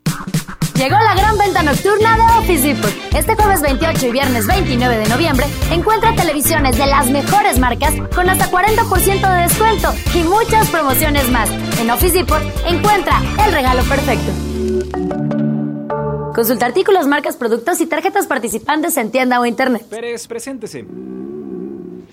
Llegó 0.81 0.95
la 0.95 1.13
gran 1.13 1.37
venta 1.37 1.61
nocturna 1.61 2.17
de 2.17 2.23
Office 2.39 2.67
Depot. 2.67 2.91
Este 3.13 3.35
jueves 3.35 3.61
28 3.61 4.07
y 4.07 4.11
viernes 4.11 4.47
29 4.47 4.97
de 4.97 5.09
noviembre 5.09 5.45
encuentra 5.71 6.15
televisiones 6.15 6.75
de 6.75 6.87
las 6.87 7.07
mejores 7.11 7.59
marcas 7.59 7.93
con 8.15 8.27
hasta 8.27 8.49
40% 8.49 9.35
de 9.35 9.41
descuento 9.43 9.93
y 10.15 10.23
muchas 10.23 10.67
promociones 10.69 11.29
más. 11.29 11.51
En 11.79 11.91
Office 11.91 12.17
Depot 12.17 12.41
encuentra 12.65 13.21
el 13.45 13.53
regalo 13.53 13.83
perfecto. 13.83 14.31
Consulta 16.33 16.65
artículos, 16.65 17.05
marcas, 17.05 17.35
productos 17.35 17.79
y 17.81 17.85
tarjetas 17.85 18.25
participantes 18.25 18.97
en 18.97 19.11
tienda 19.11 19.39
o 19.39 19.45
internet. 19.45 19.85
Pérez, 19.87 20.27
preséntese. 20.27 20.85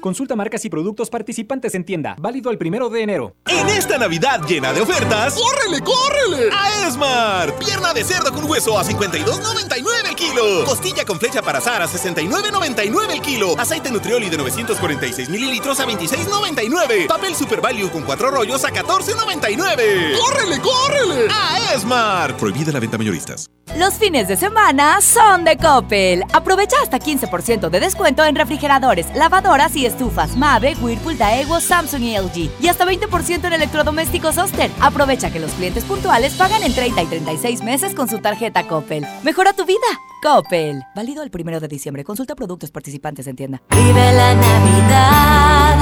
Consulta 0.00 0.36
marcas 0.36 0.64
y 0.64 0.70
productos 0.70 1.10
participantes 1.10 1.74
en 1.74 1.84
tienda. 1.84 2.16
Válido 2.18 2.50
el 2.50 2.58
primero 2.58 2.88
de 2.88 3.02
enero. 3.02 3.34
En 3.46 3.68
esta 3.68 3.98
Navidad 3.98 4.40
llena 4.46 4.72
de 4.72 4.80
ofertas, 4.80 5.34
¡córrele, 5.34 5.82
córrele! 5.82 6.50
A 6.56 6.86
Esmar. 6.86 7.54
Pierna 7.58 7.92
de 7.92 8.04
cerdo 8.04 8.32
con 8.32 8.48
hueso 8.48 8.78
a 8.78 8.84
52.99 8.84 10.08
el 10.08 10.14
kilo. 10.14 10.64
Costilla 10.64 11.04
con 11.04 11.18
flecha 11.18 11.42
para 11.42 11.58
azar 11.58 11.82
a 11.82 11.88
69.99 11.88 13.12
el 13.12 13.20
kilo. 13.20 13.58
Aceite 13.58 13.90
Nutrioli 13.90 14.28
de 14.30 14.36
946 14.36 15.28
mililitros 15.28 15.80
a 15.80 15.86
26.99. 15.86 17.08
Papel 17.08 17.34
Super 17.34 17.60
Value 17.60 17.90
con 17.90 18.02
cuatro 18.02 18.30
rollos 18.30 18.64
a 18.64 18.70
14.99. 18.70 20.18
¡Córrele, 20.18 20.60
córrele! 20.60 21.28
A 21.32 21.74
Esmar. 21.74 22.36
Prohibida 22.36 22.72
la 22.72 22.80
venta 22.80 22.98
mayoristas. 22.98 23.50
Los 23.76 23.94
fines 23.94 24.28
de 24.28 24.36
semana 24.36 25.00
son 25.02 25.44
de 25.44 25.56
Coppel. 25.56 26.24
Aprovecha 26.32 26.76
hasta 26.82 26.98
15% 26.98 27.68
de 27.68 27.80
descuento 27.80 28.24
en 28.24 28.34
refrigeradores, 28.34 29.06
lavadoras 29.14 29.76
y 29.76 29.84
estufas 29.88 30.36
Mave, 30.36 30.76
Whirlpool, 30.80 31.18
Daewoo, 31.18 31.60
Samsung 31.60 32.02
y 32.02 32.16
LG. 32.16 32.50
Y 32.60 32.68
hasta 32.68 32.86
20% 32.86 33.44
en 33.44 33.52
electrodomésticos 33.52 34.38
Oster. 34.38 34.70
Aprovecha 34.80 35.32
que 35.32 35.40
los 35.40 35.50
clientes 35.52 35.84
puntuales 35.84 36.34
pagan 36.34 36.62
en 36.62 36.72
30 36.72 37.02
y 37.02 37.06
36 37.06 37.62
meses 37.62 37.94
con 37.94 38.08
su 38.08 38.18
tarjeta 38.18 38.66
Coppel. 38.66 39.06
Mejora 39.22 39.52
tu 39.52 39.64
vida. 39.64 39.76
Coppel. 40.22 40.82
Válido 40.94 41.22
el 41.22 41.30
primero 41.30 41.60
de 41.60 41.68
diciembre. 41.68 42.04
Consulta 42.04 42.34
productos 42.34 42.70
participantes 42.70 43.26
en 43.26 43.36
tienda. 43.36 43.62
Vive 43.70 44.12
la 44.12 44.34
Navidad. 44.34 45.78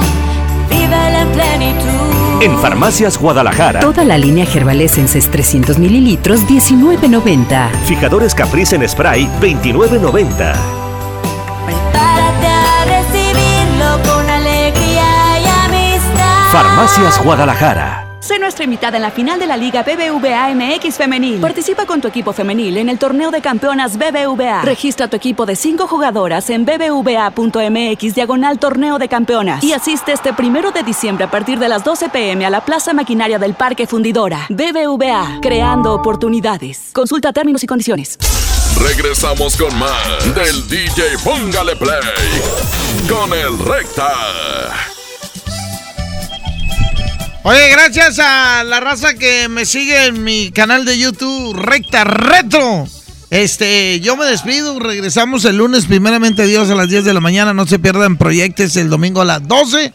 Vive 0.69 1.11
la 1.11 1.25
plenitud. 1.33 2.43
En 2.43 2.57
Farmacias 2.59 3.17
Guadalajara. 3.19 3.79
Toda 3.79 4.03
la 4.03 4.17
línea 4.17 4.45
Gerbalescenses 4.45 5.29
300 5.31 5.79
mililitros, 5.79 6.41
19.90. 6.47 7.71
Fijadores 7.85 8.35
Caprice 8.35 8.75
en 8.75 8.87
spray, 8.87 9.25
29.90. 9.41 10.86
Farmacias 16.57 17.23
Guadalajara. 17.23 18.17
Sé 18.19 18.39
nuestra 18.39 18.63
invitada 18.63 18.97
en 18.97 19.03
la 19.03 19.11
final 19.11 19.39
de 19.39 19.45
la 19.45 19.55
Liga 19.57 19.83
BBVA 19.83 20.55
MX 20.55 20.95
Femenil. 20.95 21.39
Participa 21.39 21.85
con 21.85 22.01
tu 22.01 22.07
equipo 22.07 22.33
femenil 22.33 22.77
en 22.77 22.89
el 22.89 22.97
torneo 22.97 23.29
de 23.29 23.41
campeonas 23.41 23.95
BBVA. 23.99 24.63
Registra 24.63 25.07
tu 25.07 25.15
equipo 25.17 25.45
de 25.45 25.55
cinco 25.55 25.85
jugadoras 25.85 26.49
en 26.49 26.65
bbva.mx 26.65 28.15
diagonal 28.15 28.57
torneo 28.57 28.97
de 28.97 29.07
campeonas. 29.07 29.63
Y 29.63 29.73
asiste 29.73 30.13
este 30.13 30.33
primero 30.33 30.71
de 30.71 30.81
diciembre 30.81 31.25
a 31.25 31.29
partir 31.29 31.59
de 31.59 31.69
las 31.69 31.83
12 31.83 32.09
pm 32.09 32.43
a 32.43 32.49
la 32.49 32.65
Plaza 32.65 32.91
Maquinaria 32.91 33.37
del 33.37 33.53
Parque 33.53 33.85
Fundidora. 33.85 34.47
BBVA, 34.49 35.37
creando 35.43 35.93
oportunidades. 35.93 36.89
Consulta 36.91 37.33
términos 37.33 37.63
y 37.63 37.67
condiciones. 37.67 38.17
Regresamos 38.81 39.55
con 39.57 39.77
más 39.77 40.33
del 40.33 40.67
DJ 40.67 41.19
Póngale 41.23 41.75
Play 41.75 42.01
con 43.07 43.31
el 43.31 43.59
Recta. 43.59 44.96
Oye, 47.49 47.69
gracias 47.69 48.19
a 48.19 48.65
la 48.65 48.81
raza 48.81 49.13
que 49.13 49.47
me 49.47 49.65
sigue 49.65 50.07
en 50.07 50.21
mi 50.21 50.51
canal 50.51 50.83
de 50.83 50.99
YouTube 50.99 51.55
Recta 51.55 52.03
Retro. 52.03 52.85
Este, 53.29 54.01
yo 54.01 54.17
me 54.17 54.25
despido, 54.25 54.77
regresamos 54.81 55.45
el 55.45 55.55
lunes, 55.55 55.85
primeramente 55.85 56.45
Dios, 56.45 56.69
a 56.69 56.75
las 56.75 56.89
10 56.89 57.05
de 57.05 57.13
la 57.13 57.21
mañana. 57.21 57.53
No 57.53 57.65
se 57.65 57.79
pierdan 57.79 58.17
proyectos 58.17 58.75
el 58.75 58.89
domingo 58.89 59.21
a 59.21 59.23
las 59.23 59.47
12. 59.47 59.93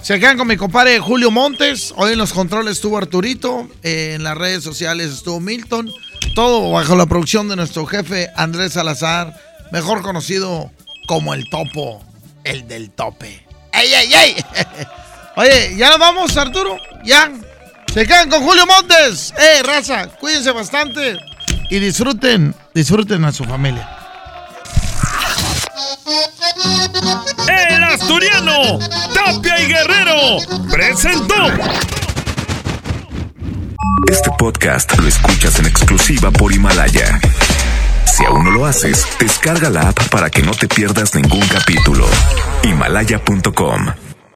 Se 0.00 0.18
quedan 0.18 0.38
con 0.38 0.48
mi 0.48 0.56
compadre 0.56 0.98
Julio 0.98 1.30
Montes. 1.30 1.92
Hoy 1.98 2.12
en 2.12 2.18
los 2.18 2.32
controles 2.32 2.76
estuvo 2.76 2.96
Arturito. 2.96 3.68
en 3.82 4.22
las 4.22 4.38
redes 4.38 4.64
sociales 4.64 5.12
estuvo 5.12 5.40
Milton. 5.40 5.92
Todo 6.34 6.70
bajo 6.70 6.96
la 6.96 7.04
producción 7.04 7.50
de 7.50 7.56
nuestro 7.56 7.84
jefe 7.84 8.30
Andrés 8.34 8.72
Salazar, 8.72 9.38
mejor 9.72 10.00
conocido 10.00 10.70
como 11.06 11.34
el 11.34 11.44
topo, 11.50 12.02
el 12.44 12.66
del 12.66 12.88
tope. 12.92 13.46
¡Ey, 13.74 13.92
ey, 13.92 14.14
ey! 14.14 14.36
Oye, 15.36 15.76
¿ya 15.76 15.90
nos 15.90 15.98
vamos, 15.98 16.36
Arturo? 16.36 16.76
¿Ya? 17.04 17.30
Se 17.92 18.06
quedan 18.06 18.30
con 18.30 18.42
Julio 18.42 18.66
Montes. 18.66 19.32
¡Eh, 19.38 19.62
raza! 19.62 20.08
Cuídense 20.18 20.52
bastante 20.52 21.18
y 21.70 21.78
disfruten, 21.78 22.54
disfruten 22.74 23.24
a 23.24 23.32
su 23.32 23.44
familia. 23.44 23.88
El 27.48 27.84
asturiano, 27.84 28.78
Tapia 29.12 29.60
y 29.60 29.66
Guerrero, 29.66 30.38
presentó. 30.70 31.34
Este 34.10 34.30
podcast 34.38 34.96
lo 34.98 35.08
escuchas 35.08 35.58
en 35.58 35.66
exclusiva 35.66 36.30
por 36.30 36.52
Himalaya. 36.52 37.20
Si 38.04 38.24
aún 38.24 38.44
no 38.44 38.50
lo 38.50 38.66
haces, 38.66 39.06
descarga 39.18 39.70
la 39.70 39.88
app 39.88 40.08
para 40.10 40.30
que 40.30 40.42
no 40.42 40.52
te 40.52 40.68
pierdas 40.68 41.14
ningún 41.14 41.44
capítulo. 41.48 42.06
Himalaya.com 42.62 44.03